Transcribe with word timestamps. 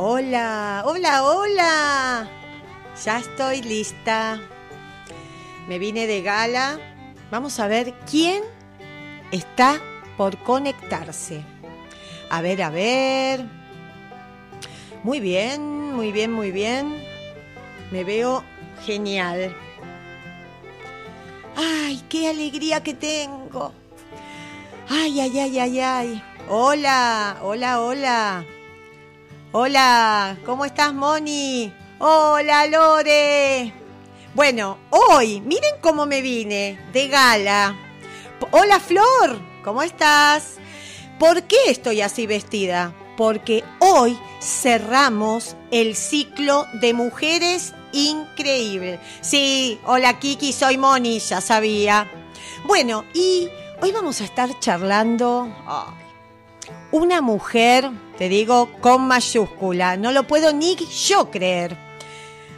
Hola, 0.00 0.84
hola, 0.86 1.24
hola. 1.24 2.30
Ya 3.04 3.18
estoy 3.18 3.62
lista. 3.62 4.40
Me 5.66 5.80
vine 5.80 6.06
de 6.06 6.22
gala. 6.22 6.78
Vamos 7.32 7.58
a 7.58 7.66
ver 7.66 7.92
quién 8.08 8.44
está 9.32 9.80
por 10.16 10.38
conectarse. 10.44 11.42
A 12.30 12.40
ver, 12.42 12.62
a 12.62 12.70
ver. 12.70 13.44
Muy 15.02 15.18
bien, 15.18 15.92
muy 15.92 16.12
bien, 16.12 16.32
muy 16.32 16.52
bien. 16.52 17.02
Me 17.90 18.04
veo 18.04 18.44
genial. 18.86 19.52
¡Ay, 21.56 22.04
qué 22.08 22.28
alegría 22.28 22.84
que 22.84 22.94
tengo! 22.94 23.72
¡Ay, 24.88 25.18
ay, 25.18 25.40
ay, 25.40 25.58
ay, 25.58 25.80
ay! 25.80 26.22
Hola, 26.48 27.38
hola, 27.42 27.80
hola. 27.80 28.46
Hola, 29.50 30.36
¿cómo 30.44 30.66
estás, 30.66 30.92
Moni? 30.92 31.72
Hola, 31.98 32.66
Lore. 32.66 33.72
Bueno, 34.34 34.76
hoy, 34.90 35.40
miren 35.40 35.76
cómo 35.80 36.04
me 36.04 36.20
vine, 36.20 36.78
de 36.92 37.08
gala. 37.08 37.74
Hola, 38.50 38.78
Flor, 38.78 39.40
¿cómo 39.64 39.82
estás? 39.82 40.56
¿Por 41.18 41.44
qué 41.44 41.56
estoy 41.68 42.02
así 42.02 42.26
vestida? 42.26 42.92
Porque 43.16 43.64
hoy 43.78 44.18
cerramos 44.38 45.56
el 45.70 45.96
ciclo 45.96 46.66
de 46.74 46.92
mujeres 46.92 47.72
increíbles. 47.92 49.00
Sí, 49.22 49.80
hola 49.86 50.18
Kiki, 50.18 50.52
soy 50.52 50.76
Moni, 50.76 51.20
ya 51.20 51.40
sabía. 51.40 52.06
Bueno, 52.66 53.02
y 53.14 53.48
hoy 53.80 53.92
vamos 53.92 54.20
a 54.20 54.24
estar 54.24 54.60
charlando. 54.60 55.48
una 56.92 57.22
mujer 57.22 57.90
te 58.18 58.28
digo 58.28 58.68
con 58.80 59.06
mayúscula, 59.06 59.96
no 59.96 60.10
lo 60.10 60.26
puedo 60.26 60.52
ni 60.52 60.74
yo 60.74 61.30
creer. 61.30 61.76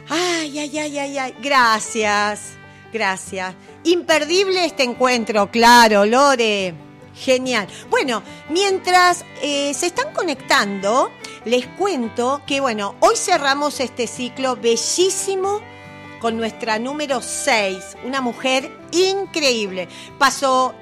Ay, 0.09 0.57
ay, 0.57 0.77
ay, 0.79 0.97
ay, 0.97 1.17
ay, 1.19 1.35
gracias, 1.39 2.53
gracias. 2.91 3.53
Imperdible 3.83 4.65
este 4.65 4.83
encuentro, 4.83 5.49
claro, 5.51 6.05
Lore. 6.05 6.73
Genial. 7.13 7.67
Bueno, 7.89 8.23
mientras 8.49 9.23
eh, 9.41 9.73
se 9.75 9.87
están 9.87 10.13
conectando, 10.13 11.11
les 11.45 11.67
cuento 11.67 12.41
que, 12.47 12.59
bueno, 12.59 12.95
hoy 12.99 13.15
cerramos 13.15 13.79
este 13.81 14.07
ciclo 14.07 14.55
bellísimo 14.55 15.61
con 16.19 16.37
nuestra 16.37 16.79
número 16.79 17.21
6, 17.21 17.97
una 18.05 18.21
mujer 18.21 18.71
increíble. 18.91 19.87
Pasó 20.17 20.73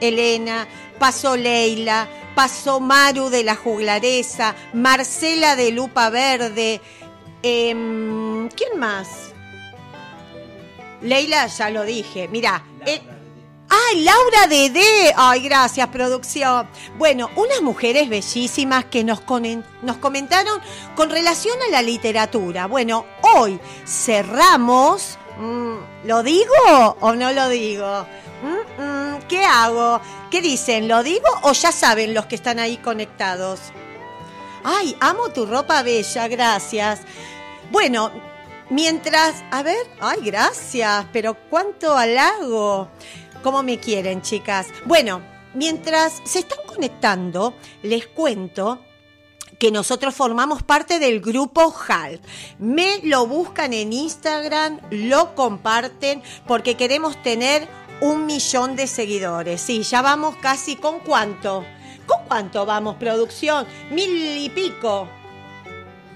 Elena, 0.00 0.68
pasó 0.98 1.36
Leila, 1.36 2.08
pasó 2.34 2.80
Maru 2.80 3.30
de 3.30 3.44
la 3.44 3.56
Juglaresa, 3.56 4.54
Marcela 4.72 5.56
de 5.56 5.72
Lupa 5.72 6.10
Verde. 6.10 6.80
Em, 7.42 8.48
¿Quién 8.50 8.78
más? 8.78 9.32
Leila, 11.00 11.46
ya 11.46 11.70
lo 11.70 11.84
dije. 11.84 12.28
Mira. 12.28 12.62
Eh, 12.86 13.00
¡Ay, 13.70 14.02
Laura 14.02 14.46
Dede! 14.48 15.12
¡Ay, 15.14 15.42
gracias, 15.42 15.88
producción! 15.88 16.66
Bueno, 16.96 17.28
unas 17.36 17.60
mujeres 17.60 18.08
bellísimas 18.08 18.86
que 18.86 19.04
nos, 19.04 19.20
nos 19.82 19.96
comentaron 19.98 20.58
con 20.96 21.10
relación 21.10 21.56
a 21.66 21.70
la 21.70 21.82
literatura. 21.82 22.66
Bueno, 22.66 23.04
hoy 23.34 23.60
cerramos. 23.86 25.18
Mm, 25.38 26.06
¿Lo 26.06 26.22
digo 26.22 26.96
o 27.00 27.14
no 27.14 27.30
lo 27.32 27.48
digo? 27.50 28.06
Mm, 28.42 28.82
mm, 28.82 28.87
¿Qué 29.26 29.44
hago? 29.44 30.00
¿Qué 30.30 30.40
dicen? 30.40 30.88
¿Lo 30.88 31.02
digo 31.02 31.26
o 31.42 31.52
ya 31.52 31.72
saben 31.72 32.14
los 32.14 32.26
que 32.26 32.34
están 32.34 32.58
ahí 32.58 32.76
conectados? 32.76 33.60
Ay, 34.64 34.96
amo 35.00 35.30
tu 35.30 35.46
ropa 35.46 35.82
bella, 35.82 36.28
gracias. 36.28 37.00
Bueno, 37.70 38.10
mientras, 38.70 39.42
a 39.50 39.62
ver, 39.62 39.86
ay, 40.00 40.20
gracias, 40.22 41.06
pero 41.12 41.36
cuánto 41.48 41.96
halago. 41.96 42.88
¿Cómo 43.42 43.62
me 43.62 43.78
quieren, 43.78 44.22
chicas? 44.22 44.66
Bueno, 44.84 45.22
mientras 45.54 46.20
se 46.24 46.40
están 46.40 46.58
conectando, 46.66 47.54
les 47.82 48.06
cuento 48.06 48.80
que 49.58 49.70
nosotros 49.70 50.14
formamos 50.14 50.62
parte 50.62 50.98
del 50.98 51.20
grupo 51.20 51.74
HAL. 51.88 52.20
Me 52.58 53.00
lo 53.02 53.26
buscan 53.26 53.72
en 53.72 53.92
Instagram, 53.92 54.80
lo 54.90 55.34
comparten 55.34 56.22
porque 56.46 56.76
queremos 56.76 57.20
tener 57.22 57.68
un 58.00 58.26
millón 58.26 58.76
de 58.76 58.86
seguidores. 58.86 59.60
Sí, 59.60 59.82
ya 59.82 60.02
vamos 60.02 60.36
casi 60.36 60.76
con 60.76 61.00
cuánto. 61.00 61.64
¿Con 62.06 62.24
cuánto 62.26 62.64
vamos, 62.64 62.96
producción? 62.96 63.66
Mil 63.90 64.38
y 64.38 64.48
pico. 64.50 65.08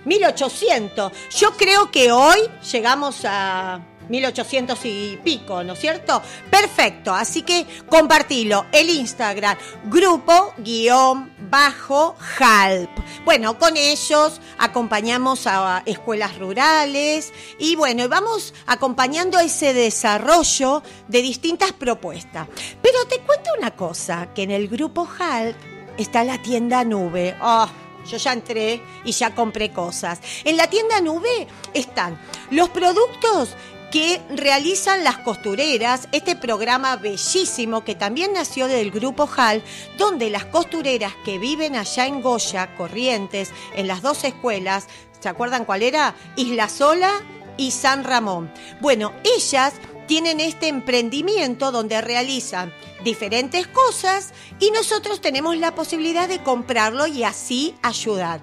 Mil 0.05 0.25
ochocientos. 0.25 1.13
Yo 1.37 1.53
creo 1.53 1.91
que 1.91 2.11
hoy 2.11 2.39
llegamos 2.73 3.25
a 3.25 3.81
1800 4.09 4.79
y 4.85 5.19
pico, 5.23 5.63
¿no 5.65 5.75
es 5.75 5.81
cierto? 5.81 6.23
Perfecto, 6.51 7.15
así 7.15 7.43
que 7.43 7.67
compartilo. 7.89 8.67
El 8.73 8.91
Instagram, 8.91 9.57
grupo 9.85 10.55
guion 10.59 11.33
bajo 11.51 12.17
HALP. 12.39 12.91
Bueno, 13.25 13.59
con 13.59 13.77
ellos 13.77 14.41
acompañamos 14.59 15.47
a 15.47 15.83
escuelas 15.87 16.39
rurales 16.39 17.33
y 17.59 17.77
bueno, 17.77 18.09
vamos 18.09 18.55
acompañando 18.67 19.39
ese 19.39 19.75
desarrollo 19.75 20.83
de 21.09 21.23
distintas 21.23 21.73
propuestas. 21.73 22.49
Pero 22.81 23.05
te 23.09 23.19
cuento 23.21 23.51
una 23.59 23.73
cosa, 23.73 24.33
que 24.35 24.43
en 24.43 24.51
el 24.51 24.69
grupo 24.69 25.09
HALP 25.19 25.57
está 25.99 26.25
la 26.25 26.41
tienda 26.41 26.85
nube. 26.85 27.37
Oh, 27.43 27.69
yo 28.07 28.17
ya 28.17 28.33
entré 28.33 28.83
y 29.05 29.13
ya 29.13 29.35
compré 29.35 29.73
cosas. 29.73 30.21
En 30.45 30.57
la 30.57 30.69
tienda 30.69 31.01
nube 31.01 31.47
están 31.75 32.21
los 32.51 32.69
productos 32.71 33.51
que 33.93 34.23
realizan 34.31 35.05
las 35.05 35.19
costureras, 35.19 36.09
este 36.13 36.35
programa 36.35 36.97
bellísimo 36.97 37.85
que 37.85 37.95
también 37.95 38.33
nació 38.33 38.67
del 38.67 38.91
grupo 38.91 39.29
HAL, 39.37 39.63
donde 39.99 40.31
las 40.31 40.47
costureras 40.47 41.13
que 41.27 41.39
viven 41.39 41.77
allá 41.77 42.07
en 42.07 42.23
Goya, 42.23 42.75
Corrientes, 42.77 43.51
en 43.77 43.87
las 43.87 44.01
dos 44.01 44.25
escuelas, 44.25 44.89
¿se 45.21 45.29
acuerdan 45.29 45.67
cuál 45.67 45.83
era? 45.83 46.15
Isla 46.37 46.71
Sola 46.71 47.13
y 47.59 47.73
San 47.73 48.03
Ramón. 48.03 48.51
Bueno, 48.81 49.13
ellas 49.25 49.75
tienen 50.07 50.41
este 50.41 50.69
emprendimiento 50.69 51.71
donde 51.71 52.01
realizan 52.01 52.73
diferentes 53.05 53.67
cosas 53.67 54.33
y 54.59 54.71
nosotros 54.71 55.21
tenemos 55.21 55.59
la 55.59 55.75
posibilidad 55.75 56.29
de 56.29 56.43
comprarlo 56.43 57.07
y 57.07 57.25
así 57.25 57.75
ayudar. 57.83 58.41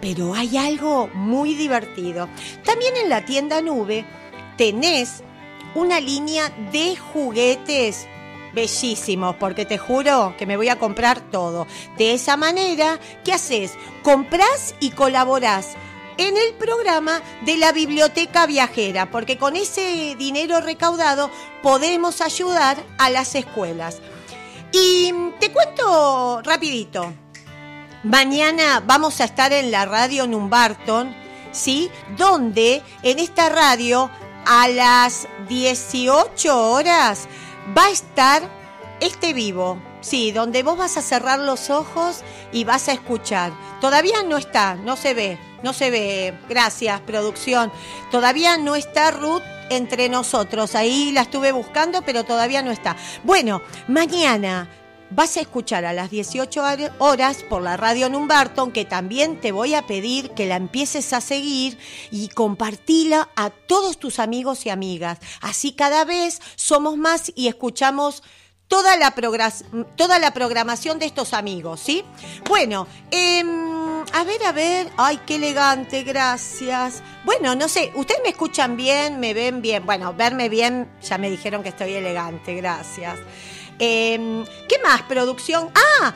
Pero 0.00 0.34
hay 0.34 0.56
algo 0.56 1.08
muy 1.14 1.54
divertido. 1.54 2.28
También 2.64 2.96
en 2.96 3.08
la 3.08 3.24
tienda 3.24 3.60
nube 3.60 4.04
tenés 4.58 5.22
una 5.74 6.00
línea 6.00 6.50
de 6.72 6.96
juguetes 6.96 8.06
bellísimos, 8.52 9.36
porque 9.36 9.64
te 9.64 9.78
juro 9.78 10.34
que 10.36 10.44
me 10.46 10.56
voy 10.56 10.68
a 10.68 10.78
comprar 10.78 11.20
todo. 11.20 11.66
De 11.96 12.12
esa 12.12 12.36
manera, 12.36 12.98
¿qué 13.24 13.32
haces? 13.32 13.72
Comprás 14.02 14.74
y 14.80 14.90
colaborás 14.90 15.76
en 16.16 16.36
el 16.36 16.54
programa 16.54 17.22
de 17.46 17.56
la 17.56 17.72
biblioteca 17.72 18.46
viajera, 18.46 19.10
porque 19.10 19.38
con 19.38 19.54
ese 19.54 20.16
dinero 20.18 20.60
recaudado 20.60 21.30
podemos 21.62 22.20
ayudar 22.20 22.76
a 22.98 23.08
las 23.08 23.34
escuelas. 23.34 24.00
Y 24.72 25.12
te 25.38 25.52
cuento 25.52 26.42
rapidito. 26.42 27.12
Mañana 28.02 28.82
vamos 28.84 29.20
a 29.20 29.24
estar 29.24 29.52
en 29.52 29.70
la 29.70 29.84
radio 29.84 30.26
Numbarton, 30.26 31.14
¿sí? 31.52 31.90
Donde 32.16 32.82
en 33.02 33.18
esta 33.18 33.48
radio 33.48 34.10
a 34.48 34.66
las 34.66 35.28
18 35.48 36.70
horas 36.70 37.28
va 37.76 37.84
a 37.84 37.90
estar 37.90 38.42
este 38.98 39.34
vivo. 39.34 39.78
Sí, 40.00 40.32
donde 40.32 40.62
vos 40.62 40.78
vas 40.78 40.96
a 40.96 41.02
cerrar 41.02 41.38
los 41.38 41.68
ojos 41.68 42.22
y 42.50 42.64
vas 42.64 42.88
a 42.88 42.92
escuchar. 42.92 43.52
Todavía 43.82 44.22
no 44.22 44.38
está, 44.38 44.76
no 44.76 44.96
se 44.96 45.12
ve, 45.12 45.38
no 45.62 45.74
se 45.74 45.90
ve. 45.90 46.38
Gracias, 46.48 47.00
producción. 47.02 47.70
Todavía 48.10 48.56
no 48.56 48.74
está 48.74 49.10
Ruth 49.10 49.42
entre 49.68 50.08
nosotros. 50.08 50.74
Ahí 50.74 51.12
la 51.12 51.22
estuve 51.22 51.52
buscando, 51.52 52.00
pero 52.00 52.24
todavía 52.24 52.62
no 52.62 52.70
está. 52.70 52.96
Bueno, 53.24 53.60
mañana 53.86 54.70
vas 55.10 55.36
a 55.36 55.40
escuchar 55.40 55.84
a 55.84 55.92
las 55.92 56.10
18 56.10 56.62
horas 56.98 57.42
por 57.48 57.62
la 57.62 57.76
radio 57.76 58.08
Numbarton, 58.08 58.72
que 58.72 58.84
también 58.84 59.40
te 59.40 59.52
voy 59.52 59.74
a 59.74 59.86
pedir 59.86 60.30
que 60.30 60.46
la 60.46 60.56
empieces 60.56 61.12
a 61.12 61.20
seguir 61.20 61.78
y 62.10 62.28
compartila 62.28 63.28
a 63.36 63.50
todos 63.50 63.98
tus 63.98 64.18
amigos 64.18 64.66
y 64.66 64.70
amigas. 64.70 65.18
Así 65.40 65.72
cada 65.72 66.04
vez 66.04 66.40
somos 66.56 66.96
más 66.96 67.32
y 67.34 67.48
escuchamos 67.48 68.22
toda 68.68 68.96
la, 68.98 69.14
programación 70.32 70.98
de 70.98 71.06
estos 71.06 71.32
amigos, 71.32 71.80
¿sí? 71.80 72.04
Bueno, 72.46 72.86
em, 73.10 74.04
a 74.12 74.24
ver, 74.24 74.44
a 74.44 74.52
ver, 74.52 74.88
ay, 74.98 75.20
qué 75.26 75.36
elegante, 75.36 76.02
gracias. 76.02 77.02
Bueno, 77.24 77.54
no 77.54 77.68
sé, 77.68 77.90
¿ustedes 77.94 78.20
me 78.22 78.28
escuchan 78.30 78.76
bien? 78.76 79.20
¿Me 79.20 79.32
ven 79.32 79.62
bien? 79.62 79.86
Bueno, 79.86 80.12
verme 80.12 80.50
bien, 80.50 80.90
ya 81.02 81.16
me 81.16 81.30
dijeron 81.30 81.62
que 81.62 81.70
estoy 81.70 81.94
elegante, 81.94 82.54
gracias. 82.54 83.18
Em, 83.78 84.44
¿Qué 84.68 84.78
más, 84.82 85.02
producción? 85.02 85.70
Ah, 85.74 86.14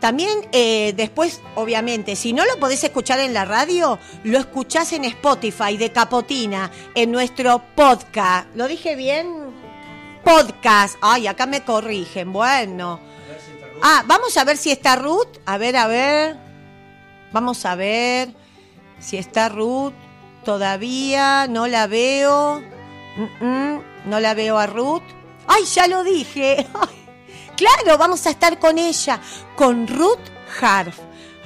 también 0.00 0.46
eh, 0.52 0.92
después, 0.96 1.40
obviamente, 1.54 2.16
si 2.16 2.32
no 2.32 2.44
lo 2.44 2.58
podés 2.58 2.84
escuchar 2.84 3.18
en 3.20 3.32
la 3.32 3.44
radio, 3.44 3.98
lo 4.24 4.38
escuchás 4.38 4.92
en 4.92 5.04
Spotify 5.04 5.76
de 5.76 5.90
Capotina, 5.90 6.70
en 6.94 7.10
nuestro 7.10 7.62
podcast. 7.74 8.46
¿Lo 8.54 8.68
dije 8.68 8.94
bien? 8.94 9.54
Podcast. 10.22 10.96
Ay, 11.00 11.26
acá 11.26 11.46
me 11.46 11.62
corrigen. 11.64 12.32
Bueno. 12.32 13.00
Ah, 13.82 14.04
vamos 14.06 14.36
a 14.36 14.44
ver 14.44 14.56
si 14.56 14.70
está 14.70 14.96
Ruth. 14.96 15.38
A 15.46 15.58
ver, 15.58 15.76
a 15.76 15.86
ver. 15.86 16.36
Vamos 17.32 17.64
a 17.64 17.74
ver 17.74 18.34
si 18.98 19.16
está 19.16 19.48
Ruth. 19.48 19.94
Todavía 20.44 21.46
no 21.48 21.66
la 21.66 21.86
veo. 21.86 22.62
Mm, 23.16 23.44
mm, 23.44 23.82
no 24.06 24.20
la 24.20 24.34
veo 24.34 24.58
a 24.58 24.66
Ruth. 24.66 25.02
Ay, 25.46 25.64
ya 25.64 25.86
lo 25.86 26.04
dije. 26.04 26.66
Claro, 27.56 27.96
vamos 27.96 28.26
a 28.26 28.30
estar 28.30 28.58
con 28.58 28.76
ella, 28.78 29.18
con 29.56 29.86
Ruth 29.86 30.18
Harf. 30.60 30.98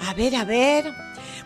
A 0.08 0.12
ver, 0.14 0.34
a 0.34 0.44
ver. 0.44 0.92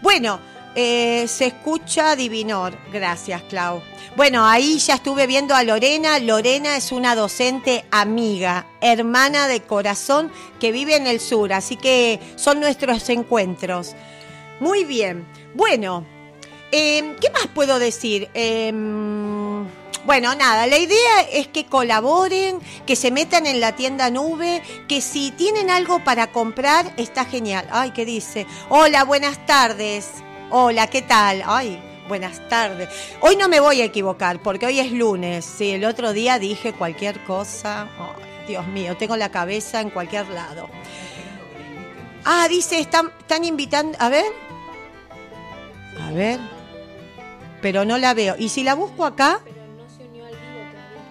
Bueno, 0.00 0.40
eh, 0.74 1.26
se 1.28 1.48
escucha 1.48 2.16
Divinor. 2.16 2.74
Gracias, 2.90 3.42
Clau. 3.42 3.82
Bueno, 4.16 4.46
ahí 4.46 4.78
ya 4.78 4.94
estuve 4.94 5.26
viendo 5.26 5.54
a 5.54 5.62
Lorena. 5.64 6.18
Lorena 6.18 6.76
es 6.76 6.92
una 6.92 7.14
docente 7.14 7.84
amiga, 7.90 8.66
hermana 8.80 9.48
de 9.48 9.60
corazón 9.60 10.32
que 10.58 10.72
vive 10.72 10.96
en 10.96 11.06
el 11.06 11.20
sur, 11.20 11.52
así 11.52 11.76
que 11.76 12.18
son 12.36 12.58
nuestros 12.60 13.08
encuentros. 13.10 13.94
Muy 14.60 14.84
bien. 14.84 15.26
Bueno, 15.54 16.06
eh, 16.72 17.16
¿qué 17.20 17.30
más 17.30 17.48
puedo 17.48 17.78
decir? 17.78 18.30
Eh, 18.32 18.72
bueno, 20.06 20.34
nada, 20.34 20.66
la 20.66 20.76
idea 20.76 21.22
es 21.32 21.48
que 21.48 21.64
colaboren, 21.64 22.60
que 22.86 22.94
se 22.94 23.10
metan 23.10 23.46
en 23.46 23.60
la 23.60 23.74
tienda 23.74 24.10
nube, 24.10 24.62
que 24.86 25.00
si 25.00 25.30
tienen 25.30 25.70
algo 25.70 26.04
para 26.04 26.30
comprar, 26.30 26.92
está 26.98 27.24
genial. 27.24 27.66
Ay, 27.70 27.92
¿qué 27.92 28.04
dice? 28.04 28.46
Hola, 28.68 29.04
buenas 29.04 29.46
tardes. 29.46 30.10
Hola, 30.50 30.88
¿qué 30.88 31.00
tal? 31.00 31.42
Ay, 31.46 31.82
buenas 32.06 32.46
tardes. 32.50 32.88
Hoy 33.20 33.36
no 33.36 33.48
me 33.48 33.60
voy 33.60 33.80
a 33.80 33.86
equivocar, 33.86 34.40
porque 34.42 34.66
hoy 34.66 34.78
es 34.78 34.92
lunes. 34.92 35.44
Sí, 35.44 35.70
el 35.70 35.86
otro 35.86 36.12
día 36.12 36.38
dije 36.38 36.74
cualquier 36.74 37.24
cosa. 37.24 37.88
Dios 38.46 38.66
mío, 38.66 38.96
tengo 38.98 39.16
la 39.16 39.30
cabeza 39.30 39.80
en 39.80 39.88
cualquier 39.88 40.28
lado. 40.28 40.68
Ah, 42.26 42.46
dice, 42.48 42.78
están, 42.78 43.10
están 43.20 43.44
invitando. 43.44 43.96
A 43.98 44.10
ver. 44.10 44.26
A 45.98 46.10
ver. 46.12 46.38
Pero 47.62 47.86
no 47.86 47.96
la 47.96 48.12
veo. 48.12 48.34
¿Y 48.38 48.50
si 48.50 48.62
la 48.62 48.74
busco 48.74 49.06
acá? 49.06 49.40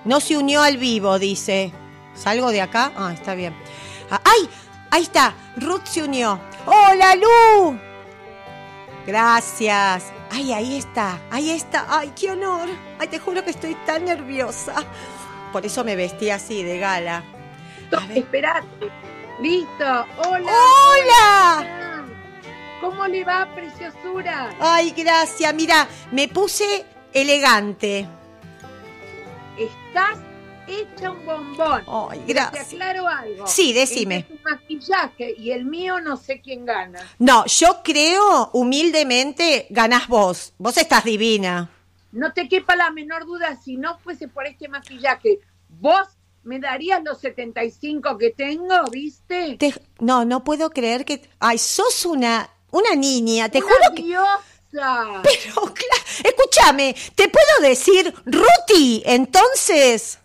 No 0.06 0.20
se 0.20 0.38
unió 0.38 0.62
al 0.62 0.78
vivo, 0.78 1.18
dice. 1.18 1.72
¿Salgo 2.14 2.52
de 2.52 2.62
acá? 2.62 2.92
Ah, 2.96 3.14
está 3.14 3.36
bien. 3.36 3.56
Ah, 4.10 4.22
¡Ay! 4.24 4.50
Ahí 4.92 5.04
está. 5.04 5.34
Ruth 5.58 5.86
se 5.86 6.04
unió. 6.04 6.40
¡Hola, 6.66 7.16
Lu! 7.16 7.80
Gracias. 9.08 10.12
Ay, 10.30 10.52
ahí 10.52 10.78
está. 10.78 11.20
Ahí 11.32 11.52
está. 11.52 11.86
Ay, 11.90 12.12
qué 12.20 12.32
honor. 12.32 12.68
Ay, 13.00 13.08
te 13.08 13.20
juro 13.20 13.44
que 13.44 13.52
estoy 13.52 13.76
tan 13.86 14.06
nerviosa. 14.06 14.76
Por 15.52 15.66
eso 15.66 15.84
me 15.84 15.96
vestí 15.96 16.30
así, 16.30 16.64
de 16.64 16.80
gala. 16.80 17.24
Esperate. 18.14 18.92
Listo. 19.42 20.06
Hola. 20.18 20.52
¡Hola! 20.52 22.06
¿Cómo 22.82 23.08
le 23.08 23.24
va, 23.24 23.48
preciosura? 23.56 24.50
Ay, 24.60 24.92
gracias. 24.92 25.54
Mira, 25.54 25.88
me 26.12 26.28
puse 26.28 26.86
elegante 27.14 28.08
estás 29.58 30.20
hecha 30.68 31.12
un 31.12 31.26
bombón. 31.26 31.84
Ay, 31.88 32.24
gracias. 32.28 32.70
Te 32.70 32.76
aclaro 32.76 33.08
algo. 33.08 33.48
Sí, 33.48 33.74
decime. 33.74 34.24
tu 34.24 34.38
maquillaje 34.44 35.36
y 35.38 35.52
el 35.52 35.66
mío 35.66 36.00
no 36.00 36.18
sé 36.18 36.42
quién 36.42 36.66
gana. 36.66 37.00
No, 37.20 37.46
yo 37.46 37.82
creo, 37.84 38.50
humildemente, 38.54 39.68
ganás 39.70 40.08
vos. 40.08 40.54
Vos 40.58 40.78
estás 40.78 41.04
divina. 41.04 41.70
No 42.12 42.32
te 42.34 42.48
quepa 42.48 42.76
la 42.76 42.92
menor 42.92 43.26
duda, 43.26 43.60
si 43.62 43.78
no 43.78 43.98
fuese 44.00 44.28
por 44.28 44.46
este 44.46 44.68
maquillaje, 44.68 45.40
vos 45.68 46.08
me 46.44 46.60
darías 46.60 47.02
los 47.04 47.20
75 47.20 48.18
que 48.18 48.32
tengo, 48.32 48.84
¿viste? 48.92 49.58
No, 50.00 50.26
no 50.26 50.44
puedo 50.44 50.70
creer 50.70 51.06
que... 51.06 51.28
Ay, 51.40 51.58
sos 51.58 52.06
una, 52.06 52.50
una 52.72 52.96
niña, 52.96 53.50
te 53.50 53.62
juro 53.62 53.76
que... 53.96 54.16
Pero, 54.74 55.74
claro, 55.74 56.04
escúchame, 56.24 56.96
¿te 57.14 57.30
puedo 57.30 57.62
decir 57.62 58.14
Ruti 58.26 59.04
entonces? 59.06 60.18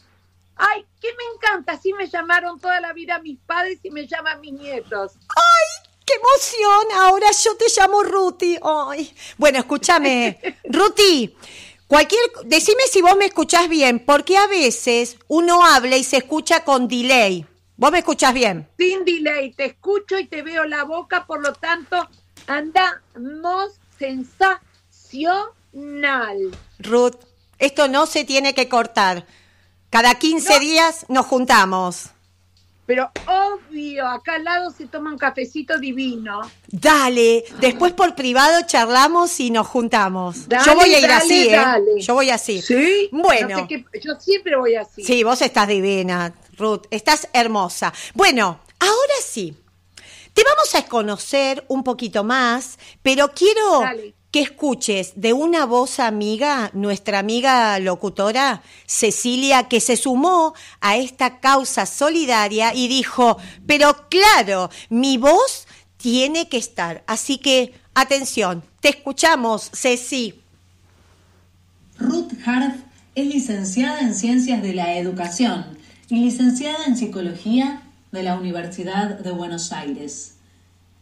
Ay, 0.57 0.87
que 1.01 1.09
me 1.09 1.25
encanta, 1.35 1.73
así 1.73 1.93
me 1.93 2.09
llamaron 2.09 2.59
toda 2.59 2.81
la 2.81 2.93
vida 2.95 3.19
mis 3.19 3.39
padres 3.41 3.79
y 3.83 3.91
me 3.91 4.07
llaman 4.07 4.41
mis 4.41 4.55
nietos. 4.55 5.13
¡Ay! 5.37 5.91
¡Qué 6.07 6.15
emoción! 6.15 6.99
Ahora 6.99 7.27
yo 7.31 7.57
te 7.57 7.67
llamo 7.77 8.03
Ruti. 8.03 8.59
Ay. 8.63 9.15
Bueno, 9.37 9.59
escúchame, 9.59 10.41
Ruti, 10.65 11.37
cualquier, 11.87 12.23
decime 12.45 12.85
si 12.91 13.03
vos 13.03 13.17
me 13.17 13.27
escuchás 13.27 13.69
bien, 13.69 14.03
porque 14.05 14.39
a 14.39 14.47
veces 14.47 15.19
uno 15.29 15.63
habla 15.63 15.99
y 15.99 16.05
se 16.05 16.17
escucha 16.17 16.65
con 16.65 16.89
delay. 16.89 17.47
¿Vos 17.77 17.93
me 17.93 17.99
escuchás 17.99 18.33
bien? 18.33 18.67
Sin 18.79 19.05
delay, 19.05 19.53
te 19.53 19.67
escucho 19.67 20.19
y 20.19 20.27
te 20.27 20.43
veo 20.43 20.65
la 20.65 20.85
boca, 20.85 21.27
por 21.27 21.41
lo 21.41 21.53
tanto, 21.53 22.09
andamos 22.47 23.79
sensacional. 23.99 26.57
Ruth, 26.79 27.17
esto 27.59 27.89
no 27.89 28.07
se 28.07 28.25
tiene 28.25 28.55
que 28.55 28.69
cortar. 28.69 29.27
Cada 29.91 30.15
15 30.15 30.61
días 30.61 31.07
nos 31.09 31.27
juntamos. 31.27 32.13
Pero 32.89 33.11
obvio, 33.27 34.09
acá 34.09 34.37
al 34.37 34.45
lado 34.45 34.71
se 34.71 34.87
toma 34.87 35.13
un 35.13 35.19
cafecito 35.19 35.79
divino. 35.79 36.41
Dale, 36.69 37.45
después 37.61 37.93
por 37.93 38.15
privado 38.15 38.63
charlamos 38.65 39.39
y 39.41 39.51
nos 39.51 39.67
juntamos. 39.67 40.47
yo 40.65 40.75
voy 40.75 40.95
a 40.95 40.99
ir 40.99 41.11
así, 41.11 41.49
¿eh? 41.51 41.61
Yo 41.99 42.15
voy 42.15 42.31
así. 42.31 42.63
Sí. 42.63 43.11
Bueno. 43.13 43.69
yo 44.03 44.15
siempre 44.19 44.57
voy 44.57 44.77
así. 44.77 45.05
Sí, 45.05 45.23
vos 45.23 45.43
estás 45.43 45.69
divina, 45.69 46.33
Ruth. 46.57 46.87
Estás 46.91 47.29
hermosa. 47.35 47.93
Bueno, 48.15 48.59
ahora 48.79 49.15
sí. 49.23 49.55
Te 50.39 50.45
vamos 50.45 50.73
a 50.77 50.89
conocer 50.89 51.65
un 51.67 51.83
poquito 51.83 52.23
más, 52.23 52.79
pero 53.03 53.33
quiero 53.35 53.83
que 54.31 54.41
escuches 54.41 55.15
de 55.17 55.33
una 55.33 55.67
voz 55.67 55.99
amiga, 55.99 56.71
nuestra 56.75 57.19
amiga 57.19 57.77
locutora 57.81 58.63
Cecilia, 58.87 59.67
que 59.67 59.81
se 59.81 59.97
sumó 59.97 60.55
a 60.81 60.97
esta 60.97 61.41
causa 61.41 61.87
solidaria 61.87 62.73
y 62.73 62.87
dijo, 62.87 63.37
pero 63.67 64.09
claro, 64.09 64.71
mi 64.91 65.19
voz 65.19 65.67
tiene 65.97 66.49
que 66.49 66.59
estar. 66.59 67.03
Así 67.09 67.39
que, 67.39 67.75
atención, 67.93 68.63
te 68.79 68.91
escuchamos, 68.91 69.73
Ceci. 69.75 70.41
Ruth 71.99 72.31
Harf 72.47 72.77
es 73.17 73.27
licenciada 73.27 74.03
en 74.03 74.15
Ciencias 74.15 74.63
de 74.63 74.73
la 74.73 74.99
Educación 74.99 75.77
y 76.09 76.21
licenciada 76.21 76.85
en 76.85 76.97
Psicología 76.97 77.83
de 78.11 78.23
la 78.23 78.37
Universidad 78.37 79.19
de 79.19 79.31
Buenos 79.33 79.73
Aires. 79.73 80.37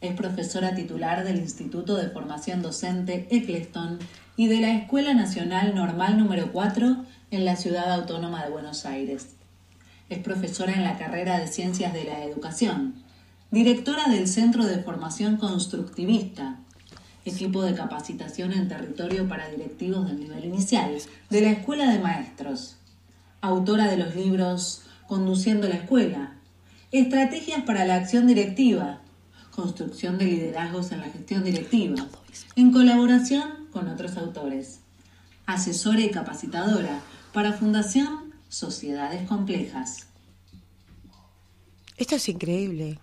Es 0.01 0.15
profesora 0.15 0.75
titular 0.75 1.25
del 1.25 1.37
Instituto 1.37 1.97
de 1.97 2.11
Formación 2.11 2.63
Docente 2.63 3.29
Eccleston 3.31 3.99
y 4.37 4.49
de 4.49 4.61
la 4.61 4.75
Escuela 4.75 5.15
Nacional 5.15 5.75
Normal 5.75 6.19
número 6.19 6.51
4 6.53 7.05
en 7.31 7.45
la 7.45 7.57
Ciudad 7.57 7.93
Autónoma 7.93 8.45
de 8.45 8.51
Buenos 8.51 8.87
Aires. 8.87 9.29
Es 10.09 10.19
profesora 10.19 10.73
en 10.73 10.83
la 10.83 10.99
carrera 10.99 11.39
de 11.39 11.47
Ciencias 11.47 11.93
de 11.93 12.05
la 12.05 12.25
Educación, 12.25 12.95
directora 13.53 14.09
del 14.09 14.27
Centro 14.27 14.65
de 14.65 14.83
Formación 14.83 15.37
Constructivista, 15.37 16.59
equipo 17.25 17.63
de 17.63 17.75
capacitación 17.75 18.53
en 18.53 18.69
territorio 18.69 19.29
para 19.29 19.49
directivos 19.49 20.07
del 20.07 20.21
nivel 20.21 20.45
inicial 20.45 20.97
de 21.31 21.41
la 21.41 21.51
Escuela 21.51 21.91
de 21.91 22.01
Maestros, 22.01 22.77
autora 23.41 23.87
de 23.87 23.97
los 23.97 24.15
libros 24.17 24.83
Conduciendo 25.07 25.69
la 25.69 25.77
Escuela, 25.77 26.36
Estrategias 26.99 27.63
para 27.65 27.85
la 27.85 27.97
Acción 27.97 28.27
Directiva, 28.27 29.01
Construcción 29.51 30.19
de 30.19 30.27
Liderazgos 30.27 30.93
en 30.93 31.01
la 31.01 31.11
Gestión 31.11 31.45
Directiva, 31.45 32.07
en 32.57 32.73
colaboración 32.73 33.69
con 33.73 33.89
otros 33.89 34.17
autores. 34.17 34.81
Asesora 35.47 36.01
y 36.01 36.11
capacitadora 36.11 37.01
para 37.33 37.53
Fundación 37.53 38.35
Sociedades 38.49 39.29
Complejas. 39.29 40.07
Esto 41.97 42.17
es 42.17 42.29
increíble. 42.29 42.99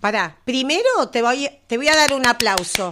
Pará, 0.00 0.38
primero 0.44 1.08
te 1.10 1.22
voy, 1.22 1.48
te 1.66 1.76
voy 1.76 1.88
a 1.88 1.96
dar 1.96 2.12
un 2.12 2.26
aplauso. 2.26 2.90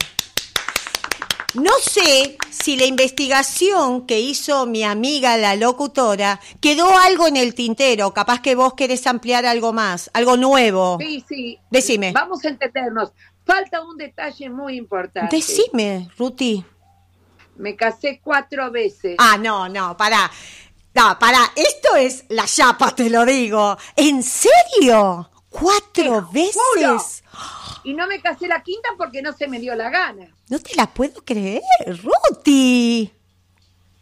No 1.54 1.72
sé 1.80 2.38
si 2.50 2.76
la 2.76 2.86
investigación 2.86 4.06
que 4.06 4.20
hizo 4.20 4.64
mi 4.64 4.84
amiga 4.84 5.36
la 5.36 5.54
locutora 5.54 6.40
quedó 6.60 6.96
algo 6.96 7.26
en 7.26 7.36
el 7.36 7.54
tintero, 7.54 8.14
capaz 8.14 8.40
que 8.40 8.54
vos 8.54 8.72
querés 8.74 9.06
ampliar 9.06 9.44
algo 9.44 9.72
más, 9.72 10.10
algo 10.14 10.36
nuevo. 10.38 10.96
Sí, 10.98 11.22
sí. 11.28 11.58
Decime. 11.70 12.12
Vamos 12.12 12.44
a 12.44 12.48
entendernos. 12.48 13.12
Falta 13.44 13.82
un 13.82 13.98
detalle 13.98 14.48
muy 14.48 14.76
importante. 14.76 15.36
Decime, 15.36 16.08
Ruti. 16.16 16.64
Me 17.56 17.76
casé 17.76 18.20
cuatro 18.22 18.70
veces. 18.70 19.16
Ah, 19.18 19.36
no, 19.36 19.68
no, 19.68 19.94
pará. 19.96 20.30
No, 20.94 21.18
pará, 21.18 21.52
esto 21.54 21.96
es 21.96 22.24
la 22.28 22.46
chapa, 22.46 22.94
te 22.94 23.10
lo 23.10 23.26
digo. 23.26 23.76
¿En 23.96 24.22
serio? 24.22 25.30
¿Cuatro 25.50 26.28
veces? 26.32 27.22
Y 27.84 27.94
no 27.94 28.06
me 28.06 28.20
casé 28.20 28.46
la 28.48 28.62
quinta 28.62 28.88
porque 28.96 29.22
no 29.22 29.32
se 29.32 29.48
me 29.48 29.58
dio 29.58 29.74
la 29.74 29.90
gana. 29.90 30.28
No 30.48 30.58
te 30.58 30.74
la 30.76 30.86
puedo 30.86 31.22
creer, 31.24 31.62
Ruti. 32.02 33.10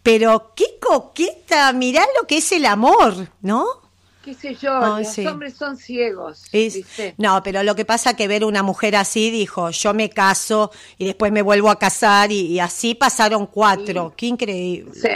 Pero 0.02 0.52
qué 0.56 0.78
coqueta, 0.80 1.72
mirá 1.72 2.02
lo 2.20 2.26
que 2.26 2.38
es 2.38 2.52
el 2.52 2.66
amor, 2.66 3.28
¿no? 3.42 3.66
qué 4.25 4.34
sé 4.34 4.54
yo, 4.54 4.99
los 4.99 5.08
sí. 5.08 5.26
hombres 5.26 5.54
son 5.56 5.76
ciegos. 5.76 6.44
Es- 6.52 6.75
¿viste? 6.75 7.14
no, 7.16 7.42
pero 7.42 7.62
lo 7.62 7.75
que 7.75 7.84
pasa 7.84 8.14
que 8.14 8.28
ver 8.28 8.44
una 8.44 8.62
mujer 8.62 8.94
así 8.96 9.30
dijo, 9.30 9.70
yo 9.70 9.94
me 9.94 10.10
caso 10.10 10.70
y 10.99 11.06
después 11.06 11.32
me 11.32 11.42
vuelvo 11.42 11.70
a 11.70 11.78
casar 11.78 12.30
y, 12.30 12.40
y 12.46 12.60
así 12.60 12.94
pasaron 12.94 13.46
cuatro. 13.46 14.12
Qué 14.16 14.26
increíble. 14.26 14.92
Sí. 14.94 15.08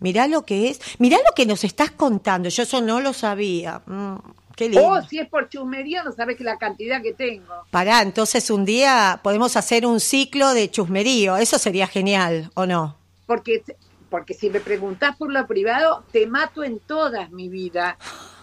Mirá 0.00 0.26
lo 0.26 0.44
que 0.44 0.68
es, 0.70 0.80
mirá 0.98 1.18
lo 1.18 1.32
que 1.36 1.46
nos 1.46 1.62
estás 1.62 1.92
contando, 1.92 2.48
yo 2.48 2.64
eso 2.64 2.80
no 2.80 3.00
lo 3.00 3.12
sabía. 3.12 3.80
Mm, 3.86 4.16
qué 4.56 4.68
lindo. 4.68 4.86
O 4.86 5.02
si 5.02 5.18
es 5.18 5.28
por 5.28 5.48
chusmería, 5.48 6.02
no 6.02 6.12
sabes 6.12 6.36
que 6.36 6.44
la 6.44 6.58
cantidad 6.58 7.02
que 7.02 7.12
tengo. 7.12 7.64
Pará, 7.70 8.02
entonces 8.02 8.50
un 8.50 8.64
día 8.64 9.20
podemos 9.22 9.56
hacer 9.56 9.86
un 9.86 10.00
ciclo 10.00 10.54
de 10.54 10.70
chusmerío, 10.70 11.36
eso 11.36 11.58
sería 11.58 11.86
genial, 11.86 12.50
¿o 12.54 12.66
no? 12.66 12.96
Porque, 13.26 13.62
porque 14.10 14.34
si 14.34 14.50
me 14.50 14.60
preguntás 14.60 15.16
por 15.16 15.32
lo 15.32 15.46
privado, 15.46 16.04
te 16.12 16.26
mato 16.26 16.64
en 16.64 16.78
todas 16.78 17.30
mi 17.30 17.48
vida. 17.48 17.98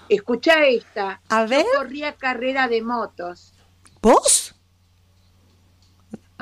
Escucha 0.10 0.66
esta. 0.66 1.22
A 1.30 1.46
ver. 1.46 1.63
Yo 1.63 1.80
corría 1.80 2.13
carrera 2.13 2.68
de 2.68 2.82
motos. 2.82 3.54
¿Vos? 4.01 4.56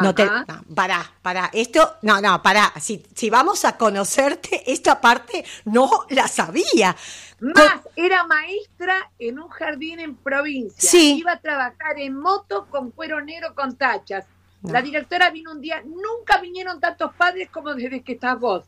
No 0.04 0.14
te, 0.14 0.26
no, 0.26 0.46
pará, 0.76 1.12
pará. 1.22 1.50
Esto, 1.54 1.96
no, 2.04 2.22
no, 2.22 2.42
pará. 2.44 2.72
Si, 2.80 3.04
si 3.16 3.30
vamos 3.30 3.66
a 3.66 3.78
conocerte, 3.78 4.72
esta 4.72 5.02
parte 5.02 5.44
no 5.66 5.90
la 6.10 6.28
sabía. 6.28 6.96
Más, 7.40 7.80
era 7.96 8.24
maestra 8.26 9.12
en 9.20 9.40
un 9.40 9.50
jardín 9.50 10.00
en 10.00 10.16
provincia. 10.16 10.90
Sí. 10.90 11.18
Iba 11.20 11.34
a 11.34 11.40
trabajar 11.40 11.98
en 11.98 12.20
moto 12.20 12.68
con 12.70 12.92
cuero 12.92 13.22
negro 13.22 13.54
con 13.56 13.76
tachas. 13.76 14.26
No. 14.62 14.74
La 14.74 14.82
directora 14.82 15.30
vino 15.30 15.52
un 15.52 15.62
día, 15.62 15.82
nunca 15.86 16.40
vinieron 16.42 16.80
tantos 16.80 17.14
padres 17.16 17.50
como 17.52 17.74
desde 17.76 18.02
que 18.02 18.14
estás 18.14 18.40
vos. 18.40 18.64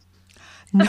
No. 0.72 0.86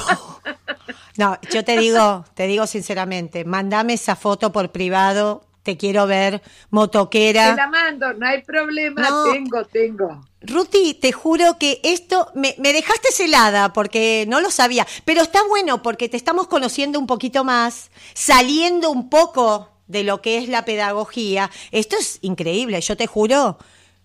No, 1.16 1.38
yo 1.50 1.64
te 1.64 1.76
digo, 1.78 2.24
te 2.34 2.46
digo 2.46 2.66
sinceramente, 2.66 3.44
mandame 3.44 3.94
esa 3.94 4.14
foto 4.14 4.52
por 4.52 4.70
privado, 4.72 5.44
te 5.62 5.76
quiero 5.76 6.06
ver, 6.06 6.40
Te 6.40 6.46
motoquera. 6.70 7.54
la 7.54 7.66
mando, 7.66 8.12
no 8.14 8.26
hay 8.26 8.42
problema, 8.42 9.00
No. 9.08 9.24
tengo, 9.32 9.64
tengo. 9.64 10.26
Ruti, 10.42 10.94
te 10.94 11.12
juro 11.12 11.58
que 11.58 11.80
esto 11.82 12.30
me, 12.34 12.54
me 12.58 12.72
dejaste 12.72 13.08
helada 13.22 13.72
porque 13.74 14.24
no 14.26 14.40
lo 14.40 14.50
sabía, 14.50 14.86
pero 15.04 15.20
está 15.20 15.40
bueno 15.48 15.82
porque 15.82 16.08
te 16.08 16.16
estamos 16.16 16.46
conociendo 16.46 16.98
un 16.98 17.06
poquito 17.06 17.44
más, 17.44 17.90
saliendo 18.14 18.90
un 18.90 19.10
poco 19.10 19.68
de 19.86 20.02
lo 20.02 20.22
que 20.22 20.38
es 20.38 20.48
la 20.48 20.64
pedagogía. 20.64 21.50
Esto 21.72 21.96
es 21.98 22.18
increíble, 22.22 22.80
yo 22.80 22.96
te 22.96 23.06
juro 23.06 23.58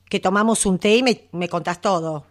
que 0.09 0.19
tomamos 0.19 0.65
un 0.65 0.77
té 0.77 0.97
y 0.97 1.03
me, 1.03 1.27
me 1.31 1.47
contás 1.47 1.79
todo. 1.79 2.25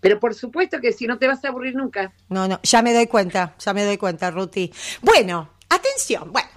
Pero 0.00 0.18
por 0.20 0.34
supuesto 0.34 0.80
que 0.80 0.92
si 0.92 1.06
no 1.06 1.18
te 1.18 1.26
vas 1.26 1.44
a 1.44 1.48
aburrir 1.48 1.74
nunca. 1.74 2.12
No, 2.28 2.48
no, 2.48 2.60
ya 2.62 2.82
me 2.82 2.94
doy 2.94 3.06
cuenta, 3.06 3.54
ya 3.58 3.74
me 3.74 3.84
doy 3.84 3.98
cuenta, 3.98 4.30
Ruti. 4.30 4.72
Bueno, 5.02 5.50
atención, 5.68 6.32
bueno. 6.32 6.48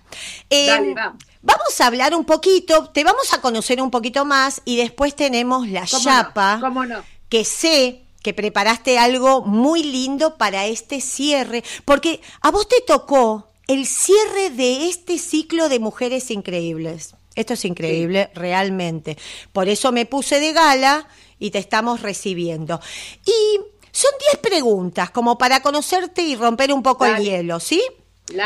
eh, 0.50 0.68
Dale, 0.68 0.94
vamos. 0.94 1.24
Vamos 1.42 1.82
a 1.82 1.88
hablar 1.88 2.16
un 2.16 2.26
poquito, 2.26 2.90
te 2.90 3.04
vamos 3.04 3.34
a 3.34 3.42
conocer 3.42 3.82
un 3.82 3.90
poquito 3.90 4.26
más 4.26 4.62
y 4.66 4.78
después 4.78 5.16
tenemos 5.16 5.68
la 5.68 5.86
¿Cómo 5.90 6.04
chapa, 6.04 6.56
no? 6.56 6.62
¿Cómo 6.62 6.86
no? 6.86 7.04
que 7.30 7.46
sé 7.46 8.02
que 8.22 8.34
preparaste 8.34 9.00
algo 9.00 9.42
muy 9.42 9.84
lindo 9.84 10.38
para 10.38 10.68
este 10.68 11.02
cierre, 11.02 11.64
porque 11.86 12.22
a 12.42 12.52
vos 12.52 12.68
te 12.68 12.82
tocó 12.86 13.48
el 13.68 13.88
cierre 13.88 14.50
de 14.52 14.90
este 14.90 15.18
ciclo 15.18 15.70
de 15.70 15.80
mujeres 15.80 16.30
increíbles. 16.30 17.16
Esto 17.36 17.54
es 17.54 17.64
increíble, 17.66 18.30
realmente. 18.36 19.18
Por 19.54 19.70
eso 19.70 19.92
me 19.92 20.06
puse 20.06 20.40
de 20.40 20.52
gala 20.52 21.08
y 21.40 21.52
te 21.52 21.60
estamos 21.60 22.02
recibiendo. 22.02 22.82
Y 23.26 23.60
son 23.92 24.12
10 24.34 24.42
preguntas, 24.42 25.10
como 25.12 25.38
para 25.38 25.62
conocerte 25.62 26.22
y 26.22 26.36
romper 26.36 26.74
un 26.74 26.84
poco 26.84 27.06
el 27.06 27.24
hielo, 27.24 27.60
¿sí? 27.60 27.82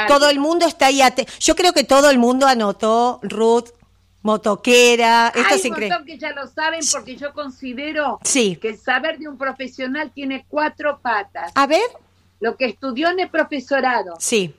Todo 0.07 0.29
el 0.29 0.39
mundo 0.39 0.65
está 0.65 0.87
ahí. 0.87 1.01
Yo 1.39 1.55
creo 1.55 1.73
que 1.73 1.83
todo 1.83 2.09
el 2.09 2.17
mundo 2.17 2.47
anotó 2.47 3.19
Ruth, 3.23 3.69
motoquera. 4.21 5.27
Esto 5.33 5.47
Hay 5.53 5.59
es 5.59 5.65
increíble. 5.65 5.97
que 6.05 6.17
ya 6.17 6.31
lo 6.31 6.47
saben 6.47 6.81
porque 6.91 7.15
yo 7.15 7.33
considero 7.33 8.19
Sí. 8.23 8.55
que 8.57 8.69
el 8.69 8.77
saber 8.77 9.19
de 9.19 9.27
un 9.27 9.37
profesional 9.37 10.11
tiene 10.13 10.45
cuatro 10.49 10.99
patas. 11.01 11.51
A 11.55 11.67
ver, 11.67 11.81
Lo 12.41 12.57
que 12.57 12.65
estudió 12.65 13.09
en 13.09 13.19
el 13.21 13.29
profesorado, 13.29 14.15
sí. 14.19 14.53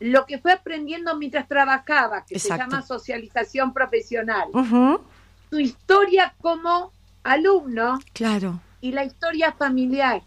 lo 0.00 0.26
que 0.26 0.38
fue 0.38 0.52
aprendiendo 0.52 1.14
mientras 1.16 1.46
trabajaba, 1.46 2.24
que 2.26 2.34
Exacto. 2.34 2.54
se 2.64 2.70
llama 2.70 2.82
socialización 2.86 3.72
profesional, 3.72 4.48
Ujú, 4.52 5.00
su 5.50 5.60
historia 5.60 6.34
como 6.42 6.90
alumno 7.22 8.00
Claro, 8.12 8.60
y 8.80 8.90
la 8.90 9.04
historia 9.04 9.52
familiar. 9.52 10.20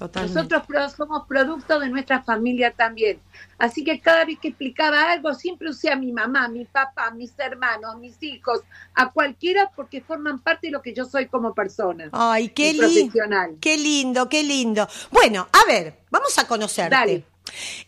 Totalmente. 0.00 0.56
Nosotros 0.56 0.92
somos 0.96 1.26
producto 1.28 1.78
de 1.78 1.90
nuestra 1.90 2.22
familia 2.22 2.72
también. 2.72 3.20
Así 3.58 3.84
que 3.84 4.00
cada 4.00 4.24
vez 4.24 4.38
que 4.38 4.48
explicaba 4.48 5.12
algo, 5.12 5.34
siempre 5.34 5.68
usé 5.68 5.90
a 5.90 5.96
mi 5.96 6.10
mamá, 6.10 6.48
mi 6.48 6.64
papá, 6.64 7.10
mis 7.10 7.38
hermanos, 7.38 7.98
mis 7.98 8.16
hijos, 8.22 8.62
a 8.94 9.10
cualquiera 9.10 9.70
porque 9.76 10.00
forman 10.00 10.38
parte 10.38 10.68
de 10.68 10.72
lo 10.72 10.80
que 10.80 10.94
yo 10.94 11.04
soy 11.04 11.26
como 11.26 11.54
persona. 11.54 12.08
Ay, 12.12 12.48
qué 12.48 12.72
lindo. 12.72 13.58
Qué 13.60 13.76
lindo, 13.76 14.28
qué 14.28 14.42
lindo. 14.42 14.88
Bueno, 15.10 15.46
a 15.52 15.70
ver, 15.70 15.98
vamos 16.10 16.38
a 16.38 16.46
conocerte. 16.46 16.96
Dale. 16.96 17.24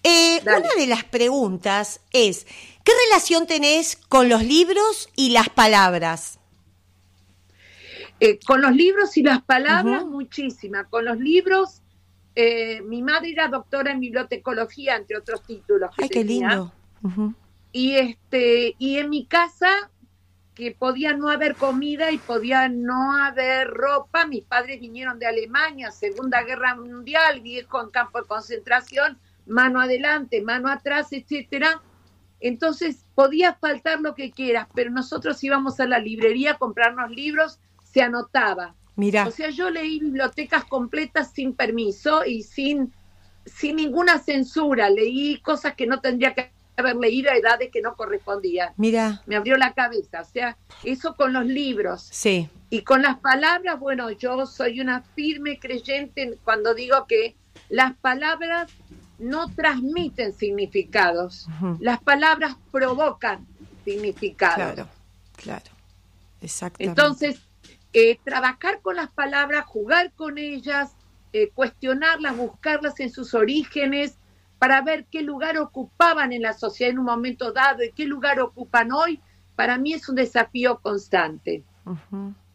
Eh, 0.02 0.40
Dale. 0.44 0.60
Una 0.60 0.74
de 0.74 0.86
las 0.86 1.04
preguntas 1.04 2.00
es, 2.12 2.46
¿qué 2.84 2.92
relación 3.08 3.46
tenés 3.46 3.96
con 3.96 4.28
los 4.28 4.44
libros 4.44 5.08
y 5.16 5.30
las 5.30 5.48
palabras? 5.48 6.38
Eh, 8.20 8.38
con 8.46 8.60
los 8.60 8.72
libros 8.76 9.16
y 9.16 9.22
las 9.22 9.42
palabras, 9.42 10.02
Ujú. 10.02 10.12
muchísima. 10.12 10.84
Con 10.84 11.04
los 11.06 11.18
libros, 11.18 11.81
eh, 12.34 12.80
mi 12.82 13.02
madre 13.02 13.32
era 13.32 13.48
doctora 13.48 13.92
en 13.92 14.00
bibliotecología, 14.00 14.96
entre 14.96 15.18
otros 15.18 15.42
títulos. 15.42 15.90
que 15.96 16.04
Ay, 16.04 16.08
qué 16.08 16.20
tenía. 16.20 16.48
lindo. 16.48 17.34
Y 17.72 17.96
este, 17.96 18.74
y 18.78 18.98
en 18.98 19.10
mi 19.10 19.26
casa, 19.26 19.90
que 20.54 20.72
podía 20.72 21.14
no 21.14 21.28
haber 21.28 21.54
comida 21.56 22.10
y 22.10 22.18
podía 22.18 22.68
no 22.68 23.16
haber 23.16 23.68
ropa, 23.68 24.26
mis 24.26 24.44
padres 24.44 24.80
vinieron 24.80 25.18
de 25.18 25.26
Alemania, 25.26 25.90
Segunda 25.90 26.42
Guerra 26.42 26.74
Mundial, 26.74 27.40
viejo 27.40 27.82
en 27.82 27.90
campo 27.90 28.20
de 28.20 28.28
concentración, 28.28 29.18
mano 29.46 29.80
adelante, 29.80 30.42
mano 30.42 30.68
atrás, 30.68 31.12
etcétera. 31.12 31.80
Entonces 32.40 33.06
podía 33.14 33.54
faltar 33.54 34.00
lo 34.00 34.14
que 34.14 34.30
quieras, 34.30 34.68
pero 34.74 34.90
nosotros 34.90 35.42
íbamos 35.42 35.80
a 35.80 35.86
la 35.86 35.98
librería 35.98 36.52
a 36.52 36.58
comprarnos 36.58 37.10
libros, 37.10 37.58
se 37.82 38.02
anotaba. 38.02 38.74
Mira, 38.96 39.26
O 39.26 39.30
sea, 39.30 39.50
yo 39.50 39.70
leí 39.70 40.00
bibliotecas 40.00 40.64
completas 40.64 41.32
sin 41.32 41.54
permiso 41.54 42.24
y 42.24 42.42
sin, 42.42 42.92
sin 43.46 43.76
ninguna 43.76 44.18
censura. 44.18 44.90
Leí 44.90 45.38
cosas 45.40 45.74
que 45.74 45.86
no 45.86 46.00
tendría 46.00 46.34
que 46.34 46.50
haber 46.76 46.96
leído 46.96 47.30
a 47.30 47.36
edades 47.36 47.70
que 47.72 47.80
no 47.82 47.94
correspondían. 47.96 48.70
mira, 48.76 49.22
Me 49.26 49.36
abrió 49.36 49.56
la 49.56 49.72
cabeza. 49.72 50.20
O 50.20 50.24
sea, 50.24 50.56
eso 50.84 51.14
con 51.16 51.32
los 51.32 51.46
libros. 51.46 52.08
sí, 52.10 52.48
Y 52.70 52.82
con 52.82 53.02
las 53.02 53.18
palabras, 53.18 53.78
bueno, 53.78 54.10
yo 54.10 54.46
soy 54.46 54.80
una 54.80 55.02
firme 55.14 55.58
creyente 55.58 56.22
en- 56.22 56.36
cuando 56.44 56.74
digo 56.74 57.06
que 57.06 57.34
las 57.68 57.94
palabras 57.98 58.70
no 59.18 59.48
transmiten 59.54 60.32
significados. 60.32 61.46
Las 61.80 62.02
palabras 62.02 62.56
provocan 62.70 63.46
significados. 63.84 64.54
claro, 64.74 64.88
claro, 65.36 65.70
exactamente. 66.40 67.00
Entonces, 67.00 67.40
eh, 67.92 68.18
trabajar 68.24 68.80
con 68.80 68.96
las 68.96 69.10
palabras, 69.10 69.64
jugar 69.66 70.12
con 70.12 70.38
ellas, 70.38 70.96
eh, 71.32 71.50
cuestionarlas, 71.50 72.36
buscarlas 72.36 73.00
en 73.00 73.10
sus 73.10 73.34
orígenes, 73.34 74.18
para 74.58 74.80
ver 74.80 75.06
qué 75.10 75.22
lugar 75.22 75.58
ocupaban 75.58 76.32
en 76.32 76.42
la 76.42 76.52
sociedad 76.52 76.92
en 76.92 77.00
un 77.00 77.06
momento 77.06 77.52
dado 77.52 77.82
y 77.82 77.90
qué 77.90 78.04
lugar 78.04 78.38
ocupan 78.40 78.92
hoy, 78.92 79.20
para 79.56 79.76
mí 79.76 79.92
es 79.92 80.08
un 80.08 80.14
desafío 80.14 80.78
constante. 80.78 81.64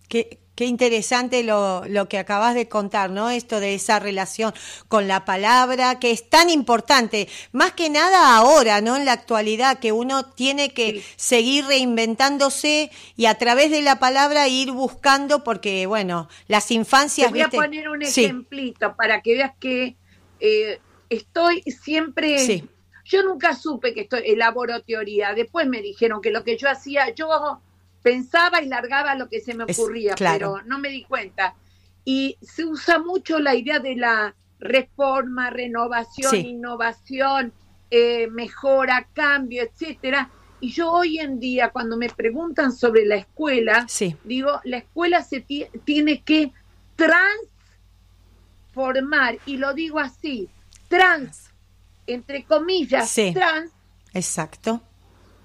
Qué, 0.07 0.39
qué 0.57 0.65
interesante 0.65 1.43
lo, 1.43 1.83
lo 1.87 2.09
que 2.09 2.17
acabas 2.17 2.55
de 2.55 2.67
contar, 2.67 3.11
¿no? 3.11 3.29
Esto 3.29 3.59
de 3.59 3.75
esa 3.75 3.99
relación 3.99 4.53
con 4.87 5.07
la 5.07 5.23
palabra, 5.23 5.99
que 5.99 6.09
es 6.09 6.27
tan 6.29 6.49
importante, 6.49 7.29
más 7.51 7.73
que 7.73 7.91
nada 7.91 8.35
ahora, 8.35 8.81
¿no? 8.81 8.95
En 8.95 9.05
la 9.05 9.11
actualidad, 9.11 9.77
que 9.77 9.91
uno 9.91 10.25
tiene 10.25 10.73
que 10.73 10.93
Sí. 10.93 11.03
seguir 11.15 11.65
reinventándose 11.67 12.89
y 13.15 13.27
a 13.27 13.35
través 13.35 13.69
de 13.69 13.83
la 13.83 13.99
palabra 13.99 14.47
ir 14.47 14.71
buscando, 14.71 15.43
porque, 15.43 15.85
bueno, 15.85 16.27
las 16.47 16.67
Te 16.69 16.73
infancias... 16.73 17.29
voy 17.29 17.41
a 17.41 17.45
¿viste? 17.45 17.57
poner 17.57 17.87
un 17.87 18.03
Sí. 18.03 18.25
ejemplito 18.25 18.95
para 18.95 19.21
que 19.21 19.33
veas 19.35 19.51
que 19.59 19.95
eh, 20.39 20.79
estoy 21.09 21.61
siempre... 21.63 22.39
Sí. 22.39 22.63
Yo 23.05 23.23
nunca 23.23 23.55
supe 23.55 23.93
que 23.93 24.01
esto 24.01 24.17
elaboro 24.17 24.81
teoría. 24.81 25.33
Después 25.33 25.65
me 25.67 25.81
dijeron 25.81 26.19
que 26.19 26.29
lo 26.29 26.43
que 26.43 26.57
yo 26.57 26.67
hacía, 26.69 27.13
yo 27.15 27.61
pensaba 28.11 28.61
y 28.61 28.67
largaba 28.67 29.15
lo 29.15 29.27
que 29.29 29.41
se 29.41 29.53
me 29.53 29.65
Es- 29.67 29.77
ocurría, 29.77 30.13
claro. 30.15 30.53
pero 30.55 30.65
no 30.67 30.79
me 30.79 30.89
di 30.89 31.03
cuenta. 31.03 31.55
Y 32.05 32.37
se 32.41 32.63
usa 32.65 32.99
mucho 32.99 33.39
la 33.39 33.53
idea 33.55 33.79
de 33.79 33.95
la 33.95 34.33
reforma, 34.59 35.49
renovación, 35.49 36.31
Sí. 36.31 36.37
innovación, 36.37 37.51
eh, 37.91 38.27
mejora, 38.31 39.07
cambio, 39.13 39.63
etcétera. 39.63 40.29
Y 40.59 40.71
yo 40.71 40.91
hoy 40.91 41.19
en 41.19 41.39
día, 41.39 41.69
cuando 41.69 41.97
me 41.97 42.09
preguntan 42.09 42.71
sobre 42.71 43.05
la 43.05 43.15
escuela, 43.15 43.85
Sí. 43.87 44.15
digo, 44.23 44.59
la 44.63 44.77
escuela 44.77 45.21
se 45.23 45.41
ti- 45.41 45.67
tiene 45.85 46.21
que 46.23 46.51
transformar, 48.73 49.37
y 49.45 49.57
lo 49.57 49.73
digo 49.73 49.99
así, 49.99 50.49
trans, 50.87 51.49
entre 52.07 52.43
comillas, 52.45 53.09
Sí. 53.09 53.31
trans, 53.33 53.71
Exacto. 54.13 54.81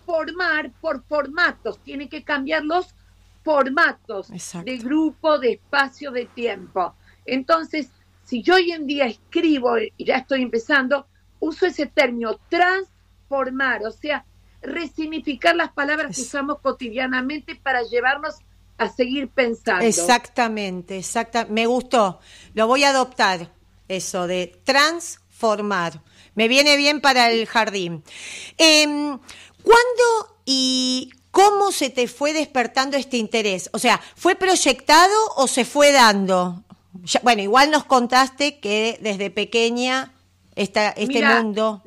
Formar 0.04 0.70
por 0.80 1.04
formatos, 1.04 1.78
tiene 1.82 2.08
que 2.08 2.22
cambiar 2.22 2.64
los 2.64 2.94
formatos 3.42 4.30
Exacto. 4.30 4.70
de 4.70 4.78
grupo, 4.78 5.38
de 5.38 5.52
espacio, 5.52 6.10
de 6.10 6.26
tiempo. 6.26 6.94
Entonces, 7.24 7.88
si 8.24 8.42
yo 8.42 8.54
hoy 8.54 8.72
en 8.72 8.86
día 8.86 9.06
escribo, 9.06 9.78
y 9.78 9.92
ya 10.04 10.16
estoy 10.16 10.42
empezando, 10.42 11.06
uso 11.40 11.66
ese 11.66 11.86
término 11.86 12.38
transformar, 12.48 13.84
o 13.84 13.90
sea, 13.90 14.24
resignificar 14.62 15.56
las 15.56 15.72
palabras 15.72 16.14
que 16.14 16.22
usamos 16.22 16.60
cotidianamente 16.60 17.56
para 17.56 17.82
llevarnos 17.82 18.36
a 18.78 18.88
seguir 18.88 19.28
pensando. 19.28 19.84
Exactamente, 19.84 20.96
exacta. 20.96 21.46
Me 21.48 21.66
gustó. 21.66 22.20
Lo 22.54 22.66
voy 22.66 22.84
a 22.84 22.90
adoptar, 22.90 23.52
eso 23.88 24.26
de 24.26 24.60
transformar. 24.64 26.00
Me 26.34 26.48
viene 26.48 26.76
bien 26.76 27.00
para 27.00 27.30
el 27.30 27.46
jardín. 27.46 28.02
Em, 28.56 29.18
¿Cuándo 29.62 30.36
y 30.44 31.10
cómo 31.30 31.72
se 31.72 31.90
te 31.90 32.08
fue 32.08 32.32
despertando 32.32 32.96
este 32.96 33.16
interés? 33.16 33.70
O 33.72 33.78
sea, 33.78 34.00
¿fue 34.16 34.34
proyectado 34.34 35.14
o 35.36 35.46
se 35.46 35.64
fue 35.64 35.92
dando? 35.92 36.62
Ya- 37.04 37.20
bueno, 37.22 37.42
igual 37.42 37.70
nos 37.70 37.84
contaste 37.84 38.58
que 38.58 38.98
desde 39.00 39.30
pequeña 39.30 40.12
esta, 40.54 40.90
este 40.90 41.06
Mira, 41.14 41.40
mundo. 41.42 41.82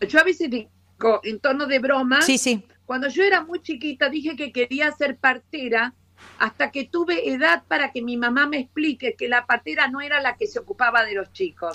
Yo 0.00 0.20
a 0.20 0.24
veces 0.24 0.50
digo, 0.50 1.20
en 1.22 1.40
tono 1.40 1.66
de 1.66 1.78
broma, 1.78 2.20
Sí, 2.22 2.38
sí. 2.38 2.62
Cuando 2.86 3.08
yo 3.08 3.22
era 3.22 3.42
muy 3.42 3.62
chiquita 3.62 4.10
dije 4.10 4.36
que 4.36 4.52
quería 4.52 4.92
ser 4.92 5.16
partera 5.16 5.94
hasta 6.38 6.70
que 6.70 6.84
tuve 6.84 7.30
edad 7.30 7.62
para 7.66 7.92
que 7.92 8.02
mi 8.02 8.18
mamá 8.18 8.46
me 8.46 8.58
explique 8.58 9.14
que 9.16 9.26
la 9.28 9.46
partera 9.46 9.88
no 9.88 10.02
era 10.02 10.20
la 10.20 10.36
que 10.36 10.46
se 10.46 10.58
ocupaba 10.58 11.02
de 11.04 11.14
los 11.14 11.32
chicos. 11.32 11.74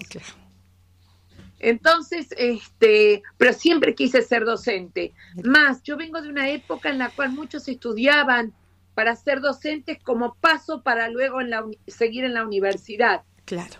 Entonces, 1.60 2.28
este, 2.38 3.22
pero 3.38 3.54
siempre 3.54 3.94
quise 3.94 4.22
ser 4.22 4.46
docente. 4.46 5.14
Más, 5.44 5.84
yo 5.84 5.98
vengo 5.98 6.22
de 6.22 6.30
una 6.30 6.50
época 6.50 6.90
en 6.90 6.98
la 6.98 7.10
cual 7.10 7.32
muchos 7.32 7.68
estudiaban 7.68 8.54
para 8.96 9.16
ser 9.16 9.42
docentes 9.42 10.00
como 10.02 10.36
paso 10.36 10.82
para 10.82 11.10
luego 11.10 11.42
en 11.42 11.50
la 11.50 11.66
seguir 11.88 12.24
en 12.24 12.34
la 12.34 12.44
universidad. 12.44 13.24
Claro. 13.46 13.76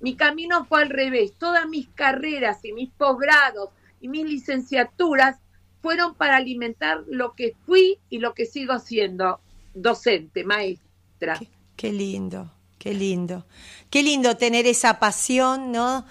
Mi 0.00 0.16
camino 0.16 0.64
fue 0.64 0.82
al 0.82 0.90
revés. 0.90 1.32
Todas 1.38 1.68
mis 1.68 1.88
carreras 1.88 2.64
y 2.64 2.72
mis 2.72 2.90
posgrados 2.90 3.70
y 4.00 4.08
mis 4.08 4.24
licenciaturas 4.24 5.38
fueron 5.80 6.14
para 6.14 6.36
alimentar 6.36 7.04
lo 7.08 7.34
que 7.34 7.54
fui 7.66 7.98
y 8.10 8.18
lo 8.18 8.34
que 8.34 8.46
sigo 8.46 8.78
siendo, 8.78 9.40
docente, 9.74 10.44
maestra. 10.44 11.38
Qué, 11.38 11.48
qué 11.76 11.92
lindo, 11.92 12.52
qué 12.78 12.94
lindo. 12.94 13.46
Qué 13.90 14.02
lindo 14.02 14.36
tener 14.36 14.66
esa 14.66 14.98
pasión, 14.98 15.72
¿no? 15.72 16.06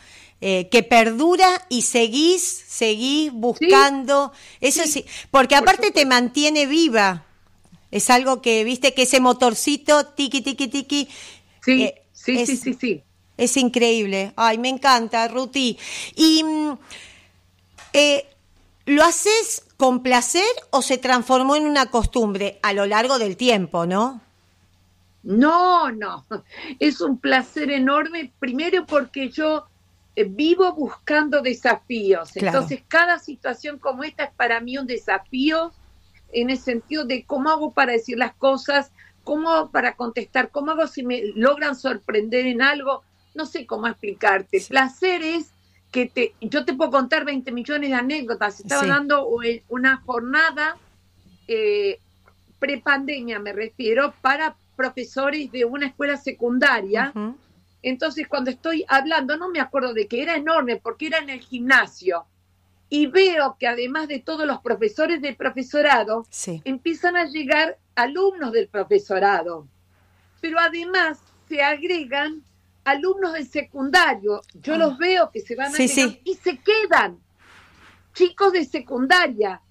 Eh, 0.46 0.68
que 0.68 0.84
perdura 0.84 1.48
y 1.70 1.84
seguís, 1.84 2.44
seguís 2.68 3.32
buscando. 3.32 4.34
Eso 4.60 4.84
sí, 4.86 5.06
porque 5.32 5.56
por 5.56 5.64
aparte 5.70 5.92
te 5.92 6.06
mantiene 6.06 6.66
viva. 6.66 7.24
Es 7.92 8.10
algo 8.10 8.42
que, 8.42 8.66
viste, 8.66 8.94
que 8.94 9.04
ese 9.04 9.22
motorcito, 9.22 10.06
tiqui, 10.08 10.42
tiqui, 10.42 10.68
tiqui. 10.68 11.08
Sí, 11.64 11.84
eh, 11.84 12.02
sí, 12.12 12.34
es- 12.34 12.50
sí, 12.50 12.58
sí, 12.58 12.74
sí. 12.74 13.04
Es 13.38 13.56
increíble. 13.56 14.34
Ay, 14.36 14.58
me 14.58 14.68
encanta, 14.68 15.30
Ruti. 15.30 15.78
Y 16.14 16.44
mm, 16.44 16.78
eh, 17.94 18.26
¿lo 18.86 19.02
haces 19.04 19.64
con 19.78 20.04
placer 20.04 20.44
o 20.72 20.82
se 20.82 20.98
transformó 20.98 21.56
en 21.56 21.68
una 21.68 21.86
costumbre 21.86 22.60
a 22.64 22.74
lo 22.74 22.86
largo 22.86 23.18
del 23.18 23.38
tiempo, 23.38 23.86
no? 23.86 24.20
No, 25.24 25.90
no. 25.90 26.26
Es 26.80 27.00
un 27.00 27.18
placer 27.18 27.72
enorme, 27.72 28.34
primero 28.40 28.86
porque 28.86 29.30
yo 29.30 29.68
vivo 30.16 30.74
buscando 30.74 31.42
desafíos. 31.42 32.32
Claro. 32.34 32.48
Entonces, 32.60 32.84
cada 32.88 33.20
situación 33.20 33.80
como 33.80 34.04
esta 34.04 34.26
es 34.26 34.32
para 34.34 34.60
mí 34.60 34.78
un 34.78 34.86
desafío 34.88 35.72
en 36.32 36.50
el 36.50 36.58
sentido 36.58 37.06
de 37.06 37.24
cómo 37.26 37.50
hago 37.50 37.72
para 37.74 37.94
decir 37.94 38.18
las 38.18 38.34
cosas, 38.36 38.92
cómo 39.24 39.50
hago 39.52 39.72
para 39.72 39.96
contestar, 39.96 40.50
cómo 40.52 40.72
hago 40.72 40.88
si 40.88 41.04
me 41.04 41.22
logran 41.36 41.76
sorprender 41.76 42.46
en 42.46 42.62
algo. 42.62 43.04
No 43.36 43.46
sé 43.46 43.66
cómo 43.66 43.88
explicarte. 43.88 44.60
Sí. 44.60 44.70
Placer 44.70 45.24
es 45.24 45.52
que 45.92 46.08
te, 46.08 46.34
yo 46.42 46.66
te 46.66 46.74
puedo 46.74 46.92
contar 46.92 47.24
20 47.26 47.52
millones 47.52 47.90
de 47.90 47.96
anécdotas. 47.96 48.60
Estaba 48.60 48.82
Sí. 48.84 48.90
dando 48.90 49.28
eh, 49.44 49.64
una 49.70 49.98
jornada 49.98 50.78
eh, 51.48 52.00
prepandemia, 52.60 53.40
me 53.40 53.54
refiero, 53.54 54.14
para 54.22 54.56
profesores 54.76 55.52
de 55.52 55.66
una 55.66 55.88
escuela 55.88 56.18
secundaria. 56.18 57.12
Entonces, 57.84 58.28
cuando 58.28 58.50
estoy 58.50 58.86
hablando, 58.88 59.38
no 59.38 59.50
me 59.50 59.60
acuerdo 59.60 59.94
de 59.94 60.08
que 60.08 60.24
era 60.24 60.36
enorme, 60.36 60.78
porque 60.78 61.08
era 61.08 61.20
en 61.20 61.30
el 61.30 61.42
gimnasio. 61.42 62.26
Y 62.90 63.08
veo 63.08 63.58
que 63.60 63.68
además 63.68 64.08
de 64.08 64.20
todos 64.20 64.48
los 64.48 64.62
profesores 64.62 65.22
del 65.22 65.36
profesorado, 65.36 66.26
Sí. 66.30 66.62
empiezan 66.66 67.18
a 67.18 67.26
llegar 67.26 67.78
alumnos 67.96 68.52
del 68.54 68.68
profesorado. 68.70 69.68
Pero 70.42 70.60
además 70.60 71.20
se 71.50 71.62
agregan 71.62 72.44
alumnos 72.86 73.34
del 73.34 73.48
secundario. 73.48 74.42
Yo 74.54 74.76
Ah. 74.76 74.78
los 74.78 74.98
veo 74.98 75.30
que 75.32 75.42
se 75.42 75.56
van 75.56 75.72
Sí, 75.74 75.84
agregando 75.84 76.14
sí. 76.14 76.22
y 76.26 76.34
se 76.36 76.58
quedan 76.60 77.20
chicos 78.14 78.54
de 78.54 78.64
secundaria. 78.66 79.62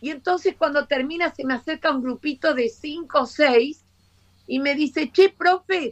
Y 0.00 0.10
entonces 0.10 0.54
cuando 0.56 0.86
termina 0.86 1.34
se 1.34 1.44
me 1.44 1.54
acerca 1.54 1.90
un 1.90 2.02
grupito 2.02 2.54
de 2.54 2.68
cinco 2.68 3.20
o 3.22 3.26
seis 3.26 3.84
y 4.46 4.58
me 4.58 4.74
dice, 4.74 5.10
che, 5.12 5.28
profe, 5.30 5.90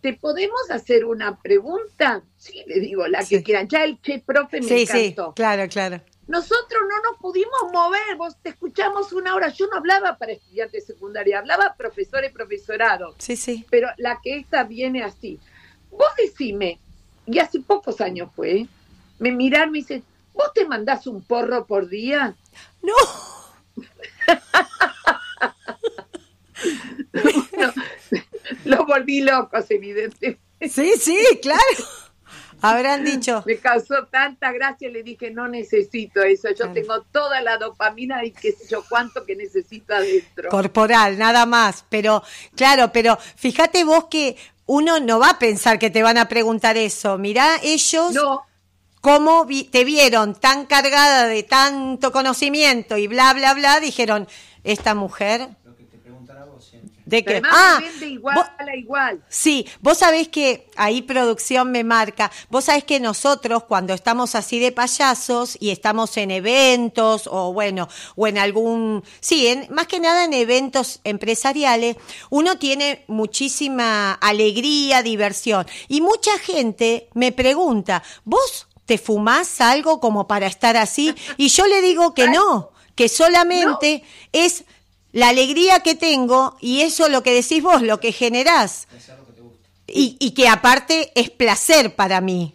¿te 0.00 0.14
podemos 0.14 0.70
hacer 0.70 1.04
una 1.04 1.38
pregunta? 1.40 2.22
Sí, 2.36 2.62
le 2.66 2.80
digo, 2.80 3.06
la 3.06 3.20
que 3.20 3.38
Sí. 3.38 3.44
quieran. 3.44 3.68
Ya 3.68 3.84
el 3.84 4.00
che, 4.00 4.22
profe 4.24 4.60
me 4.60 4.68
Sí, 4.68 4.86
sí, 4.86 5.06
encantó. 5.06 5.34
claro, 5.34 5.68
claro. 5.68 6.00
Nosotros 6.28 6.82
no 6.88 7.10
nos 7.10 7.20
pudimos 7.20 7.72
mover, 7.72 8.16
vos 8.16 8.36
te 8.42 8.50
escuchamos 8.50 9.12
una 9.12 9.34
hora. 9.34 9.48
Yo 9.48 9.68
no 9.68 9.76
hablaba 9.76 10.18
para 10.18 10.32
estudiantes 10.32 10.84
secundarios, 10.84 11.38
hablaba 11.38 11.74
profesores, 11.78 12.32
profesorado. 12.32 13.14
Sí, 13.18 13.36
sí. 13.36 13.64
Pero 13.70 13.88
la 13.96 14.20
que 14.22 14.38
esta 14.38 14.64
viene 14.64 15.04
así. 15.04 15.38
Vos 15.90 16.08
decime, 16.18 16.80
y 17.26 17.38
hace 17.38 17.60
pocos 17.60 18.00
años 18.00 18.30
fue, 18.34 18.66
me 19.20 19.30
miraron 19.30 19.68
y 19.68 19.72
me 19.72 19.78
dicen, 19.78 20.04
¿vos 20.34 20.52
te 20.52 20.66
mandás 20.66 21.06
un 21.06 21.22
porro 21.22 21.64
por 21.66 21.88
día? 21.88 22.34
No. 22.82 22.94
Los 28.64 28.86
volví 28.86 29.20
locos, 29.20 29.64
evidentemente. 29.70 30.40
Sí, 30.68 30.92
sí, 30.98 31.18
claro. 31.42 31.60
Habrán 32.62 33.04
dicho. 33.04 33.42
Me 33.46 33.58
causó 33.58 34.06
tanta 34.06 34.50
gracia, 34.50 34.88
le 34.88 35.02
dije, 35.02 35.30
no 35.30 35.46
necesito 35.46 36.22
eso, 36.22 36.48
yo 36.48 36.54
Claro. 36.56 36.72
tengo 36.72 37.02
toda 37.12 37.42
la 37.42 37.58
dopamina 37.58 38.24
y 38.24 38.32
qué 38.32 38.52
sé 38.52 38.66
yo 38.70 38.82
cuánto 38.88 39.24
que 39.26 39.36
necesito 39.36 39.94
adentro. 39.94 40.48
corporal, 40.48 41.18
nada 41.18 41.44
más. 41.44 41.84
Pero, 41.90 42.22
claro, 42.56 42.90
pero 42.92 43.18
fíjate 43.36 43.84
vos 43.84 44.06
que 44.10 44.36
uno 44.64 44.98
no 45.00 45.18
va 45.18 45.30
a 45.30 45.38
pensar 45.38 45.78
que 45.78 45.90
te 45.90 46.02
van 46.02 46.16
a 46.16 46.28
preguntar 46.28 46.76
eso. 46.78 47.18
Mirá 47.18 47.56
ellos 47.62 48.14
No, 48.14 48.46
cómo 49.02 49.44
vi- 49.44 49.64
te 49.64 49.84
vieron 49.84 50.34
tan 50.34 50.64
cargada 50.64 51.26
de 51.26 51.42
tanto 51.42 52.10
conocimiento 52.10 52.96
y 52.96 53.06
bla, 53.06 53.34
bla, 53.34 53.52
bla, 53.52 53.80
dijeron, 53.80 54.26
esta 54.64 54.94
mujer, 54.94 55.46
Lo 55.62 55.76
que 55.76 55.84
te 55.84 55.98
preguntará 55.98 56.46
vos 56.46 56.64
siempre. 56.64 56.95
¿De 57.06 57.24
además 57.26 57.52
Ah, 57.54 57.78
vende 57.80 58.08
igual 58.08 58.36
vos- 58.36 58.46
a 58.58 58.76
igual. 58.76 59.24
Sí, 59.28 59.66
vos 59.80 59.98
sabés 59.98 60.28
que 60.28 60.68
ahí 60.76 61.00
producción 61.02 61.70
me 61.72 61.82
marca, 61.84 62.30
vos 62.50 62.64
sabés 62.64 62.84
que 62.84 63.00
nosotros 63.00 63.64
cuando 63.64 63.94
estamos 63.94 64.34
así 64.34 64.58
de 64.58 64.72
payasos 64.72 65.56
y 65.58 65.70
estamos 65.70 66.16
en 66.18 66.30
eventos 66.32 67.26
o 67.32 67.52
bueno, 67.54 67.88
o 68.16 68.26
en 68.26 68.36
algún, 68.38 69.02
sí, 69.20 69.46
en, 69.46 69.66
más 69.70 69.86
que 69.86 70.00
nada 70.00 70.24
en 70.24 70.34
eventos 70.34 71.00
empresariales, 71.04 71.96
uno 72.28 72.58
tiene 72.58 73.04
muchísima 73.06 74.12
alegría, 74.12 75.02
diversión 75.02 75.66
y 75.88 76.00
mucha 76.00 76.36
gente 76.38 77.08
me 77.14 77.32
pregunta, 77.32 78.02
¿vos 78.24 78.66
te 78.84 78.98
fumás 78.98 79.60
algo 79.60 80.00
como 80.00 80.26
para 80.28 80.46
estar 80.46 80.76
así? 80.76 81.14
Y 81.36 81.48
yo 81.48 81.66
le 81.66 81.80
digo 81.82 82.14
que 82.14 82.28
no, 82.28 82.70
que 82.94 83.08
solamente 83.08 84.02
es 84.32 84.64
la 85.16 85.28
alegría 85.30 85.80
que 85.80 85.94
tengo 85.94 86.58
y 86.60 86.82
eso 86.82 87.08
lo 87.08 87.22
que 87.22 87.32
decís 87.32 87.62
vos, 87.62 87.80
lo 87.80 88.00
que 88.00 88.12
generás. 88.12 88.86
Hacer 88.94 89.18
lo 89.18 89.26
que 89.26 89.32
te 89.32 89.40
gusta. 89.40 89.68
Y, 89.86 90.16
y 90.20 90.32
que 90.32 90.46
aparte 90.46 91.10
es 91.14 91.30
placer 91.30 91.94
para 91.94 92.20
mí. 92.20 92.54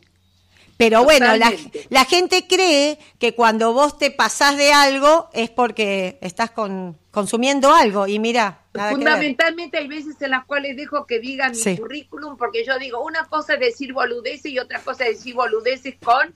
Pero 0.78 1.04
bueno, 1.04 1.36
la, 1.38 1.52
la 1.90 2.06
gente 2.06 2.46
cree 2.48 3.00
que 3.20 3.34
cuando 3.34 3.74
vos 3.74 3.98
te 3.98 4.12
pasás 4.12 4.58
de 4.58 4.74
algo 4.74 5.30
es 5.34 5.50
porque 5.50 6.20
estás 6.22 6.52
con, 6.52 6.98
consumiendo 7.10 7.74
algo. 7.74 8.06
Y 8.08 8.20
mira, 8.20 8.62
nada. 8.76 8.92
Fundamentalmente 8.92 9.78
hay 9.80 9.88
veces 9.88 10.16
en 10.22 10.30
las 10.32 10.46
cuales 10.46 10.78
dejo 10.78 11.06
que 11.08 11.20
digan 11.20 11.56
Sí. 11.56 11.72
mi 11.72 11.78
currículum 11.78 12.38
porque 12.38 12.64
yo 12.64 12.78
digo, 12.78 13.04
una 13.04 13.26
cosa 13.26 13.56
es 13.56 13.60
decir 13.60 13.92
boludeces 13.94 14.52
y 14.52 14.60
otra 14.60 14.80
cosa 14.82 15.06
es 15.08 15.18
decir 15.18 15.34
boludeces 15.34 15.96
con 16.04 16.36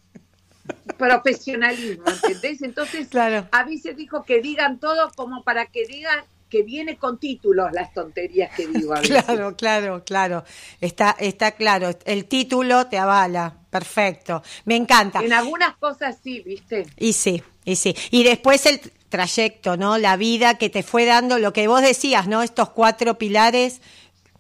profesionalismo, 0.98 2.04
¿entendés? 2.08 2.62
Entonces, 2.62 3.08
Claro. 3.08 3.48
a 3.52 3.64
veces 3.64 3.96
dijo 3.96 4.24
que 4.24 4.42
digan 4.42 4.80
todo 4.80 5.12
como 5.16 5.44
para 5.44 5.66
que 5.68 5.86
digan 5.86 6.24
que 6.50 6.62
viene 6.64 6.98
con 6.98 7.20
títulos 7.20 7.72
las 7.74 7.92
tonterías 7.94 8.56
que 8.56 8.68
digo 8.68 8.94
a 8.94 9.02
veces. 9.02 9.24
Claro, 9.26 9.56
claro, 9.58 10.04
claro. 10.06 10.44
Está, 10.80 11.16
está 11.20 11.52
claro. 11.52 11.90
El 12.06 12.26
título 12.26 12.88
te 12.88 12.98
avala. 12.98 13.58
Perfecto. 13.70 14.42
Me 14.64 14.76
encanta. 14.76 15.22
En 15.22 15.34
algunas 15.34 15.76
cosas 15.78 16.18
sí, 16.24 16.42
¿viste? 16.46 16.86
Y 16.98 17.14
sí, 17.14 17.44
y 17.66 17.76
sí. 17.76 17.96
Y 18.12 18.24
después 18.24 18.66
el 18.68 18.80
trayecto, 19.10 19.76
¿no? 19.76 19.98
La 19.98 20.16
vida 20.18 20.58
que 20.58 20.70
te 20.70 20.82
fue 20.84 21.04
dando, 21.06 21.40
lo 21.40 21.52
que 21.52 21.68
vos 21.68 21.82
decías, 21.82 22.28
¿no? 22.28 22.42
Estos 22.42 22.70
cuatro 22.70 23.18
pilares 23.18 23.82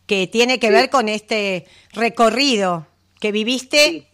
que 0.05 0.27
tiene 0.27 0.59
que 0.59 0.67
Sí. 0.67 0.73
ver 0.73 0.89
con 0.89 1.09
este 1.09 1.65
recorrido 1.91 2.87
que 3.19 3.31
viviste 3.33 3.89
Sí. 3.89 4.07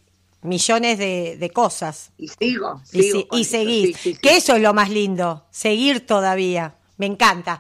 Millones 0.44 0.98
de, 0.98 1.38
de 1.38 1.50
cosas. 1.52 2.12
Y 2.18 2.28
sigo, 2.28 2.82
Y, 2.94 3.04
sigo 3.04 3.20
si- 3.20 3.28
y 3.38 3.42
eso, 3.42 3.52
seguís. 3.52 3.88
sí, 3.88 3.94
sí, 3.94 4.14
sí. 4.14 4.20
Que 4.22 4.38
eso 4.38 4.56
es 4.56 4.62
lo 4.62 4.74
más 4.74 4.90
lindo, 4.90 5.46
seguir 5.52 6.06
todavía. 6.06 6.76
Me 6.98 7.06
encanta. 7.08 7.60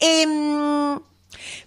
Em, 0.00 0.98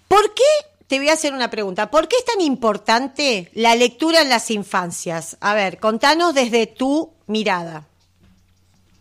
¿Por 0.07 0.33
qué? 0.33 0.43
Te 0.87 0.99
voy 0.99 1.09
a 1.09 1.13
hacer 1.13 1.33
una 1.33 1.49
pregunta. 1.49 1.89
¿Por 1.89 2.07
qué 2.07 2.15
es 2.17 2.25
tan 2.25 2.41
importante 2.41 3.49
la 3.55 3.75
lectura 3.75 4.21
en 4.21 4.29
las 4.29 4.51
infancias? 4.51 5.35
A 5.39 5.55
ver, 5.55 5.79
contanos 5.79 6.35
desde 6.35 6.67
tu 6.67 7.11
mirada. 7.25 7.87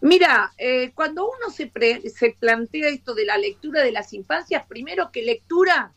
Mira, 0.00 0.53
eh, 0.59 0.92
cuando 0.94 1.24
uno 1.24 1.50
se, 1.55 1.66
pre- 1.66 2.09
se 2.11 2.31
plantea 2.38 2.88
esto 2.88 3.14
de 3.14 3.24
la 3.27 3.37
lectura 3.38 3.83
de 3.83 3.92
las 3.92 4.12
infancias, 4.12 4.64
primero 4.66 5.11
que 5.11 5.22
lectura 5.22 5.92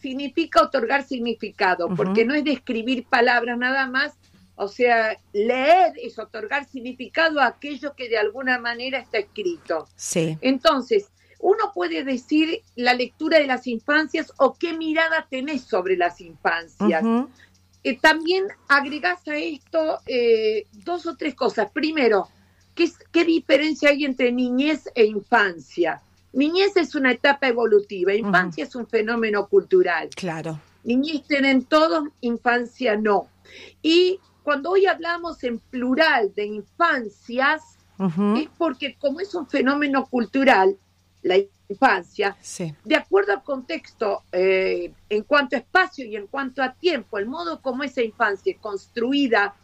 significa 0.00 0.62
otorgar 0.62 1.06
significado, 1.06 1.88
porque 1.94 2.24
no 2.24 2.34
es 2.34 2.44
describir 2.44 3.04
palabras 3.04 3.58
nada 3.58 3.86
más, 3.86 4.12
o 4.58 4.68
sea, 4.68 5.16
leer 5.32 5.92
es 6.02 6.18
otorgar 6.18 6.66
significado 6.68 7.40
a 7.40 7.46
aquello 7.46 7.94
que 7.94 8.08
de 8.08 8.18
alguna 8.18 8.58
manera 8.58 8.98
está 8.98 9.18
escrito. 9.18 9.88
Sí. 9.96 10.36
Entonces, 10.40 11.08
uno 11.40 11.70
puede 11.72 12.02
decir 12.04 12.62
la 12.74 12.94
lectura 12.94 13.38
de 13.38 13.46
las 13.46 13.66
infancias 13.68 14.32
o 14.38 14.54
qué 14.54 14.72
mirada 14.72 15.26
tenés 15.30 15.62
sobre 15.62 15.96
las 15.96 16.20
infancias. 16.20 17.04
Eh, 17.84 17.96
también 18.00 18.44
agregás 18.66 19.26
a 19.28 19.36
esto 19.36 20.00
eh, 20.06 20.66
dos 20.84 21.06
o 21.06 21.16
tres 21.16 21.34
cosas. 21.36 21.70
Primero, 21.70 22.28
¿qué, 22.74 22.84
es- 22.84 22.98
¿qué 23.12 23.24
diferencia 23.24 23.90
hay 23.90 24.04
entre 24.04 24.32
niñez 24.32 24.90
e 24.96 25.04
infancia? 25.04 26.02
Niñez 26.32 26.76
es 26.76 26.94
una 26.96 27.12
etapa 27.12 27.46
evolutiva, 27.48 28.12
infancia 28.14 28.64
es 28.64 28.74
un 28.74 28.86
fenómeno 28.88 29.46
cultural. 29.46 30.08
Claro. 30.16 30.60
Niñez 30.84 31.22
tienen 31.28 31.64
todos, 31.64 32.08
infancia 32.20 32.96
no. 32.96 33.28
Y 33.82 34.18
cuando 34.48 34.70
hoy 34.70 34.86
hablamos 34.86 35.44
en 35.44 35.58
plural 35.58 36.32
de 36.34 36.46
infancias, 36.46 37.60
es 38.34 38.48
porque 38.56 38.96
como 38.98 39.20
es 39.20 39.34
un 39.34 39.46
fenómeno 39.46 40.06
cultural, 40.06 40.74
la 41.22 41.36
infancia, 41.68 42.34
Sí. 42.40 42.74
de 42.82 42.96
acuerdo 42.96 43.32
al 43.34 43.42
contexto, 43.42 44.22
eh, 44.32 44.90
en 45.10 45.22
cuanto 45.24 45.54
a 45.54 45.58
espacio 45.58 46.06
y 46.06 46.16
en 46.16 46.28
cuanto 46.28 46.62
a 46.62 46.72
tiempo, 46.72 47.18
el 47.18 47.26
modo 47.26 47.60
como 47.60 47.82
esa 47.84 48.00
infancia 48.00 48.50
es 48.54 48.58
construida, 48.58 49.54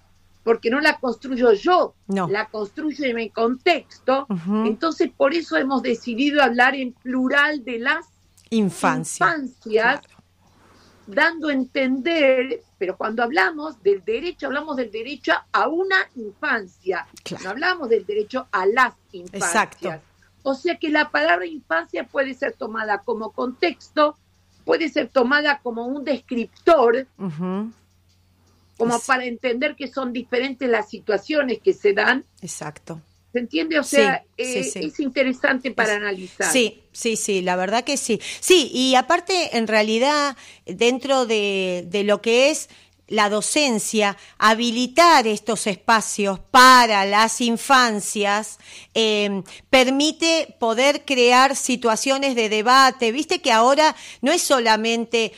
porque 0.42 0.68
no 0.68 0.81
la 0.83 0.99
construyo 0.99 1.55
yo, 1.55 1.94
No. 2.09 2.29
la 2.29 2.44
construyo 2.51 3.07
en 3.07 3.16
mi 3.16 3.31
contexto, 3.31 4.27
entonces 4.66 5.11
por 5.16 5.33
eso 5.33 5.57
hemos 5.57 5.81
decidido 5.83 6.42
hablar 6.42 6.75
en 6.75 6.92
plural 6.92 7.64
de 7.64 7.79
las 7.79 8.05
Infancia. 8.51 9.25
infancias, 9.25 10.01
Claro. 10.03 10.09
dando 11.07 11.49
a 11.49 11.55
entender, 11.55 12.61
pero 12.85 12.99
cuando 12.99 13.23
hablamos 13.23 13.83
del 13.83 14.05
derecho, 14.05 14.44
hablamos 14.49 14.77
del 14.77 14.90
derecho 14.90 15.33
a 15.53 15.68
una 15.68 15.97
infancia, 16.16 17.07
Claro. 17.23 17.44
no 17.44 17.51
hablamos 17.53 17.88
del 17.88 18.05
derecho 18.05 18.47
a 18.53 18.66
las 18.66 18.92
infancias. 19.12 19.42
Exacto. 19.42 20.03
O 20.42 20.55
sea 20.55 20.77
que 20.77 20.90
la 20.90 21.11
palabra 21.11 21.47
infancia 21.47 22.05
puede 22.07 22.35
ser 22.35 22.53
tomada 22.53 22.99
como 22.99 23.31
contexto, 23.33 24.18
puede 24.66 24.90
ser 24.90 25.09
tomada 25.09 25.61
como 25.62 25.87
un 25.87 26.05
descriptor, 26.05 27.07
como 28.77 28.97
Es- 28.97 29.07
para 29.07 29.25
entender 29.25 29.77
que 29.77 29.88
son 29.88 30.12
diferentes 30.12 30.68
las 30.68 30.90
situaciones 30.90 31.61
que 31.61 31.73
se 31.73 31.94
dan. 31.94 32.27
Exacto. 32.42 33.01
¿Se 33.35 33.40
entiende? 33.40 33.79
O 33.81 33.83
sea, 33.83 34.25
Sí, 34.38 34.44
sí, 34.44 34.59
eh, 34.61 34.64
sí. 34.64 34.79
es 34.87 35.01
interesante 35.01 35.73
para 35.73 35.90
Es- 35.90 35.97
analizar. 35.97 36.51
Sí, 36.53 36.85
sí, 36.92 37.16
sí, 37.16 37.42
la 37.42 37.57
verdad 37.57 37.83
que 37.85 37.97
sí. 37.97 38.20
Sí, 38.40 38.70
y 38.73 38.94
aparte, 38.94 39.57
en 39.59 39.66
realidad, 39.66 40.37
dentro 40.64 41.27
de, 41.27 41.85
de 41.88 42.05
lo 42.05 42.23
que 42.23 42.51
es 42.51 42.68
la 43.09 43.29
docencia, 43.29 44.16
habilitar 44.38 45.27
estos 45.27 45.66
espacios 45.66 46.38
para 46.53 47.05
las 47.05 47.40
infancias 47.42 48.59
eh, 48.94 49.42
permite 49.68 50.55
poder 50.59 51.05
crear 51.05 51.55
situaciones 51.57 52.35
de 52.37 52.49
debate. 52.49 53.11
Viste 53.12 53.40
que 53.42 53.53
ahora 53.53 53.94
no 54.23 54.31
es 54.33 54.40
solamente 54.42 55.33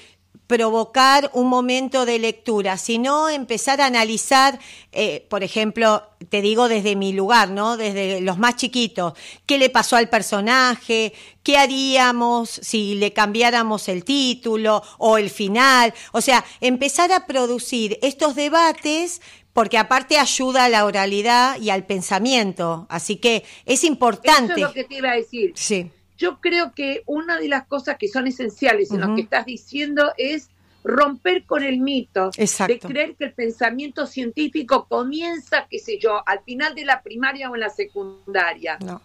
provocar 0.46 1.30
un 1.34 1.48
momento 1.48 2.06
de 2.06 2.18
lectura, 2.18 2.78
sino 2.78 3.28
empezar 3.28 3.80
a 3.80 3.86
analizar, 3.86 4.58
eh, 4.92 5.26
por 5.28 5.42
ejemplo, 5.42 6.02
te 6.28 6.40
digo 6.40 6.68
desde 6.68 6.94
mi 6.96 7.12
lugar, 7.12 7.50
¿no? 7.50 7.76
Desde 7.76 8.20
los 8.20 8.38
más 8.38 8.56
chiquitos, 8.56 9.14
qué 9.44 9.58
le 9.58 9.70
pasó 9.70 9.96
al 9.96 10.08
personaje, 10.08 11.12
qué 11.42 11.58
haríamos 11.58 12.48
si 12.50 12.94
le 12.94 13.12
cambiáramos 13.12 13.88
el 13.88 14.04
título 14.04 14.82
o 14.98 15.18
el 15.18 15.30
final, 15.30 15.92
o 16.12 16.20
sea, 16.20 16.44
empezar 16.60 17.12
a 17.12 17.26
producir 17.26 17.98
estos 18.02 18.34
debates 18.34 19.20
porque 19.52 19.78
aparte 19.78 20.18
ayuda 20.18 20.64
a 20.66 20.68
la 20.68 20.84
oralidad 20.84 21.58
y 21.58 21.70
al 21.70 21.86
pensamiento, 21.86 22.86
así 22.90 23.16
que 23.16 23.42
es 23.64 23.80
Eso 23.80 23.86
importante. 23.86 24.52
es 24.52 24.60
lo 24.60 24.72
que 24.72 24.84
te 24.84 24.96
iba 24.96 25.12
a 25.12 25.16
decir. 25.16 25.52
Sí, 25.54 25.90
Yo 26.16 26.40
creo 26.40 26.72
que 26.72 27.02
una 27.06 27.38
de 27.38 27.48
las 27.48 27.66
cosas 27.66 27.96
que 27.98 28.08
son 28.08 28.26
esenciales 28.26 28.90
en 28.90 29.00
lo 29.00 29.14
que 29.14 29.22
estás 29.22 29.46
diciendo 29.46 30.12
es 30.16 30.50
romper 30.86 31.44
con 31.44 31.64
el 31.64 31.80
mito 31.80 32.30
de 32.30 32.78
creer 32.78 33.16
que 33.16 33.24
el 33.24 33.32
pensamiento 33.32 34.06
científico 34.06 34.86
comienza, 34.88 35.66
qué 35.68 35.78
sé 35.78 35.98
yo, 35.98 36.22
al 36.26 36.42
final 36.44 36.74
de 36.74 36.84
la 36.84 37.02
primaria 37.02 37.50
o 37.50 37.54
en 37.54 37.60
la 37.60 37.70
secundaria. 37.70 38.78
no. 38.80 39.02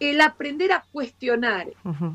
El 0.00 0.20
aprender 0.20 0.72
a 0.72 0.84
cuestionar, 0.92 1.68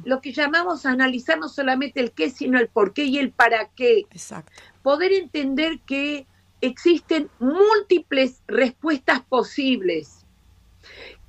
lo 0.04 0.20
que 0.20 0.34
llamamos 0.34 0.86
analizar 0.86 1.39
no 1.39 1.48
solamente 1.48 2.02
el 2.02 2.12
qué, 2.12 2.30
sino 2.30 2.60
el 2.60 2.68
por 2.68 2.94
qué 2.94 3.06
y 3.06 3.18
el 3.18 3.32
para 3.32 3.70
qué. 3.70 4.00
Exacto. 4.12 4.52
Poder 4.84 5.13
entender 5.13 5.80
que 5.88 6.28
existen 6.60 7.30
múltiples 7.39 8.42
respuestas 8.48 9.22
posibles, 9.22 10.26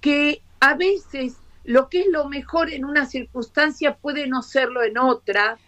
que 0.00 0.42
a 0.58 0.74
veces 0.74 1.36
lo 1.64 1.88
que 1.88 2.00
es 2.00 2.06
lo 2.08 2.28
mejor 2.28 2.72
en 2.72 2.84
una 2.84 3.06
circunstancia 3.06 3.96
puede 3.96 4.26
no 4.26 4.42
serlo 4.42 4.82
en 4.82 4.98
otra. 4.98 5.58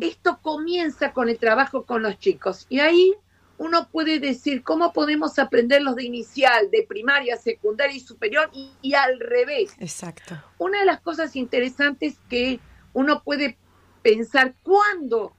Esto 0.00 0.40
comienza 0.42 1.12
con 1.12 1.30
el 1.30 1.38
trabajo 1.38 1.84
con 1.84 2.02
los 2.02 2.18
chicos 2.18 2.66
y 2.68 2.80
ahí 2.80 3.14
uno 3.56 3.88
puede 3.88 4.18
decir 4.18 4.62
cómo 4.62 4.92
podemos 4.92 5.38
aprenderlos 5.38 5.96
de 5.96 6.04
inicial, 6.04 6.70
de 6.70 6.84
primaria, 6.86 7.36
secundaria 7.38 7.96
y 7.96 8.00
superior 8.00 8.50
y, 8.52 8.72
y 8.82 8.92
al 8.92 9.18
revés. 9.20 9.74
Exacto. 9.78 10.36
Una 10.58 10.80
de 10.80 10.84
las 10.84 11.00
cosas 11.00 11.34
interesantes 11.34 12.16
que 12.28 12.60
uno 12.92 13.22
puede 13.22 13.56
pensar 14.02 14.54
cuándo 14.62 15.34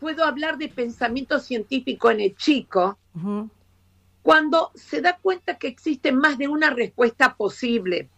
puedo 0.00 0.24
hablar 0.24 0.58
de 0.58 0.68
pensamiento 0.68 1.40
científico 1.40 2.10
en 2.10 2.20
el 2.20 2.36
chico, 2.36 2.98
cuando 4.22 4.70
se 4.74 5.00
da 5.00 5.18
cuenta 5.20 5.56
que 5.56 5.68
existe 5.68 6.12
más 6.12 6.36
de 6.36 6.48
una 6.48 6.70
respuesta 6.70 7.34
posible. 7.34 8.10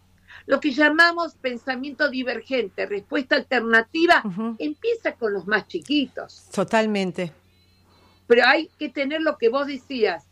Lo 0.45 0.59
que 0.59 0.71
llamamos 0.71 1.35
pensamiento 1.35 2.09
divergente, 2.09 2.85
respuesta 2.85 3.35
alternativa, 3.35 4.23
empieza 4.57 5.13
con 5.13 5.33
los 5.33 5.45
más 5.47 5.67
chiquitos. 5.67 6.45
Totalmente. 6.51 7.31
Pero 8.27 8.45
hay 8.45 8.69
que 8.77 8.89
tener 8.89 9.21
lo 9.21 9.37
que 9.37 9.49
vos 9.49 9.67
decías. 9.67 10.25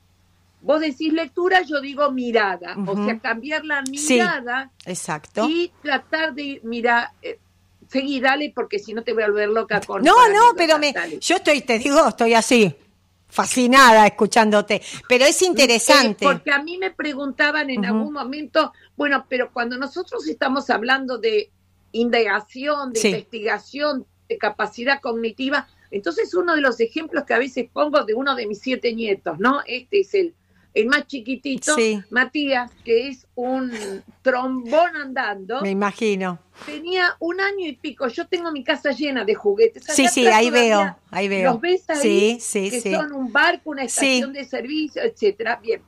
Vos 0.61 0.81
decís 0.81 1.13
lectura, 1.13 1.61
yo 1.61 1.81
digo 1.81 2.11
mirada. 2.11 2.75
O 2.87 3.05
sea, 3.05 3.19
cambiar 3.19 3.63
la 3.65 3.83
Sí. 3.85 4.13
mirada 4.15 4.71
Exacto. 4.85 5.47
y 5.47 5.71
tratar 5.83 6.33
de, 6.33 6.59
mira, 6.63 7.13
eh, 7.21 7.37
seguí, 7.89 8.19
dale, 8.19 8.51
porque 8.55 8.79
si 8.79 8.93
no 8.93 9.03
te 9.03 9.13
voy 9.13 9.23
a 9.23 9.27
volver 9.27 9.49
loca 9.49 9.79
con... 9.81 10.03
No, 10.03 10.27
no, 10.29 10.53
pero 10.57 10.77
me, 10.79 10.93
yo 11.21 11.35
estoy, 11.37 11.61
te 11.61 11.77
digo, 11.79 12.07
estoy 12.07 12.33
así, 12.33 12.75
fascinada 13.27 14.07
escuchándote. 14.07 14.81
Pero 15.07 15.25
es 15.25 15.41
interesante. 15.41 16.25
Eh, 16.25 16.29
porque 16.31 16.51
a 16.51 16.61
mí 16.61 16.77
me 16.77 16.91
preguntaban 16.91 17.69
en 17.69 17.85
algún 17.85 18.13
momento, 18.13 18.73
bueno, 18.95 19.25
pero 19.29 19.51
cuando 19.51 19.77
nosotros 19.77 20.27
estamos 20.27 20.69
hablando 20.69 21.17
de 21.17 21.51
indagación, 21.91 22.93
de 22.93 22.99
Sí. 22.99 23.07
investigación, 23.09 24.05
de 24.29 24.37
capacidad 24.37 25.01
cognitiva, 25.01 25.67
entonces 25.91 26.33
uno 26.33 26.55
de 26.55 26.61
los 26.61 26.79
ejemplos 26.79 27.23
que 27.25 27.33
a 27.33 27.39
veces 27.39 27.67
pongo 27.71 28.03
de 28.03 28.13
uno 28.13 28.35
de 28.35 28.47
mis 28.47 28.59
siete 28.59 28.93
nietos, 28.93 29.39
¿no? 29.39 29.61
Este 29.65 30.01
es 30.01 30.13
el, 30.13 30.33
el 30.73 30.87
más 30.87 31.07
chiquitito, 31.07 31.75
Sí. 31.75 31.99
Matías, 32.09 32.71
que 32.83 33.07
es 33.09 33.27
un 33.35 33.71
trombón 34.21 34.95
andando, 34.95 35.61
Me 35.61 35.71
imagino. 35.71 36.39
tenía 36.65 37.15
un 37.19 37.39
año 37.41 37.67
y 37.67 37.73
pico, 37.73 38.07
yo 38.07 38.27
tengo 38.27 38.51
mi 38.51 38.63
casa 38.63 38.91
llena 38.91 39.25
de 39.25 39.33
juguetes. 39.35 39.85
Sí, 39.85 40.07
sí, 40.07 40.27
ahí 40.27 40.49
veo, 40.49 40.97
ahí 41.09 41.27
veo. 41.27 41.51
¿Los 41.51 41.61
ves 41.61 41.89
ahí? 41.89 41.99
Sí, 42.01 42.37
sí, 42.39 42.69
que 42.69 42.81
sí. 42.81 42.93
son 42.93 43.11
un 43.13 43.31
barco, 43.31 43.71
una 43.71 43.83
estación 43.83 44.33
de 44.33 44.45
servicio, 44.45 45.01
etcétera. 45.01 45.59
Bien. 45.61 45.81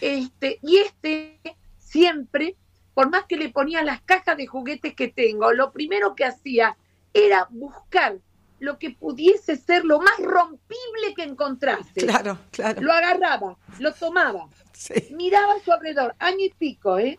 Este, 0.00 0.58
y 0.62 0.78
este 0.78 1.38
siempre, 1.78 2.56
por 2.94 3.10
más 3.10 3.24
que 3.28 3.36
le 3.36 3.50
ponía 3.50 3.82
las 3.84 4.00
cajas 4.02 4.36
de 4.36 4.46
juguetes 4.46 4.94
que 4.94 5.08
tengo, 5.08 5.52
lo 5.52 5.70
primero 5.70 6.14
que 6.14 6.24
hacía 6.24 6.76
era 7.12 7.46
buscar 7.50 8.18
lo 8.64 8.78
que 8.78 8.90
pudiese 8.90 9.56
ser 9.56 9.84
lo 9.84 10.00
más 10.00 10.18
rompible 10.18 11.14
que 11.14 11.22
encontrase. 11.22 12.00
Claro, 12.00 12.38
claro. 12.50 12.80
Lo 12.80 12.92
agarraba, 12.92 13.56
lo 13.78 13.92
tomaba, 13.92 14.48
Sí. 14.72 14.94
miraba 15.14 15.54
a 15.54 15.60
su 15.60 15.70
alrededor, 15.72 16.14
año 16.18 16.44
y 16.46 16.50
pico, 16.50 16.98
¿eh? 16.98 17.18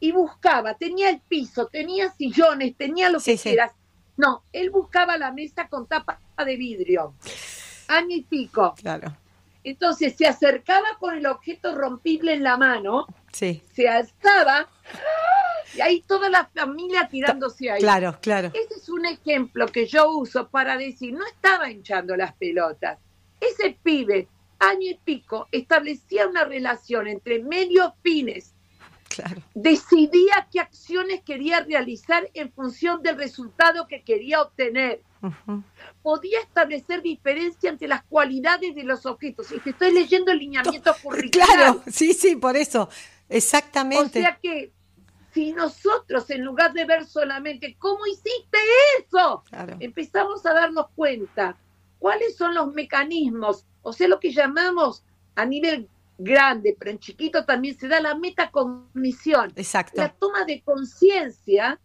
Y 0.00 0.12
buscaba, 0.12 0.74
tenía 0.74 1.08
el 1.10 1.20
piso, 1.20 1.66
tenía 1.66 2.10
sillones, 2.12 2.76
tenía 2.76 3.08
lo 3.08 3.20
Sí, 3.20 3.32
que 3.32 3.36
sí. 3.38 3.48
quieras. 3.50 3.72
No, 4.16 4.42
él 4.52 4.70
buscaba 4.70 5.16
la 5.16 5.32
mesa 5.32 5.68
con 5.68 5.86
tapa 5.86 6.20
de 6.44 6.56
vidrio, 6.56 7.14
año 7.88 8.16
y 8.16 8.22
pico. 8.22 8.74
Claro. 8.76 9.16
Entonces 9.62 10.14
se 10.16 10.26
acercaba 10.26 10.88
con 10.98 11.16
el 11.16 11.26
objeto 11.26 11.74
rompible 11.74 12.34
en 12.34 12.42
la 12.42 12.56
mano, 12.56 13.06
Sí. 13.34 13.62
se 13.74 13.88
alzaba 13.88 14.68
y 15.76 15.80
ahí 15.80 16.02
toda 16.02 16.28
la 16.30 16.46
familia 16.54 17.08
tirándose 17.08 17.68
ahí. 17.70 17.80
Claro, 17.80 18.16
claro. 18.22 18.48
Ese 18.54 18.74
es 18.80 18.88
un 18.88 19.04
ejemplo 19.06 19.66
que 19.66 19.86
yo 19.86 20.08
uso 20.10 20.48
para 20.48 20.76
decir, 20.78 21.12
no 21.12 21.26
estaba 21.26 21.68
hinchando 21.70 22.16
las 22.16 22.32
pelotas. 22.34 22.98
Ese 23.40 23.76
pibe, 23.82 24.28
año 24.60 24.88
y 24.88 24.94
pico, 25.04 25.48
establecía 25.50 26.28
una 26.28 26.44
relación 26.44 27.08
entre 27.08 27.42
medios 27.42 27.92
fines, 28.02 28.52
Claro. 29.08 29.42
decidía 29.54 30.48
qué 30.52 30.60
acciones 30.60 31.22
quería 31.24 31.60
realizar 31.60 32.28
en 32.34 32.52
función 32.52 33.02
del 33.02 33.16
resultado 33.16 33.86
que 33.88 34.02
quería 34.02 34.42
obtener. 34.42 35.02
Podía 36.02 36.38
establecer 36.40 37.00
diferencia 37.00 37.70
entre 37.70 37.88
las 37.88 38.02
cualidades 38.04 38.74
de 38.74 38.82
los 38.84 39.06
objetos. 39.06 39.50
Y 39.52 39.58
te 39.60 39.70
estoy 39.70 39.92
leyendo 39.92 40.30
el 40.32 40.38
lineamiento 40.38 40.94
curricular. 41.02 41.48
Claro, 41.48 41.82
sí, 41.90 42.12
sí, 42.12 42.36
por 42.36 42.56
eso. 42.56 42.88
O 43.28 43.34
Exactamente. 43.34 44.20
sea 44.20 44.38
que 44.42 44.72
si 45.32 45.52
nosotros, 45.52 46.30
en 46.30 46.44
lugar 46.44 46.72
de 46.72 46.84
ver 46.84 47.06
solamente 47.06 47.76
cómo 47.78 48.06
hiciste 48.06 48.58
eso, 49.00 49.42
Claro. 49.48 49.76
empezamos 49.80 50.44
a 50.46 50.52
darnos 50.52 50.86
cuenta 50.94 51.56
cuáles 51.98 52.36
son 52.36 52.54
los 52.54 52.72
mecanismos, 52.72 53.66
o 53.82 53.92
sea, 53.92 54.06
lo 54.08 54.20
que 54.20 54.32
llamamos 54.32 55.04
a 55.34 55.44
nivel 55.44 55.88
grande, 56.18 56.76
pero 56.78 56.92
en 56.92 57.00
chiquito 57.00 57.44
también 57.44 57.76
se 57.76 57.88
da 57.88 58.00
la 58.00 58.14
metacognición, 58.14 59.52
Exacto. 59.56 60.00
la 60.00 60.10
toma 60.10 60.44
de 60.44 60.62
conciencia 60.62 61.80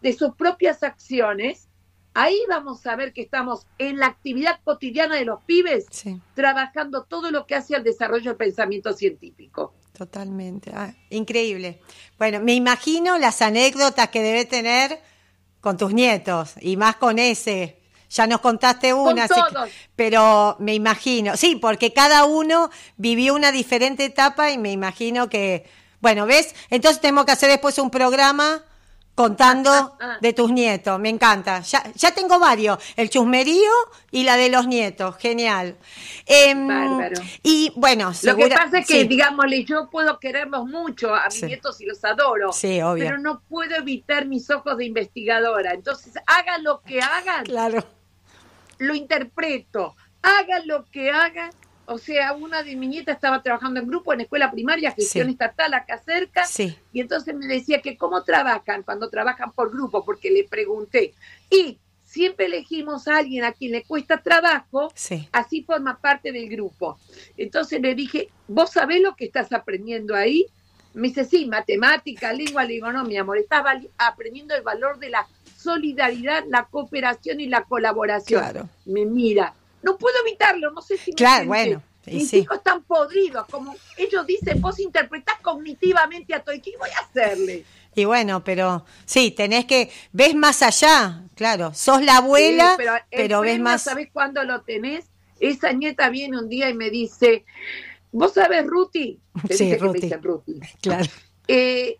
de 0.00 0.12
sus 0.12 0.34
propias 0.36 0.82
acciones. 0.82 1.68
Ahí 2.16 2.38
vamos 2.48 2.86
a 2.86 2.94
ver 2.94 3.12
que 3.12 3.22
estamos 3.22 3.66
en 3.78 3.98
la 3.98 4.06
actividad 4.06 4.60
cotidiana 4.62 5.16
de 5.16 5.24
los 5.24 5.40
pibes, 5.42 5.86
Sí, 5.90 6.20
trabajando 6.34 7.02
todo 7.04 7.32
lo 7.32 7.46
que 7.46 7.56
hace 7.56 7.74
al 7.74 7.82
desarrollo 7.82 8.30
del 8.30 8.36
pensamiento 8.36 8.92
científico. 8.92 9.74
Totalmente. 9.96 10.70
Ah, 10.74 10.92
increíble. 11.10 11.80
Bueno, 12.18 12.40
me 12.40 12.54
imagino 12.54 13.16
las 13.18 13.40
anécdotas 13.42 14.08
que 14.08 14.22
debe 14.22 14.44
tener 14.44 15.00
con 15.60 15.76
tus 15.76 15.94
nietos 15.94 16.54
y 16.60 16.76
más 16.76 16.96
con 16.96 17.18
ese. 17.18 17.80
Ya 18.10 18.26
nos 18.26 18.40
contaste 18.40 18.92
una, 18.92 19.26
que- 19.28 19.34
pero 19.96 20.56
me 20.60 20.74
imagino, 20.74 21.36
sí, 21.36 21.56
porque 21.56 21.92
cada 21.92 22.24
uno 22.26 22.70
vivió 22.96 23.34
una 23.34 23.50
diferente 23.50 24.04
etapa 24.04 24.50
y 24.50 24.58
me 24.58 24.70
imagino 24.72 25.28
que, 25.28 25.64
bueno, 26.00 26.26
¿ves? 26.26 26.54
Entonces 26.70 27.00
tenemos 27.00 27.24
que 27.24 27.32
hacer 27.32 27.48
después 27.50 27.78
un 27.78 27.90
programa 27.90 28.62
contando 29.14 29.70
Ah. 30.00 30.18
de 30.20 30.32
tus 30.32 30.50
nietos, 30.50 30.98
me 30.98 31.08
encanta. 31.08 31.60
Ya, 31.60 31.84
ya 31.94 32.12
tengo 32.12 32.38
varios, 32.38 32.78
el 32.96 33.08
chusmerío 33.10 33.70
y 34.10 34.24
la 34.24 34.36
de 34.36 34.48
los 34.50 34.66
nietos, 34.66 35.16
genial. 35.18 35.76
Em, 36.26 36.66
Bárbaro. 36.66 37.20
Y 37.42 37.72
bueno, 37.76 38.12
Lo 38.22 38.36
que 38.36 38.48
pasa 38.48 38.78
es 38.80 38.86
que, 38.86 39.02
sí, 39.02 39.08
digámosle, 39.08 39.64
yo 39.64 39.88
puedo 39.90 40.18
quererlos 40.18 40.66
mucho 40.66 41.14
a 41.14 41.26
mis 41.26 41.34
Sí. 41.34 41.46
nietos 41.46 41.80
y 41.80 41.86
los 41.86 42.04
adoro, 42.04 42.52
Sí, 42.52 42.80
obvio. 42.82 43.04
pero 43.04 43.18
no 43.18 43.40
puedo 43.48 43.76
evitar 43.76 44.26
mis 44.26 44.50
ojos 44.50 44.76
de 44.78 44.86
investigadora. 44.86 45.72
Entonces, 45.72 46.14
hagan 46.26 46.64
lo 46.64 46.80
que 46.80 47.00
hagan, 47.00 47.44
Claro, 47.44 47.84
lo 48.78 48.94
interpreto. 48.94 49.94
Hagan 50.22 50.66
lo 50.66 50.84
que 50.86 51.10
hagan. 51.10 51.50
O 51.86 51.98
sea, 51.98 52.32
una 52.32 52.62
de 52.62 52.76
mis 52.76 52.88
nietas 52.88 53.16
estaba 53.16 53.42
trabajando 53.42 53.80
en 53.80 53.86
grupo 53.86 54.12
en 54.12 54.22
escuela 54.22 54.50
primaria, 54.50 54.92
gestión 54.92 55.26
Sí. 55.26 55.32
estatal 55.32 55.74
acá 55.74 55.98
cerca, 55.98 56.46
sí, 56.46 56.76
y 56.92 57.00
entonces 57.00 57.34
me 57.34 57.46
decía 57.46 57.80
que 57.82 57.96
cómo 57.96 58.22
trabajan 58.24 58.82
cuando 58.82 59.10
trabajan 59.10 59.52
por 59.52 59.70
grupo, 59.70 60.04
porque 60.04 60.30
le 60.30 60.44
pregunté. 60.44 61.12
Y 61.50 61.78
siempre 62.04 62.46
elegimos 62.46 63.08
a 63.08 63.16
alguien 63.18 63.44
a 63.44 63.52
quien 63.52 63.72
le 63.72 63.82
cuesta 63.82 64.22
trabajo 64.22 64.90
sí, 64.94 65.28
así 65.32 65.62
forma 65.62 65.98
parte 65.98 66.32
del 66.32 66.48
grupo. 66.48 66.98
Entonces 67.36 67.80
le 67.80 67.94
dije, 67.94 68.28
¿vos 68.48 68.70
sabés 68.70 69.02
lo 69.02 69.14
que 69.16 69.24
estás 69.26 69.52
aprendiendo 69.52 70.14
ahí? 70.14 70.46
Me 70.94 71.08
dice, 71.08 71.24
sí, 71.24 71.44
matemática, 71.46 72.32
lengua, 72.32 72.64
le 72.64 72.74
digo, 72.74 72.92
no, 72.92 73.04
mi 73.04 73.16
amor, 73.16 73.36
estás 73.38 73.64
aprendiendo 73.98 74.54
el 74.54 74.62
valor 74.62 74.98
de 75.00 75.10
la 75.10 75.26
solidaridad, 75.58 76.44
la 76.48 76.64
cooperación 76.66 77.40
y 77.40 77.46
la 77.46 77.64
colaboración. 77.64 78.40
claro. 78.40 78.68
Me 78.84 79.04
mira, 79.04 79.54
no 79.84 79.96
puedo 79.98 80.16
evitarlo, 80.26 80.70
no 80.72 80.80
sé 80.82 80.96
si 80.96 81.10
me 81.12 81.16
Claro, 81.16 81.46
bueno, 81.46 81.82
y 82.06 82.16
Mis 82.16 82.28
sí. 82.30 82.38
hijos 82.38 82.58
están 82.58 82.82
podridos, 82.84 83.46
como 83.46 83.74
ellos 83.96 84.26
dicen, 84.26 84.60
vos 84.60 84.78
interpretás 84.78 85.38
cognitivamente 85.40 86.34
a 86.34 86.40
todo, 86.42 86.54
¿y 86.54 86.60
qué 86.60 86.72
voy 86.78 86.90
a 86.90 87.00
hacerle? 87.04 87.64
Y 87.94 88.04
bueno, 88.04 88.42
pero 88.42 88.84
sí, 89.04 89.30
tenés 89.30 89.64
que, 89.66 89.90
ves 90.12 90.34
más 90.34 90.62
allá, 90.62 91.22
claro, 91.34 91.72
sos 91.74 92.02
la 92.02 92.18
abuela, 92.18 92.76
Sí, 92.76 92.84
pero, 93.10 93.40
ves 93.40 93.60
más... 93.60 93.82
¿Sabés 93.82 94.08
cuándo 94.12 94.42
lo 94.44 94.62
tenés? 94.62 95.06
Esa 95.40 95.72
nieta 95.72 96.08
viene 96.10 96.38
un 96.38 96.48
día 96.48 96.68
y 96.68 96.74
me 96.74 96.90
dice, 96.90 97.44
¿vos 98.12 98.32
sabés, 98.34 98.66
Ruti? 98.66 99.20
Te 99.46 99.54
Sí, 99.56 99.64
dice 99.64 99.76
que 99.76 99.82
me 99.82 99.88
Ruti. 99.88 100.00
dicen 100.00 100.22
Ruti. 100.22 100.60
Claro, 100.82 101.04
Eh, 101.48 101.98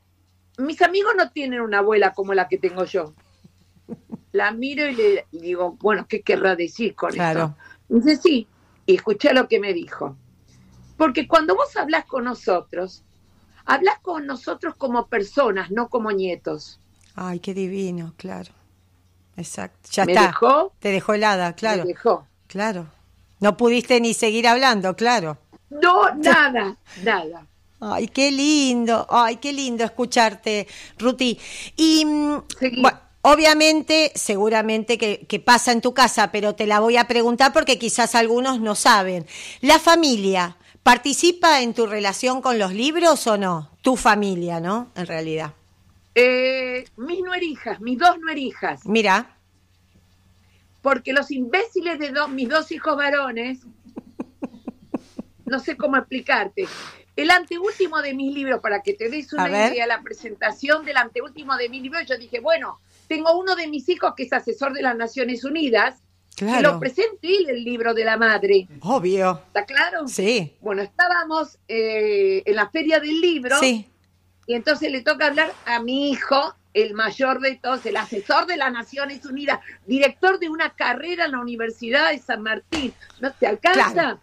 mis 0.59 0.81
amigos 0.83 1.15
no 1.17 1.31
tienen 1.31 1.61
una 1.61 1.79
abuela 1.79 2.13
como 2.13 2.33
la 2.35 2.49
que 2.49 2.59
tengo 2.59 2.85
yo. 2.85 3.15
La 4.33 4.51
miro 4.51 4.87
y 4.89 4.95
le 4.97 5.27
digo, 5.33 5.77
bueno, 5.81 6.07
¿qué 6.09 6.23
querrá 6.23 6.57
decir 6.57 6.95
con 6.95 7.13
Claro. 7.13 7.41
esto? 7.41 7.57
Dice, 7.89 8.17
sí, 8.17 8.47
y 8.87 8.95
escuché 8.97 9.33
lo 9.35 9.49
que 9.49 9.61
me 9.61 9.73
dijo. 9.73 10.17
Porque 10.97 11.27
cuando 11.29 11.55
vos 11.57 11.77
hablas 11.77 12.05
con 12.07 12.25
nosotros, 12.25 13.03
hablas 13.65 13.99
con 14.01 14.27
nosotros 14.27 14.75
como 14.77 15.07
personas, 15.09 15.71
no 15.71 15.89
como 15.89 16.13
nietos. 16.13 16.81
ay, 17.17 17.41
qué 17.41 17.55
divino, 17.55 18.15
claro, 18.17 18.53
exacto, 19.37 19.89
ya 19.93 20.05
me 20.05 20.13
está, 20.13 20.27
dejó, 20.29 20.73
te 20.81 20.91
dejó 20.91 21.15
helada, 21.15 21.55
claro, 21.55 21.83
me 21.83 21.89
dejó. 21.89 22.27
claro, 22.47 22.87
no 23.41 23.57
pudiste 23.57 24.01
ni 24.01 24.15
seguir 24.15 24.47
hablando, 24.49 24.95
claro. 24.97 25.39
No, 25.71 26.15
nada, 26.15 26.77
nada. 26.97 27.47
Ay, 27.81 28.09
qué 28.09 28.31
lindo, 28.31 29.07
ay, 29.11 29.37
qué 29.37 29.53
lindo 29.53 29.85
escucharte, 29.85 30.67
Ruti. 30.99 31.39
Y 31.77 32.05
mm, 32.05 32.43
Seguí. 32.59 32.83
bueno, 32.83 32.99
obviamente, 33.25 34.13
seguramente 34.15 34.99
que, 34.99 35.27
que 35.27 35.41
pasa 35.41 35.73
en 35.73 35.81
tu 35.81 35.95
casa, 35.95 36.31
pero 36.31 36.55
te 36.55 36.67
la 36.67 36.81
voy 36.81 36.97
a 36.97 37.09
preguntar 37.09 37.53
porque 37.53 37.79
quizás 37.79 38.15
algunos 38.15 38.61
no 38.61 38.75
saben. 38.75 39.27
¿La 39.61 39.79
familia 39.79 40.57
participa 40.83 41.63
en 41.63 41.73
tu 41.75 41.87
relación 41.87 42.43
con 42.43 42.59
los 42.59 42.73
libros 42.73 43.27
o 43.27 43.39
no? 43.39 43.71
Tu 43.83 43.97
familia, 43.97 44.61
¿no? 44.61 44.91
En 44.95 45.07
realidad. 45.07 45.55
Eh, 46.15 46.85
mis 46.97 47.21
nuerijas, 47.21 47.81
mis 47.81 47.99
dos 47.99 48.19
nuerijas, 48.21 48.87
Mira, 48.87 49.37
porque 50.83 51.15
los 51.15 51.31
imbéciles 51.31 51.99
de 51.99 52.13
mis 52.29 52.49
dos 52.49 52.71
hijos 52.71 52.95
varones, 52.95 53.61
no 55.47 55.59
sé 55.59 55.79
cómo 55.79 55.97
explicarte. 55.97 56.69
El 57.17 57.31
anteúltimo 57.31 58.03
de 58.03 58.13
mis 58.13 58.35
libros, 58.35 58.61
para 58.61 58.83
que 58.83 58.93
te 58.93 59.09
des 59.09 59.33
una 59.33 59.49
idea, 59.49 59.87
la 59.87 60.03
presentación 60.03 60.85
del 60.85 60.99
anteúltimo 60.99 61.57
de 61.57 61.71
mis 61.71 61.81
libros, 61.81 62.05
yo 62.07 62.19
dije, 62.19 62.41
bueno, 62.41 62.81
tengo 63.07 63.39
uno 63.39 63.55
de 63.57 63.67
mis 63.69 63.89
hijos 63.89 64.15
que 64.17 64.25
es 64.25 64.33
asesor 64.33 64.73
de 64.73 64.83
las 64.83 64.97
Naciones 64.97 65.45
Unidas, 65.45 66.01
que 66.37 66.47
claro, 66.47 66.73
lo 66.73 66.81
presente 66.81 67.29
él 67.29 67.49
el 67.49 67.65
libro 67.65 67.95
de 67.95 68.05
la 68.05 68.17
madre. 68.17 68.67
obvio, 68.81 69.41
¿Está 69.47 69.65
claro? 69.65 70.09
sí, 70.09 70.57
Bueno, 70.61 70.83
estábamos 70.83 71.59
eh, 71.69 72.43
en 72.45 72.57
la 72.57 72.69
feria 72.71 72.99
del 72.99 73.21
libro. 73.21 73.59
sí, 73.61 73.87
Y 74.47 74.55
entonces 74.55 74.91
le 74.91 75.03
toca 75.03 75.27
hablar 75.27 75.53
a 75.65 75.81
mi 75.81 76.11
hijo, 76.11 76.55
el 76.75 76.95
mayor 76.95 77.41
de 77.41 77.55
todos, 77.55 77.87
el 77.87 77.97
asesor 77.97 78.47
de 78.47 78.57
las 78.57 78.73
Naciones 78.73 79.25
Unidas, 79.25 79.61
director 79.87 80.41
de 80.41 80.49
una 80.49 80.71
carrera 80.71 81.27
en 81.27 81.33
la 81.33 81.41
Universidad 81.41 82.11
de 82.11 82.19
San 82.19 82.43
Martín. 82.43 82.93
¿No 83.21 83.33
te 83.33 83.47
alcanza? 83.47 83.93
Claro. 83.93 84.21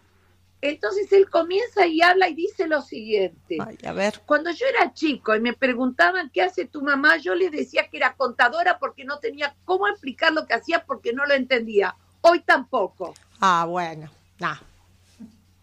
Entonces 0.61 1.11
él 1.11 1.27
comienza 1.29 1.87
y 1.87 2.01
habla 2.01 2.29
y 2.29 2.35
dice 2.35 2.67
lo 2.67 2.81
siguiente. 2.81 3.57
Ay, 3.59 3.77
a 3.83 3.93
ver, 3.93 4.21
Cuando 4.25 4.51
yo 4.51 4.67
era 4.67 4.93
chico 4.93 5.35
y 5.35 5.39
me 5.39 5.53
preguntaban 5.53 6.29
qué 6.31 6.43
hace 6.43 6.65
tu 6.65 6.83
mamá, 6.83 7.17
yo 7.17 7.33
les 7.33 7.51
decía 7.51 7.87
que 7.89 7.97
era 7.97 8.13
contadora 8.13 8.77
porque 8.77 9.03
no 9.03 9.17
tenía 9.17 9.55
cómo 9.65 9.87
explicar 9.87 10.31
lo 10.33 10.45
que 10.45 10.53
hacía 10.53 10.85
porque 10.85 11.13
no 11.13 11.25
lo 11.25 11.33
entendía. 11.33 11.95
Hoy 12.21 12.41
tampoco. 12.41 13.15
ah, 13.39 13.65
bueno, 13.67 14.09
no, 14.39 14.55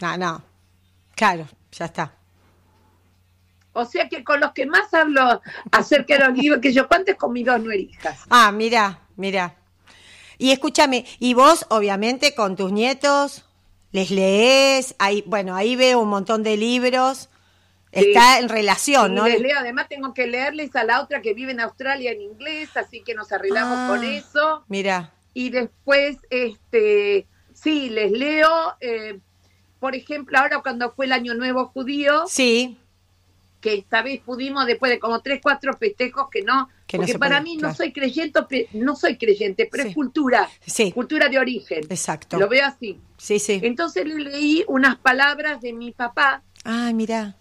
no, 0.00 0.16
no, 0.16 0.42
claro, 1.14 1.46
ya 1.70 1.84
está. 1.84 2.12
O 3.72 3.84
sea 3.84 4.08
que 4.08 4.24
con 4.24 4.40
los 4.40 4.50
que 4.50 4.66
más 4.66 4.92
hablo 4.92 5.40
acerca 5.70 6.18
de 6.18 6.26
los 6.26 6.36
libros 6.36 6.60
que 6.60 6.72
yo 6.72 6.88
cuento 6.88 7.12
es 7.12 7.16
con 7.16 7.32
mis 7.32 7.46
dos 7.46 7.60
nuerijas. 7.62 8.24
Ah, 8.28 8.50
mira, 8.50 8.98
mira. 9.14 9.54
Y 10.36 10.50
escúchame, 10.50 11.04
y 11.20 11.34
vos, 11.34 11.66
obviamente, 11.68 12.34
con 12.34 12.56
tus 12.56 12.72
nietos, 12.72 13.44
les 13.92 14.10
lees, 14.10 14.94
ahí, 14.98 15.22
bueno, 15.26 15.54
ahí 15.56 15.76
veo 15.76 16.00
un 16.00 16.08
montón 16.08 16.42
de 16.42 16.56
libros. 16.56 17.28
está 17.90 18.38
en 18.38 18.50
relación, 18.50 19.14
¿no? 19.14 19.26
les 19.26 19.40
leo, 19.40 19.58
además 19.58 19.88
tengo 19.88 20.12
que 20.12 20.26
leerles 20.26 20.76
a 20.76 20.84
la 20.84 21.00
otra 21.00 21.22
que 21.22 21.32
vive 21.32 21.52
en 21.52 21.60
Australia 21.60 22.12
en 22.12 22.20
inglés, 22.20 22.68
así 22.76 23.00
que 23.00 23.14
nos 23.14 23.32
arreglamos 23.32 23.78
Ah. 23.78 23.86
con 23.88 24.04
eso. 24.04 24.64
Mira, 24.68 25.10
Y 25.34 25.48
después, 25.50 26.18
este, 26.30 27.26
sí, 27.54 27.88
les 27.90 28.12
leo, 28.12 28.48
eh, 28.80 29.18
por 29.80 29.94
ejemplo, 29.94 30.38
ahora 30.38 30.60
cuando 30.60 30.90
fue 30.92 31.06
el 31.06 31.12
Año 31.12 31.34
Nuevo 31.34 31.66
Judío, 31.68 32.24
sí, 32.26 32.78
que 33.60 33.74
esta 33.74 34.02
vez 34.02 34.20
pudimos, 34.20 34.66
después 34.66 34.90
de 34.90 34.98
como 35.00 35.20
tres, 35.20 35.40
cuatro 35.42 35.76
festejos, 35.76 36.28
que 36.30 36.42
no, 36.42 36.68
Que 36.86 36.96
porque 36.96 37.18
para 37.18 37.40
puede, 37.40 37.42
mí 37.50 37.58
claro. 37.58 37.72
no 37.72 37.74
soy 37.76 37.92
creyente, 37.92 38.68
no 38.72 38.94
soy 38.94 39.16
creyente, 39.18 39.68
pero 39.70 39.82
Sí. 39.82 39.88
es 39.90 39.94
cultura, 39.94 40.48
sí, 40.64 40.92
cultura 40.92 41.28
de 41.28 41.38
origen. 41.38 41.80
exacto. 41.90 42.38
Lo 42.38 42.48
veo 42.48 42.64
así. 42.66 43.00
Sí, 43.16 43.38
sí. 43.40 43.58
Entonces 43.62 44.06
le 44.06 44.14
leí 44.16 44.64
unas 44.68 44.96
palabras 44.96 45.60
de 45.60 45.72
mi 45.72 45.90
papá, 45.92 46.42
Ah, 46.64 46.92
mira, 46.94 47.36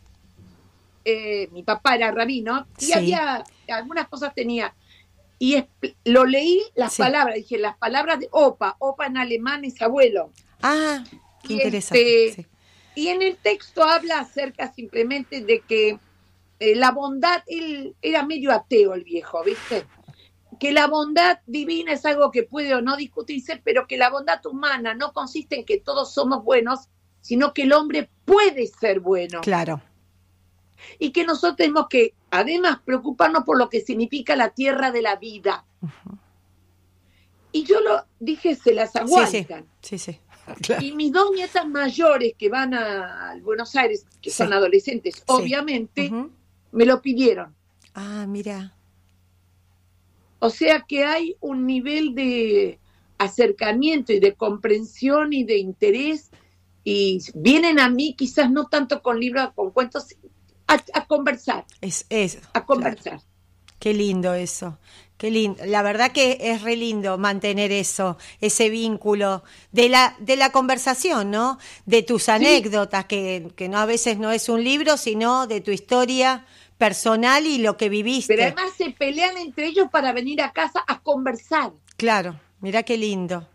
eh, 1.05 1.47
mi 1.51 1.63
papá 1.63 1.95
era 1.95 2.11
rabino, 2.11 2.67
y 2.79 2.85
Sí. 2.85 2.93
había 2.93 3.43
algunas 3.69 4.07
cosas 4.07 4.33
tenía. 4.33 4.73
Y 5.39 5.63
lo 6.05 6.25
leí 6.25 6.63
las 6.75 6.97
palabras, 6.97 7.35
dije 7.35 7.57
las 7.59 7.77
palabras 7.77 8.19
de 8.19 8.27
Opa, 8.31 8.75
Opa 8.79 9.05
en 9.05 9.17
alemán 9.17 9.63
es 9.65 9.79
abuelo. 9.81 10.31
ah, 10.63 11.03
qué 11.43 11.53
Y 11.53 11.55
interesante. 11.57 12.27
este-. 12.29 12.47
Y 12.95 13.09
en 13.09 13.21
el 13.21 13.37
texto 13.37 13.83
habla 13.83 14.19
acerca 14.21 14.73
simplemente 14.73 15.41
de 15.41 15.59
que 15.59 15.99
eh, 16.59 16.75
la 16.75 16.91
bondad, 16.91 17.43
él 17.47 17.95
era 18.01 18.25
medio 18.25 18.51
ateo 18.51 18.93
el 18.93 19.03
viejo, 19.03 19.43
¿viste? 19.43 19.85
Que 20.59 20.71
la 20.71 20.87
bondad 20.87 21.39
divina 21.45 21.93
es 21.93 22.05
algo 22.05 22.31
que 22.31 22.43
puede 22.43 22.73
o 22.73 22.81
no 22.81 22.95
discutirse, 22.97 23.61
pero 23.63 23.85
que 23.87 23.97
la 23.97 24.09
bondad 24.09 24.43
humana 24.45 24.93
no 24.95 25.13
consiste 25.13 25.55
en 25.59 25.65
que 25.65 25.77
todos 25.79 26.13
somos 26.13 26.43
buenos, 26.43 26.89
sino 27.21 27.53
que 27.53 27.63
el 27.63 27.73
hombre 27.73 28.09
puede 28.25 28.67
ser 28.67 28.99
bueno. 28.99 29.41
Claro, 29.41 29.81
Y 30.99 31.11
que 31.11 31.25
nosotros 31.25 31.57
tenemos 31.57 31.87
que, 31.89 32.13
además, 32.31 32.79
preocuparnos 32.85 33.43
por 33.43 33.57
lo 33.57 33.69
que 33.69 33.81
significa 33.81 34.35
la 34.35 34.49
tierra 34.49 34.91
de 34.91 35.01
la 35.01 35.15
vida. 35.17 35.65
Y 37.51 37.63
yo 37.63 37.79
lo 37.81 38.05
dije, 38.19 38.55
se 38.55 38.73
las 38.73 38.95
aguantan. 38.95 39.65
sí, 39.81 39.97
sí, 39.97 40.11
sí. 40.13 40.19
Claro. 40.61 40.81
Y 40.81 40.93
mis 40.93 41.11
dos 41.11 41.31
nietas 41.35 41.67
mayores 41.67 42.33
que 42.37 42.47
van 42.47 42.73
a, 42.73 43.35
Buenos 43.43 43.75
Aires, 43.75 44.05
que 44.21 44.29
Sí. 44.29 44.37
son 44.37 44.53
adolescentes, 44.53 45.21
obviamente. 45.25 46.09
Me 46.71 46.85
lo 46.85 47.01
pidieron. 47.01 47.55
Ah, 47.93 48.25
mira, 48.27 48.77
O 50.39 50.49
sea 50.49 50.85
que 50.87 51.03
hay 51.05 51.35
un 51.39 51.65
nivel 51.65 52.13
de 52.15 52.79
acercamiento 53.17 54.13
y 54.13 54.19
de 54.19 54.35
comprensión 54.35 55.33
y 55.33 55.43
de 55.43 55.57
interés 55.57 56.29
y 56.83 57.19
vienen 57.35 57.79
a 57.79 57.89
mí 57.89 58.15
quizás 58.15 58.51
no 58.51 58.67
tanto 58.67 59.01
con 59.01 59.19
libros, 59.19 59.51
con 59.55 59.71
cuentos, 59.71 60.07
a, 60.67 60.75
a 60.93 61.07
conversar, 61.07 61.65
es, 61.81 62.05
es, 62.09 62.39
a 62.53 62.65
conversar. 62.65 63.21
Qué 63.79 63.93
lindo 63.93 64.33
eso. 64.33 64.79
Qué 65.17 65.31
lindo. 65.31 65.65
La 65.65 65.81
verdad 65.81 66.11
que 66.11 66.37
es 66.39 66.61
re 66.61 66.75
lindo 66.75 67.17
mantener 67.17 67.71
eso, 67.71 68.17
ese 68.39 68.69
vínculo 68.69 69.43
de 69.71 69.89
la, 69.89 70.15
de 70.19 70.35
la 70.35 70.51
conversación, 70.51 71.31
¿no? 71.31 71.57
De 71.85 72.03
tus 72.03 72.29
anécdotas, 72.29 73.05
que, 73.05 73.51
que 73.55 73.67
no 73.67 73.79
a 73.79 73.85
veces 73.85 74.19
no 74.19 74.31
es 74.31 74.47
un 74.47 74.63
libro, 74.63 74.95
sino 74.95 75.47
de 75.47 75.61
tu 75.61 75.71
historia 75.71 76.45
personal 76.77 77.47
y 77.47 77.57
lo 77.57 77.77
que 77.77 77.89
viviste. 77.89 78.35
Pero 78.35 78.43
además 78.43 78.75
se 78.77 78.91
pelean 78.91 79.37
entre 79.37 79.67
ellos 79.67 79.87
para 79.91 80.13
venir 80.13 80.41
a 80.41 80.53
casa 80.53 80.83
a 80.87 80.99
conversar. 80.99 81.71
Claro, 81.97 82.39
mira 82.61 82.83
qué 82.83 82.97
lindo. 82.97 83.47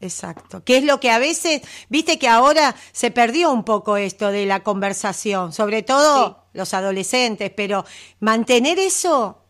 Exacto. 0.00 0.62
Que 0.64 0.78
es 0.78 0.84
lo 0.84 1.00
que 1.00 1.10
a 1.10 1.18
veces, 1.18 1.62
viste 1.88 2.18
que 2.18 2.28
ahora 2.28 2.74
se 2.92 3.10
perdió 3.10 3.50
un 3.50 3.64
poco 3.64 3.96
esto 3.96 4.30
de 4.30 4.46
la 4.46 4.62
conversación, 4.62 5.52
sobre 5.52 5.82
todo 5.82 6.44
los 6.52 6.74
adolescentes, 6.74 7.50
pero 7.56 7.84
mantener 8.20 8.78
eso, 8.78 9.42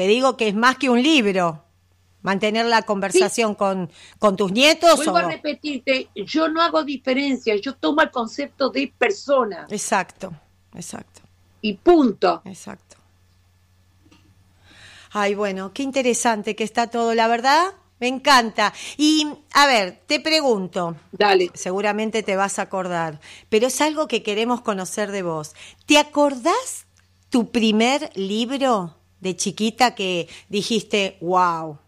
te 0.00 0.06
digo 0.06 0.38
que 0.38 0.48
es 0.48 0.54
más 0.54 0.78
que 0.78 0.88
un 0.88 1.02
libro. 1.02 1.62
Mantener 2.22 2.64
la 2.64 2.80
conversación 2.80 3.54
con, 3.54 3.90
con 4.18 4.34
tus 4.34 4.50
nietos. 4.50 4.96
Vuelvo 4.96 5.12
o- 5.12 5.18
a 5.18 5.28
repetirte, 5.28 6.08
yo 6.14 6.48
no 6.48 6.62
hago 6.62 6.84
diferencia, 6.84 7.54
yo 7.56 7.74
tomo 7.74 8.00
el 8.00 8.10
concepto 8.10 8.70
de 8.70 8.90
persona 8.96 9.66
Exacto, 9.68 10.32
exacto, 10.74 11.20
y 11.60 11.74
punto. 11.74 12.40
exacto. 12.46 12.96
Ay, 15.10 15.34
bueno, 15.34 15.74
qué 15.74 15.82
interesante 15.82 16.56
que 16.56 16.64
está 16.64 16.86
todo, 16.86 17.12
la 17.14 17.28
verdad, 17.28 17.66
me 17.98 18.08
encanta. 18.08 18.72
Y, 18.96 19.26
a 19.52 19.66
ver, 19.66 20.00
te 20.06 20.18
pregunto, 20.18 20.96
Dale. 21.12 21.50
seguramente 21.52 22.22
te 22.22 22.36
vas 22.36 22.58
a 22.58 22.62
acordar, 22.62 23.20
pero 23.50 23.66
es 23.66 23.78
algo 23.82 24.08
que 24.08 24.22
queremos 24.22 24.62
conocer 24.62 25.10
de 25.10 25.22
vos. 25.22 25.54
¿Te 25.84 25.98
acordás 25.98 26.86
tu 27.28 27.50
primer 27.50 28.10
libro 28.14 28.96
de 29.20 29.36
chiquita 29.36 29.94
que 29.94 30.28
dijiste, 30.48 31.16
wow? 31.20 31.78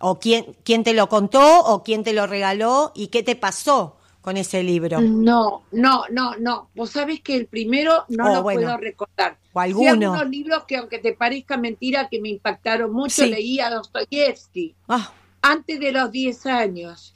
¿O 0.00 0.18
quién, 0.18 0.56
quién 0.64 0.82
te 0.84 0.94
lo 0.94 1.08
contó 1.08 1.60
o 1.64 1.82
quién 1.82 2.02
te 2.04 2.12
lo 2.12 2.26
regaló 2.26 2.92
y 2.94 3.08
qué 3.08 3.22
te 3.22 3.36
pasó 3.36 3.98
con 4.20 4.36
ese 4.36 4.62
libro? 4.62 5.00
No, 5.00 5.62
no, 5.72 6.04
no, 6.10 6.36
no. 6.36 6.70
Vos 6.74 6.90
sabés 6.90 7.20
que 7.22 7.36
el 7.36 7.46
primero 7.46 8.04
no 8.08 8.28
Oh, 8.28 8.28
lo 8.30 8.42
bueno. 8.42 8.60
puedo 8.62 8.76
recordar. 8.78 9.38
O 9.52 9.60
Sí, 9.60 9.86
alguno. 9.86 10.12
algunos 10.14 10.28
libros 10.28 10.64
que 10.66 10.76
aunque 10.76 10.98
te 10.98 11.12
parezca 11.14 11.56
mentira 11.56 12.08
que 12.08 12.20
me 12.20 12.28
impactaron 12.30 12.92
mucho, 12.92 13.24
Sí. 13.24 13.30
leí 13.30 13.60
a 13.60 13.70
Dostoyevsky 13.70 14.74
Ah, 14.88 15.12
antes 15.42 15.80
de 15.80 15.92
los 15.92 16.10
10 16.10 16.46
años. 16.46 17.14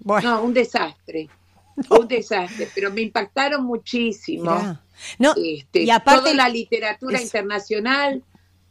bueno, 0.00 0.30
No, 0.36 0.42
un 0.44 0.54
desastre. 0.54 1.28
Un 1.90 2.06
desastre, 2.08 2.70
pero 2.74 2.92
me 2.92 3.00
impactaron 3.02 3.64
muchísimo. 3.64 4.50
mirá. 4.52 4.80
No, 5.18 5.34
Este, 5.34 5.82
y 5.82 5.90
aparte 5.90 6.20
toda 6.20 6.34
la 6.34 6.48
literatura 6.48 7.20
internacional, 7.20 8.22